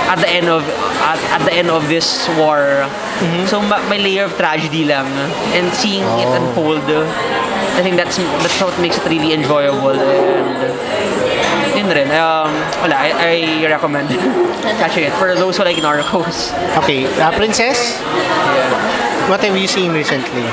at 0.06 0.22
the 0.22 0.30
end 0.30 0.48
of 0.48 0.62
at, 1.02 1.18
at 1.34 1.42
the 1.48 1.54
end 1.54 1.70
of 1.72 1.88
this 1.90 2.28
war. 2.38 2.86
Mm-hmm. 3.20 3.46
So 3.48 3.62
ma- 3.62 3.82
may 3.90 3.98
layer 3.98 4.26
of 4.30 4.36
tragedy 4.38 4.86
lang 4.86 5.08
and 5.56 5.72
seeing 5.74 6.06
it 6.22 6.30
Oh. 6.30 6.38
unfold. 6.40 6.86
I 7.76 7.82
think 7.84 7.96
that's 8.00 8.16
that's 8.44 8.60
what 8.62 8.76
makes 8.80 8.96
it 8.96 9.06
really 9.10 9.34
enjoyable 9.34 9.98
and 10.00 10.72
yun 11.86 11.96
rin. 11.96 12.08
Um, 12.12 12.50
wala, 12.82 12.96
I, 12.96 13.12
I 13.62 13.66
recommend 13.70 14.10
catching 14.82 15.04
it 15.06 15.14
for 15.14 15.36
those 15.36 15.58
who 15.58 15.64
like 15.64 15.78
Narcos. 15.78 16.52
Okay, 16.84 17.06
uh, 17.22 17.32
Princess? 17.36 18.00
What 19.30 19.42
have 19.42 19.56
you 19.58 19.68
seen 19.68 19.92
recently? 19.92 20.46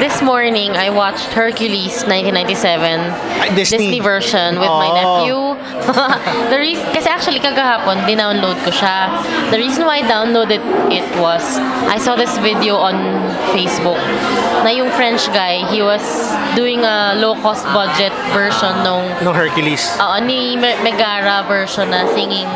This 0.00 0.22
morning, 0.22 0.72
I 0.72 0.90
watched 0.90 1.30
Hercules 1.32 2.02
1997 2.06 3.54
Disney. 3.54 4.00
version 4.00 4.58
with 4.58 4.68
my 4.68 4.88
Oh. 4.90 4.94
nephew. 4.98 5.51
the 6.52 6.58
reason, 6.58 6.84
kasi 6.92 7.08
actually 7.08 7.40
kagahapon, 7.40 8.04
dinownload 8.04 8.56
ko 8.64 8.70
siya. 8.70 9.08
The 9.50 9.58
reason 9.58 9.84
why 9.84 10.00
I 10.00 10.04
downloaded 10.04 10.62
it 10.92 11.06
was, 11.18 11.42
I 11.88 11.98
saw 11.98 12.16
this 12.16 12.36
video 12.38 12.76
on 12.76 12.96
Facebook 13.52 13.98
na 14.62 14.70
yung 14.70 14.90
French 14.94 15.26
guy, 15.34 15.66
he 15.68 15.82
was 15.82 16.02
doing 16.54 16.84
a 16.84 17.14
low-cost 17.18 17.66
budget 17.74 18.12
version 18.30 18.72
nung 18.86 19.04
No 19.20 19.32
Hercules. 19.32 19.82
Oo, 19.98 20.16
ni 20.22 20.54
Me- 20.56 20.78
Megara 20.82 21.42
version 21.46 21.90
na 21.90 22.06
singing, 22.14 22.46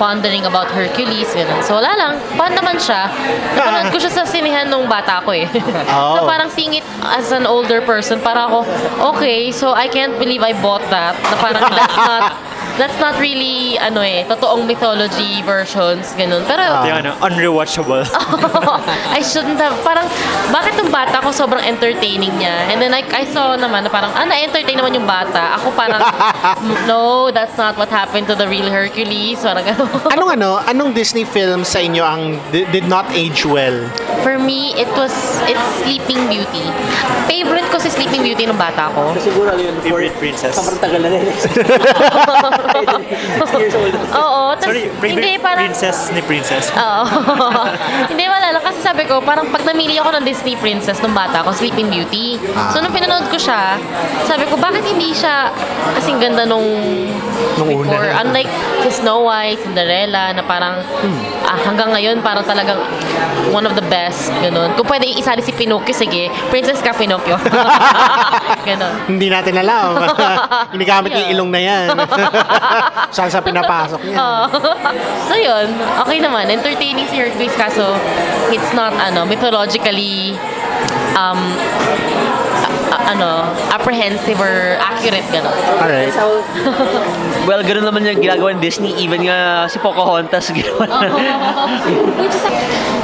pondering 0.00 0.44
about 0.48 0.68
Hercules, 0.72 1.28
ganun. 1.36 1.60
So, 1.62 1.76
wala 1.78 1.92
lang. 1.96 2.12
Fun 2.36 2.52
naman 2.56 2.80
siya. 2.80 3.08
Napanood 3.54 3.92
ko 3.92 3.98
siya 4.00 4.12
sa 4.12 4.24
sinihan 4.24 4.68
nung 4.68 4.88
bata 4.88 5.20
ko 5.22 5.32
eh. 5.32 5.46
Oh. 5.94 6.16
so, 6.18 6.26
parang 6.26 6.48
seeing 6.50 6.74
it 6.74 6.86
as 7.04 7.30
an 7.30 7.46
older 7.46 7.78
person, 7.84 8.18
para 8.18 8.48
ako, 8.48 8.64
okay, 9.14 9.52
so 9.52 9.70
I 9.76 9.86
can't 9.86 10.16
believe 10.18 10.42
I 10.42 10.56
bought 10.58 10.82
that. 10.90 11.14
Na 11.20 11.36
parang 11.38 11.62
that's 11.70 11.98
not 12.08 12.34
that's 12.76 12.98
not 12.98 13.18
really, 13.20 13.78
ano 13.78 14.02
eh, 14.02 14.26
totoong 14.26 14.66
mythology 14.66 15.42
versions, 15.42 16.10
ganun. 16.18 16.42
Pero, 16.44 16.62
Yung 16.86 16.98
ano, 17.06 17.10
unrewatchable. 17.22 18.02
I 19.18 19.22
shouldn't 19.22 19.58
have, 19.62 19.76
parang, 19.86 20.06
bakit 20.50 20.74
yung 20.78 20.90
bata 20.90 21.22
ko 21.22 21.30
sobrang 21.30 21.62
entertaining 21.62 22.34
niya? 22.34 22.66
And 22.70 22.82
then 22.82 22.92
I, 22.92 23.02
I 23.14 23.24
saw 23.30 23.54
naman 23.54 23.86
na 23.86 23.90
parang, 23.90 24.10
ah, 24.12 24.26
na-entertain 24.26 24.74
naman 24.74 24.94
yung 24.94 25.06
bata. 25.06 25.58
Ako 25.58 25.70
parang, 25.72 26.02
no, 26.90 27.30
that's 27.30 27.54
not 27.56 27.78
what 27.78 27.88
happened 27.88 28.26
to 28.26 28.34
the 28.34 28.46
real 28.46 28.66
Hercules. 28.70 29.38
Parang 29.40 29.64
gano'n. 29.64 30.10
Anong 30.14 30.30
ano, 30.34 30.58
anong 30.66 30.94
Disney 30.94 31.24
film 31.24 31.62
sa 31.62 31.78
inyo 31.78 32.02
ang 32.02 32.38
di- 32.50 32.66
did 32.74 32.86
not 32.90 33.06
age 33.14 33.46
well? 33.46 33.86
For 34.26 34.38
me, 34.38 34.74
it 34.74 34.90
was, 34.98 35.12
it's 35.46 35.62
Sleeping 35.84 36.26
Beauty. 36.26 36.66
Favorite 37.74 37.90
ko 37.90 37.90
si 37.90 37.90
Sleeping 37.90 38.22
Beauty 38.22 38.46
nung 38.46 38.54
bata 38.56 38.86
ko. 38.94 39.10
Siguro 39.18 39.50
ano 39.50 39.58
yun, 39.58 39.74
for 39.76 39.98
Favorite 39.98 40.14
princess. 40.14 40.54
sobrang 40.54 40.78
tagal 40.78 41.02
na 41.02 41.08
rin. 41.10 41.26
Years 43.58 43.74
old. 43.74 43.94
Oo, 44.14 44.54
tas, 44.54 44.70
Sorry, 44.70 44.86
favorite 44.94 45.10
hindi, 45.10 45.32
parang, 45.42 45.66
princess 45.66 46.14
ni 46.14 46.22
princess. 46.22 46.70
Oo. 46.78 47.02
Hindi 48.06 48.24
wala 48.24 48.54
lang 48.54 48.62
kasi 48.62 48.78
sabi 48.78 49.02
ko, 49.04 49.18
parang 49.20 49.50
pag 49.50 49.66
namili 49.66 49.98
ako 49.98 50.14
ng 50.14 50.24
Disney 50.24 50.54
princess 50.54 51.02
nung 51.02 51.14
bata 51.14 51.42
ko, 51.42 51.50
Sleeping 51.50 51.90
Beauty. 51.90 52.38
So 52.70 52.78
nung 52.78 52.94
pinanood 52.94 53.26
ko 53.26 53.38
siya, 53.38 53.74
sabi 54.22 54.46
ko, 54.46 54.54
bakit 54.54 54.86
hindi 54.86 55.10
siya 55.10 55.50
kasing 55.98 56.22
ganda 56.22 56.46
nung 56.46 56.62
Nung 57.58 57.68
una. 57.74 57.90
before? 57.90 58.10
Unlike 58.22 58.50
Snow 58.86 59.26
White, 59.26 59.66
Cinderella, 59.66 60.30
na 60.30 60.42
parang 60.46 60.78
ah, 61.44 61.58
hanggang 61.60 61.92
ngayon 61.92 62.18
parang 62.24 62.42
talagang 62.44 62.80
one 63.52 63.68
of 63.68 63.76
the 63.76 63.84
best. 63.92 64.32
Ganun. 64.40 64.72
Kung 64.74 64.88
pwede 64.88 65.06
isali 65.06 65.44
si 65.44 65.52
Pinocchio, 65.52 65.94
sige, 65.94 66.32
princess 66.48 66.80
ka 66.80 66.96
Pinocchio. 66.96 67.36
Ganun. 68.68 68.94
Hindi 69.06 69.28
natin 69.28 69.54
alam. 69.60 70.00
Ginagamit 70.74 71.12
yung 71.12 71.28
ilong 71.36 71.50
na 71.52 71.60
yan. 71.60 71.86
Saan 73.14 73.30
sa 73.30 73.44
pinapasok 73.44 74.00
niya. 74.02 74.16
So 75.28 75.34
yun, 75.36 75.76
okay 76.00 76.18
naman. 76.18 76.48
Entertaining 76.48 77.06
si 77.08 77.16
Hercules 77.20 77.54
kaso 77.54 77.94
it's 78.50 78.72
not 78.72 78.92
ano 78.96 79.24
mythologically 79.24 80.36
um 81.14 81.38
ano 83.04 83.44
apprehensive 83.70 84.38
or 84.40 84.76
accurate 84.80 85.24
gano'n. 85.30 85.56
Alright. 85.80 86.14
Well, 87.44 87.60
ganun 87.60 87.84
naman 87.84 88.08
yung 88.08 88.20
ginagawa 88.24 88.56
ng 88.56 88.62
Disney. 88.64 88.96
Even 88.96 89.28
nga 89.28 89.68
si 89.68 89.76
Pocahontas 89.78 90.48
ginawa 90.56 90.88
na. 90.88 91.08
Which 92.16 92.32
is 92.32 92.44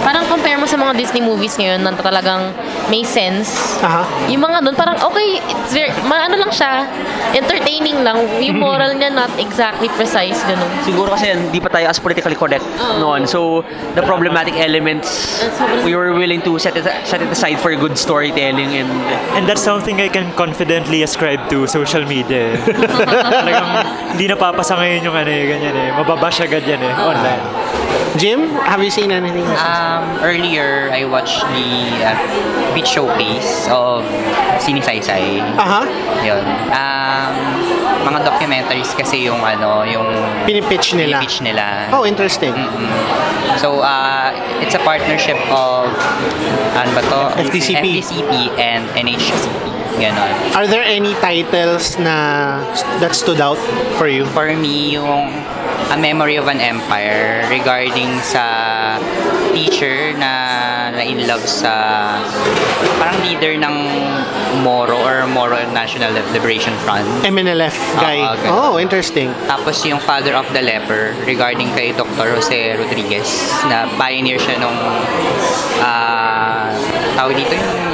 parang 0.01 0.25
compare 0.33 0.57
mo 0.57 0.65
sa 0.65 0.81
mga 0.81 0.97
Disney 0.97 1.21
movies 1.21 1.61
ngayon 1.61 1.85
na 1.85 1.93
talagang 1.93 2.53
may 2.89 3.05
sense. 3.05 3.77
Aha. 3.85 4.05
Yung 4.33 4.41
mga 4.41 4.65
doon 4.65 4.77
parang 4.77 4.97
okay, 5.05 5.37
it's 5.45 5.73
very, 5.77 5.93
ano 6.09 6.37
lang 6.41 6.53
siya, 6.53 6.89
entertaining 7.37 8.01
lang. 8.01 8.25
Yung 8.41 8.59
moral 8.65 8.97
niya 8.97 9.13
not 9.13 9.31
exactly 9.37 9.93
precise 9.93 10.41
ganun. 10.49 10.71
Siguro 10.83 11.13
kasi 11.13 11.37
hindi 11.37 11.61
pa 11.61 11.69
tayo 11.69 11.93
as 11.93 12.01
politically 12.01 12.35
correct 12.37 12.65
noon. 12.97 13.29
So, 13.29 13.61
the 13.93 14.03
problematic 14.03 14.57
elements, 14.57 15.45
we 15.85 15.93
were 15.93 16.17
willing 16.17 16.41
to 16.49 16.57
set 16.57 16.75
it, 16.81 16.89
set 17.05 17.21
it 17.21 17.29
aside 17.29 17.61
for 17.61 17.77
good 17.77 18.01
storytelling 18.01 18.81
and 18.81 18.91
And 19.37 19.49
that's 19.49 19.63
something 19.63 19.89
I 19.99 20.07
can 20.09 20.30
confidently 20.38 21.03
ascribe 21.03 21.49
to 21.51 21.66
social 21.66 22.07
media. 22.07 22.55
eh. 22.55 22.57
Talagang 23.43 23.68
hindi 24.14 24.30
napapasa 24.30 24.78
ngayon 24.78 25.01
yung 25.03 25.16
ano 25.16 25.26
eh, 25.26 25.45
ganyan 25.49 25.74
eh. 25.74 25.88
Mababash 25.97 26.45
agad 26.45 26.62
yan 26.62 26.78
eh, 26.78 26.93
online. 26.95 27.43
Jim, 28.14 28.55
have 28.66 28.82
you 28.82 28.91
seen 28.91 29.11
anything? 29.11 29.47
Um, 29.57 30.03
earlier, 30.20 30.91
I 30.91 31.07
watched 31.07 31.41
the 31.55 31.70
uh, 32.03 32.14
beach 32.74 32.91
showcase 32.91 33.66
of 33.70 34.03
Sining 34.59 34.82
Saysay. 34.82 35.38
Aha. 35.55 35.86
Yun. 36.20 36.43
Um, 36.74 37.32
mga 38.01 38.26
documentaries 38.26 38.91
kasi 38.95 39.26
yung 39.26 39.38
ano, 39.41 39.86
yung 39.86 40.07
Pinipitch 40.43 40.95
nila. 40.95 41.22
pinipitch 41.22 41.38
nila. 41.41 41.86
Oh, 41.95 42.03
interesting. 42.03 42.51
Mm. 42.53 42.91
So, 43.59 43.78
uh, 43.80 44.34
it's 44.59 44.74
a 44.74 44.82
partnership 44.82 45.38
of, 45.47 45.91
ano 46.74 46.91
ba 46.91 47.03
to? 47.07 47.20
FTCP. 47.47 48.03
FTCP 48.03 48.32
and 48.59 48.91
NHCP. 48.99 49.70
Ganon. 50.01 50.57
Are 50.57 50.65
there 50.67 50.83
any 50.83 51.13
titles 51.21 52.01
na 52.01 52.65
that 53.05 53.13
stood 53.13 53.41
out 53.41 53.61
for 54.01 54.09
you? 54.09 54.25
For 54.33 54.49
me, 54.57 54.97
yung 54.97 55.29
A 55.93 55.99
Memory 56.01 56.41
of 56.41 56.49
an 56.49 56.65
Empire 56.65 57.45
regarding 57.53 58.09
sa 58.25 58.97
teacher 59.53 60.17
na 60.17 60.33
na 60.95 61.03
in 61.05 61.27
love 61.29 61.45
sa 61.45 61.73
parang 62.97 63.19
leader 63.27 63.61
ng 63.61 63.77
Moro 64.65 64.97
or 64.97 65.27
Moro 65.29 65.61
National 65.75 66.17
Liberation 66.33 66.73
Front. 66.81 67.05
MNLF 67.27 67.77
guy. 68.01 68.25
Oo, 68.25 68.35
ganun. 68.41 68.57
Oh, 68.57 68.73
interesting. 68.81 69.29
Tapos 69.45 69.83
yung 69.85 70.01
Father 70.01 70.33
of 70.33 70.49
the 70.57 70.63
Leper 70.63 71.13
regarding 71.29 71.69
kay 71.77 71.93
Dr. 71.93 72.41
Jose 72.41 72.79
Rodriguez 72.79 73.29
na 73.69 73.85
pioneer 74.01 74.41
siya 74.41 74.57
nung 74.63 74.79
ah 75.85 76.73
tawag 77.19 77.37
dito 77.37 77.53
yung 77.53 77.89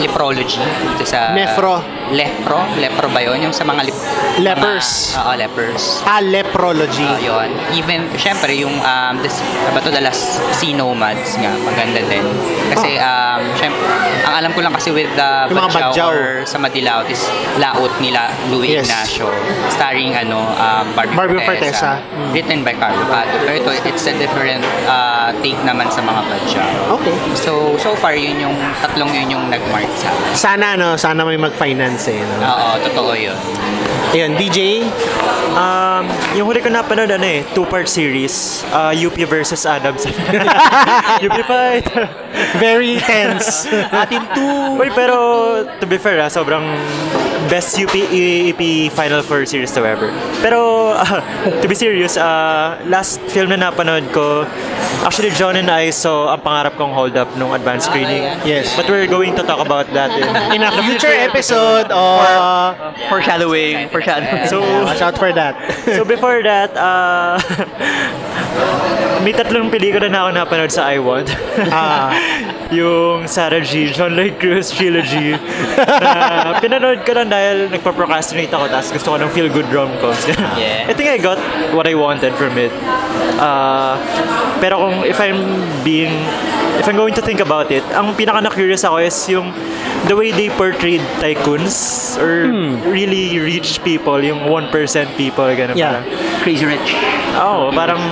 leprology 0.00 0.62
dito 0.62 1.04
sa 1.04 1.34
Nephro. 1.36 1.82
Lepro? 2.12 2.60
Lepro 2.76 3.08
ba 3.08 3.20
yun? 3.24 3.40
Yung 3.48 3.54
sa 3.56 3.64
mga 3.64 3.88
lip, 3.88 3.98
Lepers. 4.40 5.16
Mga, 5.16 5.20
oo, 5.20 5.32
lepers. 5.36 5.84
Ah, 6.04 6.20
leprology. 6.20 7.08
Ah, 7.08 7.20
yun. 7.20 7.48
Even, 7.72 8.08
syempre, 8.20 8.52
yung, 8.56 8.76
um, 8.80 9.14
ano 9.16 9.70
ba 9.72 9.80
to, 9.80 9.88
the 9.88 10.00
last 10.00 10.40
sea 10.52 10.76
nomads 10.76 11.36
nga, 11.40 11.52
maganda 11.64 12.04
din. 12.04 12.24
Kasi, 12.72 13.00
um, 13.00 13.40
syempre, 13.56 13.80
ang 14.28 14.34
alam 14.44 14.50
ko 14.52 14.60
lang 14.60 14.72
kasi 14.76 14.92
with 14.92 15.08
the 15.16 15.32
Oh. 15.52 15.92
Yung 15.96 16.08
or 16.12 16.20
sa 16.44 16.56
Madilaut 16.60 17.08
is 17.08 17.24
Laot 17.56 17.92
nila, 18.00 18.32
Louis 18.48 18.76
Yes. 18.76 18.88
Ignacio, 18.88 19.28
starring, 19.72 20.16
ano, 20.16 20.44
um, 20.56 20.86
Barbie, 20.96 21.16
Barbie 21.16 21.40
Fortesa, 21.44 22.00
Fortesa. 22.00 22.16
Mm. 22.16 22.30
written 22.32 22.58
by 22.64 22.74
Carlo 22.76 23.04
Pato. 23.08 23.36
Pero 23.44 23.52
ito, 23.56 23.70
it's 23.72 24.06
a 24.08 24.14
different 24.16 24.64
uh, 24.88 25.32
take 25.44 25.58
naman 25.64 25.88
sa 25.92 26.00
mga 26.04 26.20
Badyaw. 26.28 26.72
Okay. 27.00 27.16
So, 27.36 27.76
so 27.80 27.96
far, 27.96 28.16
yun 28.16 28.40
yung, 28.40 28.56
tatlong 28.80 29.12
yun 29.12 29.28
yung 29.28 29.44
nag-mark 29.82 29.98
sa 29.98 30.08
akin. 30.14 30.34
Sana, 30.34 30.66
no? 30.78 30.88
Sana 30.96 31.20
may 31.26 31.38
mag-finance 31.38 32.08
eh. 32.10 32.20
No? 32.22 32.46
Oo, 32.46 32.70
totoo 32.86 33.12
yun. 33.18 33.38
Ayun, 34.12 34.36
DJ. 34.36 34.84
Um, 35.56 36.04
yung 36.36 36.46
huli 36.48 36.60
ko 36.60 36.68
napanood, 36.68 37.08
ano 37.08 37.24
eh, 37.24 37.44
two-part 37.56 37.88
series, 37.88 38.60
uh, 38.72 38.92
UP 38.92 39.16
versus 39.24 39.64
Adams. 39.64 40.04
UP 41.26 41.38
fight! 41.48 41.88
Very 42.60 43.00
tense. 43.00 43.68
Atin 44.04 44.24
two! 44.36 44.76
Uy, 44.76 44.92
pero 44.92 45.16
to 45.80 45.84
be 45.88 45.96
fair, 45.96 46.20
ah, 46.20 46.28
sobrang 46.28 46.64
best 47.48 47.78
UP 47.78 47.94
EP 47.94 48.90
Final 48.92 49.22
Four 49.22 49.46
series 49.46 49.72
to 49.72 49.84
ever. 49.86 50.10
Pero, 50.42 50.92
ah, 51.02 51.22
to 51.62 51.66
be 51.68 51.74
serious, 51.74 52.16
uh, 52.16 52.78
last 52.86 53.20
film 53.32 53.50
na 53.50 53.58
napanood 53.58 54.12
ko, 54.12 54.44
actually, 55.06 55.30
John 55.34 55.56
and 55.56 55.70
I 55.70 55.90
saw 55.90 56.34
ang 56.34 56.42
pangarap 56.44 56.76
kong 56.76 56.92
hold 56.92 57.16
up 57.16 57.30
nung 57.36 57.54
advanced 57.54 57.88
screening. 57.88 58.22
Yes. 58.44 58.76
But 58.76 58.88
we're 58.88 59.08
going 59.08 59.34
to 59.36 59.42
talk 59.42 59.64
about 59.64 59.88
that 59.96 60.12
in, 60.14 60.28
In 60.58 60.60
a 60.62 60.70
future 60.82 61.12
episode 61.12 61.88
of... 61.90 62.76
foreshadowing, 63.08 63.88
foreshadowing. 63.88 64.46
So, 64.46 64.60
Watch 64.84 65.00
out 65.00 65.16
for 65.16 65.32
that. 65.32 65.56
so 65.96 66.04
before 66.04 66.42
that, 66.42 66.76
uh, 66.76 67.40
may 69.24 69.32
tatlong 69.32 69.70
pelikula 69.70 70.10
na 70.10 70.28
ako 70.28 70.30
napanood 70.36 70.72
sa 70.72 70.90
I 70.90 70.98
Want. 70.98 71.30
Ah. 71.72 72.12
Yung 72.72 73.28
Sarah 73.28 73.60
G, 73.60 73.92
John 73.92 74.16
Lloyd 74.16 74.40
Cruz 74.40 74.72
trilogy. 74.72 75.36
na 75.76 76.56
pinanood 76.58 77.04
ko 77.04 77.12
lang 77.12 77.28
dahil 77.28 77.68
nagpa-procrastinate 77.68 78.50
ako 78.50 78.64
tapos 78.68 78.88
gusto 78.90 79.08
ko 79.12 79.16
ng 79.20 79.30
feel-good 79.30 79.68
rom-coms. 79.68 80.24
Yeah. 80.56 80.88
I 80.88 80.92
think 80.96 81.12
I 81.12 81.18
got 81.20 81.38
what 81.76 81.84
I 81.86 81.94
wanted 81.94 82.32
from 82.34 82.56
it. 82.56 82.72
Uh, 83.36 83.96
pero 84.58 84.78
kung 84.78 85.04
if 85.04 85.18
I'm 85.18 85.38
being 85.82 86.12
if 86.78 86.88
I'm 86.88 86.96
going 86.96 87.14
to 87.14 87.22
think 87.22 87.40
about 87.40 87.68
it, 87.70 87.84
ang 87.92 88.16
pinaka 88.16 88.40
na-curious 88.42 88.82
ako 88.82 89.02
is 89.02 89.16
yung 89.28 89.52
the 90.08 90.16
way 90.16 90.32
they 90.32 90.48
portrayed 90.50 91.02
tycoons 91.22 92.16
or 92.18 92.50
really 92.88 93.38
rich 93.38 93.78
people, 93.84 94.18
yung 94.18 94.48
1% 94.50 94.72
people, 95.14 95.46
ganun 95.52 95.76
Yeah. 95.76 96.00
parang. 96.02 96.04
Crazy 96.42 96.66
Rich. 96.66 96.90
Oo, 97.32 97.70
parang 97.72 98.02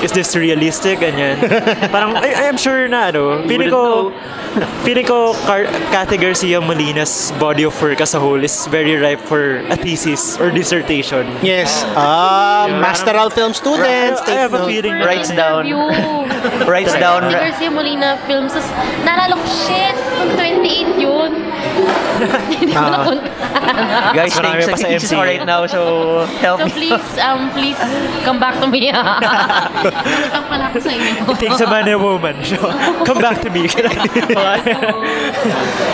is 0.00 0.14
this 0.14 0.32
realistic 0.38 1.02
ganyan. 1.02 1.36
parang 1.94 2.14
I, 2.16 2.32
I 2.32 2.44
am 2.48 2.56
sure 2.56 2.86
na 2.88 3.10
ano, 3.12 3.42
feeling 3.44 3.68
ko 3.68 3.93
feeling 4.86 5.06
ko 5.06 5.34
Car- 5.46 5.68
Cathy 5.90 6.16
Garcia 6.16 6.60
Molina's 6.60 7.32
body 7.38 7.64
of 7.64 7.74
work 7.82 8.00
as 8.00 8.14
a 8.14 8.20
whole 8.20 8.40
is 8.42 8.66
very 8.68 8.94
ripe 8.96 9.20
for 9.20 9.58
a 9.68 9.76
thesis 9.76 10.38
or 10.38 10.50
dissertation. 10.50 11.26
Yes. 11.42 11.84
Ah, 11.96 12.66
masteral 12.80 13.32
film 13.32 13.52
students. 13.54 14.20
I 14.24 14.46
have 14.46 14.54
a 14.54 14.64
feeling 14.66 14.98
na 14.98 15.04
Writes 15.06 15.30
down. 15.30 15.66
You. 15.66 15.80
Writes 16.70 16.94
down. 16.94 17.28
Si 17.28 17.34
Garcia 17.34 17.70
Molina 17.70 18.16
films. 18.26 18.52
Tapos, 18.54 18.68
naalala 19.04 19.34
ko, 19.36 19.46
shit, 19.66 19.94
nung 20.20 20.30
28 20.36 21.02
yun. 21.02 21.30
Hindi 22.48 22.72
ko 22.72 22.82
Ah. 22.84 23.04
Guys, 24.16 24.30
marami 24.34 24.62
thanks 24.62 24.70
pa 24.70 24.78
sa 24.78 24.88
MCA. 25.18 25.18
right 25.18 25.44
now, 25.44 25.66
so 25.66 25.80
help 26.38 26.62
So 26.62 26.66
me. 26.66 26.72
please, 26.72 27.08
um, 27.18 27.50
please 27.50 27.78
come 28.22 28.38
back 28.38 28.54
to 28.62 28.66
me. 28.66 28.88
Utang 30.30 30.46
pala 30.46 30.70
ako 30.70 30.78
sa 30.78 30.90
inyo. 30.90 31.34
Takes 31.34 31.60
a 31.60 31.66
man 31.66 31.84
and 31.84 31.96
a 31.96 32.00
woman. 32.00 32.34
So, 32.44 32.58
come 33.02 33.18
back 33.18 33.42
to 33.42 33.50
me. 33.50 33.66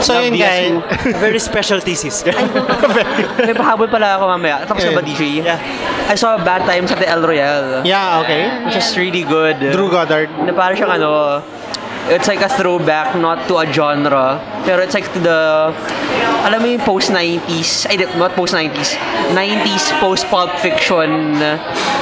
So 0.00 0.16
yun 0.18 0.36
guys. 0.36 0.80
Very 1.18 1.38
special 1.38 1.80
thesis. 1.80 2.24
May 2.24 3.54
pahabol 3.54 3.88
pala 3.88 4.16
ako 4.16 4.28
mamaya. 4.30 4.64
Tapos 4.64 4.84
na 4.84 4.92
ba, 4.92 5.02
DJ? 5.02 5.44
Yeah. 5.44 5.60
I 6.08 6.16
saw 6.16 6.36
Bad 6.38 6.64
Times 6.64 6.90
at 6.90 6.98
the 6.98 7.08
El 7.08 7.22
Royale. 7.22 7.84
Yeah, 7.84 8.20
okay. 8.24 8.48
Which 8.66 8.76
is 8.76 8.88
really 8.96 9.22
good. 9.22 9.60
Drew 9.60 9.88
Goddard. 9.88 10.28
Na 10.42 10.52
parang 10.52 10.76
siyang 10.76 10.94
ano, 10.96 11.40
it's 12.10 12.26
like 12.26 12.42
a 12.42 12.50
throwback 12.50 13.14
not 13.14 13.46
to 13.46 13.62
a 13.62 13.66
genre, 13.72 14.42
pero 14.66 14.82
it's 14.82 14.94
like 14.94 15.06
to 15.14 15.20
the, 15.22 15.70
alam 16.42 16.58
mo 16.58 16.66
yung 16.66 16.82
post-90s, 16.82 17.86
ay, 17.86 17.96
not 18.18 18.34
post-90s, 18.34 18.98
90s 19.30 19.84
post-pulp 20.02 20.50
fiction 20.58 21.38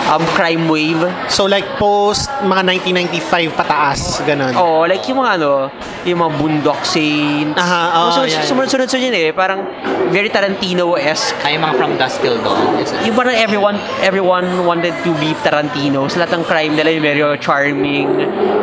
um, 0.08 0.24
crime 0.32 0.66
wave. 0.66 1.04
So 1.28 1.44
like 1.44 1.68
post 1.76 2.32
mga 2.40 2.80
1995 2.88 3.52
pataas, 3.52 4.00
ganun. 4.24 4.56
Oh, 4.56 4.88
like 4.88 5.04
yung 5.06 5.20
mga 5.20 5.32
ano, 5.38 5.68
yung 6.08 6.24
mga 6.24 6.32
Boondock 6.40 6.80
Saints. 6.88 7.60
Aha, 7.60 7.82
oh, 8.00 8.08
so, 8.16 8.24
yeah, 8.24 8.40
yeah. 8.40 8.48
Sumunod-sunod 8.48 8.88
yun 8.88 9.14
eh, 9.14 9.28
parang 9.36 9.60
very 10.08 10.32
Tarantino-esque. 10.32 11.44
Ay, 11.44 11.60
mga 11.60 11.76
from 11.76 12.00
dusk 12.00 12.24
till 12.24 12.40
dawn. 12.40 12.80
Yung 13.04 13.16
parang 13.16 13.36
everyone 13.36 13.76
everyone 14.00 14.48
wanted 14.64 14.96
to 15.04 15.12
be 15.20 15.36
Tarantino. 15.44 16.08
Sa 16.08 16.24
lahat 16.24 16.40
ng 16.40 16.44
crime 16.48 16.72
nila 16.72 16.96
yung 16.96 17.04
very 17.04 17.22
charming 17.38 18.08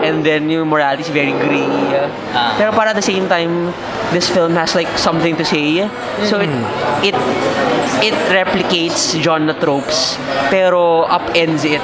and 0.02 0.26
then 0.26 0.50
yung 0.50 0.66
morality 0.66 1.06
is 1.06 1.14
very 1.14 1.35
gray. 1.40 1.68
Ah. 2.34 2.56
Pero 2.58 2.72
para 2.72 2.92
at 2.92 2.96
the 2.96 3.06
same 3.06 3.28
time, 3.28 3.74
this 4.12 4.30
film 4.30 4.56
has 4.56 4.76
like 4.76 4.90
something 4.98 5.36
to 5.36 5.46
say. 5.46 5.88
So 6.28 6.40
it 6.40 6.52
it 7.04 7.18
it 8.02 8.16
replicates 8.32 9.16
genre 9.22 9.56
tropes 9.56 10.18
pero 10.50 11.06
upends 11.08 11.66
it. 11.66 11.84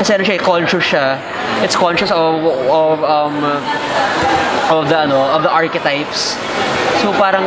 Kasi 0.00 0.16
ano 0.16 0.24
siya, 0.24 0.40
conscious 0.40 0.84
siya. 0.84 1.20
It's 1.62 1.76
conscious 1.76 2.10
of 2.10 2.44
of 2.70 3.04
um 3.04 3.36
of 4.70 4.88
the 4.88 4.98
ano, 5.04 5.18
of 5.34 5.42
the 5.42 5.50
archetypes. 5.50 6.38
So 7.02 7.10
parang 7.16 7.44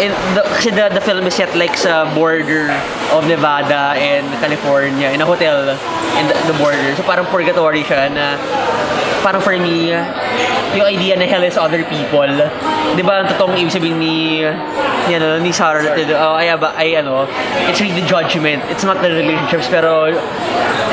in 0.00 0.14
the, 0.32 0.42
kasi 0.56 0.70
the, 0.70 0.88
the 0.88 1.00
film 1.00 1.26
is 1.26 1.34
set 1.34 1.52
like 1.56 1.76
sa 1.76 2.08
border 2.14 2.72
of 3.12 3.26
Nevada 3.26 3.98
and 3.98 4.24
California 4.40 5.10
in 5.10 5.20
a 5.20 5.26
hotel 5.26 5.76
in 6.16 6.24
the, 6.30 6.36
the 6.48 6.56
border. 6.56 6.94
So 6.96 7.02
parang 7.02 7.26
purgatory 7.28 7.82
siya 7.84 8.08
na 8.08 8.38
parang 9.26 9.42
for 9.42 9.58
me 9.58 9.90
yung 10.76 10.86
idea 10.86 11.18
na 11.18 11.26
hell 11.26 11.42
is 11.42 11.58
other 11.58 11.82
people. 11.90 12.30
'Di 12.94 13.02
ba 13.02 13.24
ang 13.24 13.28
totoong 13.34 13.58
ibig 13.58 13.74
sabihin 13.74 13.98
ni 13.98 14.46
ni 15.10 15.12
ano 15.18 15.42
ni 15.42 15.50
Sarah 15.50 15.82
oh, 16.16 16.38
ay, 16.38 16.54
ay 16.54 16.90
ano 17.02 17.26
it's 17.66 17.82
really 17.82 17.98
the 17.98 18.06
judgment. 18.06 18.62
It's 18.70 18.86
not 18.86 19.02
the 19.02 19.10
relationships 19.10 19.66
pero 19.66 20.14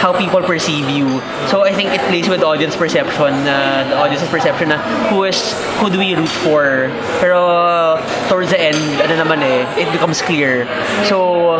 how 0.04 0.12
people 0.12 0.44
perceive 0.44 0.90
you. 0.92 1.24
So 1.48 1.64
I 1.64 1.72
think 1.72 1.96
it 1.96 2.04
plays 2.12 2.23
with 2.28 2.44
audience 2.44 2.76
perception, 2.76 3.34
uh, 3.48 3.86
the 3.90 3.96
audience's 3.98 4.30
perception 4.30 4.70
na 4.70 4.78
who 5.10 5.24
is 5.24 5.54
who 5.80 5.90
do 5.90 6.00
we 6.00 6.16
root 6.16 6.32
for. 6.44 6.92
Pero 7.20 8.00
towards 8.30 8.50
the 8.52 8.60
end, 8.60 8.80
ano 9.02 9.16
naman 9.20 9.42
eh, 9.44 9.66
it 9.80 9.90
becomes 9.92 10.22
clear. 10.22 10.66
So 11.06 11.60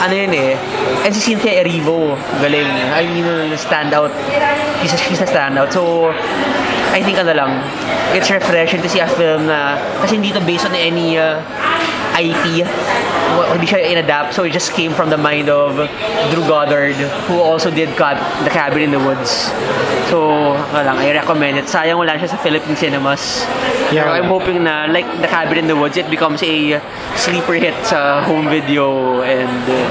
ano 0.00 0.14
yun 0.16 0.32
eh, 0.32 0.56
and 1.04 1.14
si 1.14 1.20
Cynthia 1.20 1.64
Erivo, 1.64 2.16
galing. 2.40 2.66
I 2.66 3.04
mean, 3.06 3.56
stand 3.56 3.92
out. 3.92 4.12
She's 4.80 4.92
a, 4.92 4.96
she's 4.96 5.20
a 5.20 5.28
standout. 5.28 5.72
So, 5.72 6.10
I 6.90 7.02
think 7.04 7.18
ano 7.18 7.32
lang, 7.32 7.52
it's 8.16 8.30
refreshing 8.30 8.82
to 8.82 8.88
see 8.88 9.00
a 9.00 9.08
film 9.08 9.46
na, 9.46 9.76
kasi 10.00 10.16
hindi 10.16 10.32
to 10.32 10.40
based 10.40 10.66
on 10.66 10.74
any 10.74 11.18
uh, 11.18 11.40
Wa- 12.28 13.48
Hindi 13.54 13.66
siya 13.66 13.80
in-adapt. 13.80 14.34
So, 14.34 14.44
it 14.44 14.52
just 14.52 14.72
came 14.76 14.92
from 14.92 15.08
the 15.08 15.16
mind 15.16 15.48
of 15.48 15.76
Drew 16.34 16.44
Goddard, 16.44 16.94
who 17.30 17.40
also 17.40 17.70
did 17.70 17.88
cut 17.96 18.18
The 18.44 18.50
Cabin 18.50 18.82
in 18.82 18.90
the 18.90 18.98
Woods. 18.98 19.48
So, 20.10 20.52
lang, 20.74 20.98
I 20.98 21.14
recommend 21.14 21.56
it. 21.56 21.64
Sayang 21.70 21.96
wala 21.98 22.18
siya 22.18 22.28
sa 22.28 22.38
Philippine 22.42 22.74
cinemas. 22.76 23.46
Yeah. 23.94 24.04
Pero 24.04 24.10
I'm 24.18 24.28
hoping 24.30 24.64
na, 24.66 24.86
like 24.90 25.06
The 25.22 25.30
Cabin 25.30 25.58
in 25.58 25.66
the 25.70 25.76
Woods, 25.78 25.96
it 25.96 26.10
becomes 26.10 26.42
a 26.42 26.82
sleeper 27.16 27.54
hit 27.54 27.74
sa 27.86 28.22
home 28.26 28.50
video 28.50 29.22
and 29.22 29.62
uh, 29.70 29.86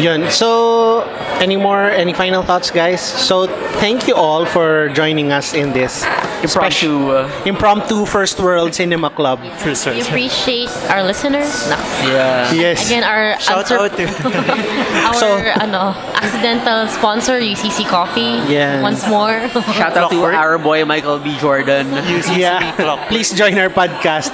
Yun. 0.00 0.28
So, 0.28 1.04
any 1.40 1.56
more, 1.56 1.84
any 1.90 2.12
final 2.12 2.42
thoughts, 2.42 2.70
guys? 2.70 3.00
So, 3.00 3.46
thank 3.78 4.08
you 4.08 4.14
all 4.14 4.44
for 4.46 4.88
joining 4.90 5.32
us 5.32 5.52
in 5.54 5.72
this 5.72 6.04
impromptu. 6.42 7.10
Uh, 7.10 7.30
impromptu 7.44 8.04
First 8.06 8.40
World 8.40 8.74
Cinema 8.74 9.10
Club. 9.10 9.40
We 9.42 9.48
appreciate 9.50 10.70
our 10.88 11.02
listeners. 11.02 11.48
Naks. 11.68 11.92
yeah. 12.08 12.52
Yes. 12.52 12.86
Again, 12.86 13.04
our 13.04 13.38
Shout 13.40 13.58
answer- 13.70 13.78
out 13.80 13.92
to 13.96 14.04
our 15.08 15.14
So- 15.14 15.36
ano, 15.60 15.92
accidental 16.16 16.86
sponsor, 16.88 17.40
UCC 17.40 17.84
Coffee. 17.86 18.40
Yes. 18.48 18.82
Once 18.82 19.06
more. 19.08 19.48
Shout 19.78 19.96
out 19.96 20.10
to 20.10 20.22
our 20.24 20.58
boy 20.58 20.84
Michael 20.84 21.18
B. 21.18 21.36
Jordan. 21.38 21.86
UCC 22.06 22.38
Yeah. 22.38 23.06
Please 23.08 23.32
join 23.32 23.56
our 23.58 23.68
podcast. 23.70 24.32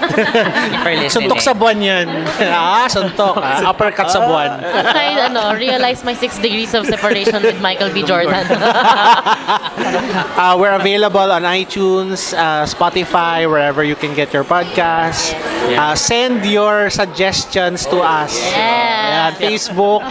For 0.82 0.92
listening. 0.94 1.30
suntok 1.30 1.40
sa 1.40 1.54
buwan 1.54 1.78
yan. 1.82 2.06
ah, 2.50 2.86
suntok. 2.90 3.38
Ah. 3.38 3.70
Uppercut 3.70 4.10
sa 4.10 4.26
buwan. 4.26 4.60
I 4.62 5.28
ano, 5.30 5.54
realize 5.56 6.04
my 6.04 6.14
six 6.14 6.38
degrees 6.38 6.74
of 6.74 6.86
separation 6.92 7.40
with 7.42 7.60
Michael 7.60 7.92
B. 7.92 8.02
Jordan. 8.04 8.44
Uh, 10.32 10.56
we're 10.58 10.74
available 10.74 11.32
on 11.32 11.42
iTunes, 11.42 12.34
uh, 12.36 12.64
Spotify, 12.66 13.48
wherever 13.48 13.82
you 13.84 13.94
can 13.94 14.14
get 14.14 14.32
your 14.32 14.44
podcasts. 14.44 15.32
Uh, 15.76 15.94
send 15.94 16.44
your 16.44 16.90
suggestions 16.90 17.86
to 17.86 17.98
us. 18.00 18.36
Yeah. 18.50 19.02
Ayan, 19.12 19.32
Facebook. 19.38 20.02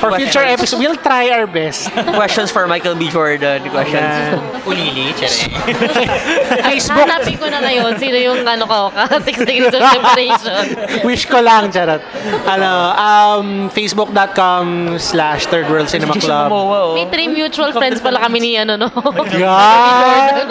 For 0.00 0.12
future 0.18 0.44
episodes, 0.44 0.80
we'll 0.80 0.98
try 1.00 1.30
our 1.30 1.46
best. 1.46 1.90
Questions 2.18 2.50
for 2.50 2.66
Michael 2.68 2.94
B. 2.94 3.08
Jordan. 3.08 3.64
Questions. 3.70 4.04
Ayan. 4.04 4.36
Ulili, 4.68 5.14
chere. 5.16 5.30
Facebook. 6.68 7.06
Hanapin 7.08 7.36
ko 7.40 7.46
na 7.48 7.64
ngayon 7.64 7.96
sino 7.96 8.16
yung 8.18 8.40
ano 8.44 8.64
ko, 8.68 8.92
ka 8.92 9.08
six 9.26 9.40
degrees 9.40 9.72
of 9.72 9.80
separation. 9.80 10.62
Wish 11.06 11.24
ko 11.26 11.40
lang, 11.40 11.72
charot. 11.72 12.04
Ano, 12.44 12.92
um, 12.98 13.46
facebook.com 13.72 14.98
slash 15.00 15.48
Third 15.48 15.70
World 15.72 15.88
Cinema 15.88 16.12
Jason 16.12 16.27
Club. 16.28 16.48
Momoa, 16.52 16.78
oh. 16.84 16.94
May 16.94 17.08
three 17.08 17.28
mutual 17.32 17.72
friends 17.72 17.98
pala 17.98 18.20
kami 18.20 18.38
ni 18.38 18.50
ano, 18.60 18.76
no? 18.76 18.88
Yan! 19.32 20.44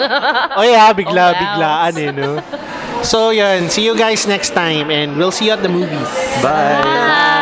oh 0.58 0.64
yeah, 0.66 0.90
bigla, 0.90 1.30
Oh, 1.30 1.32
wow. 1.32 1.38
biglaan 1.38 1.92
eh, 1.96 2.10
no? 2.10 2.30
So 3.06 3.30
yun, 3.30 3.70
see 3.70 3.86
you 3.86 3.94
guys 3.94 4.26
next 4.26 4.58
time 4.58 4.90
and 4.90 5.14
we'll 5.14 5.30
see 5.30 5.46
you 5.46 5.54
at 5.54 5.62
the 5.62 5.70
movies. 5.70 6.10
Bye. 6.42 6.82
Bye! 6.82 7.37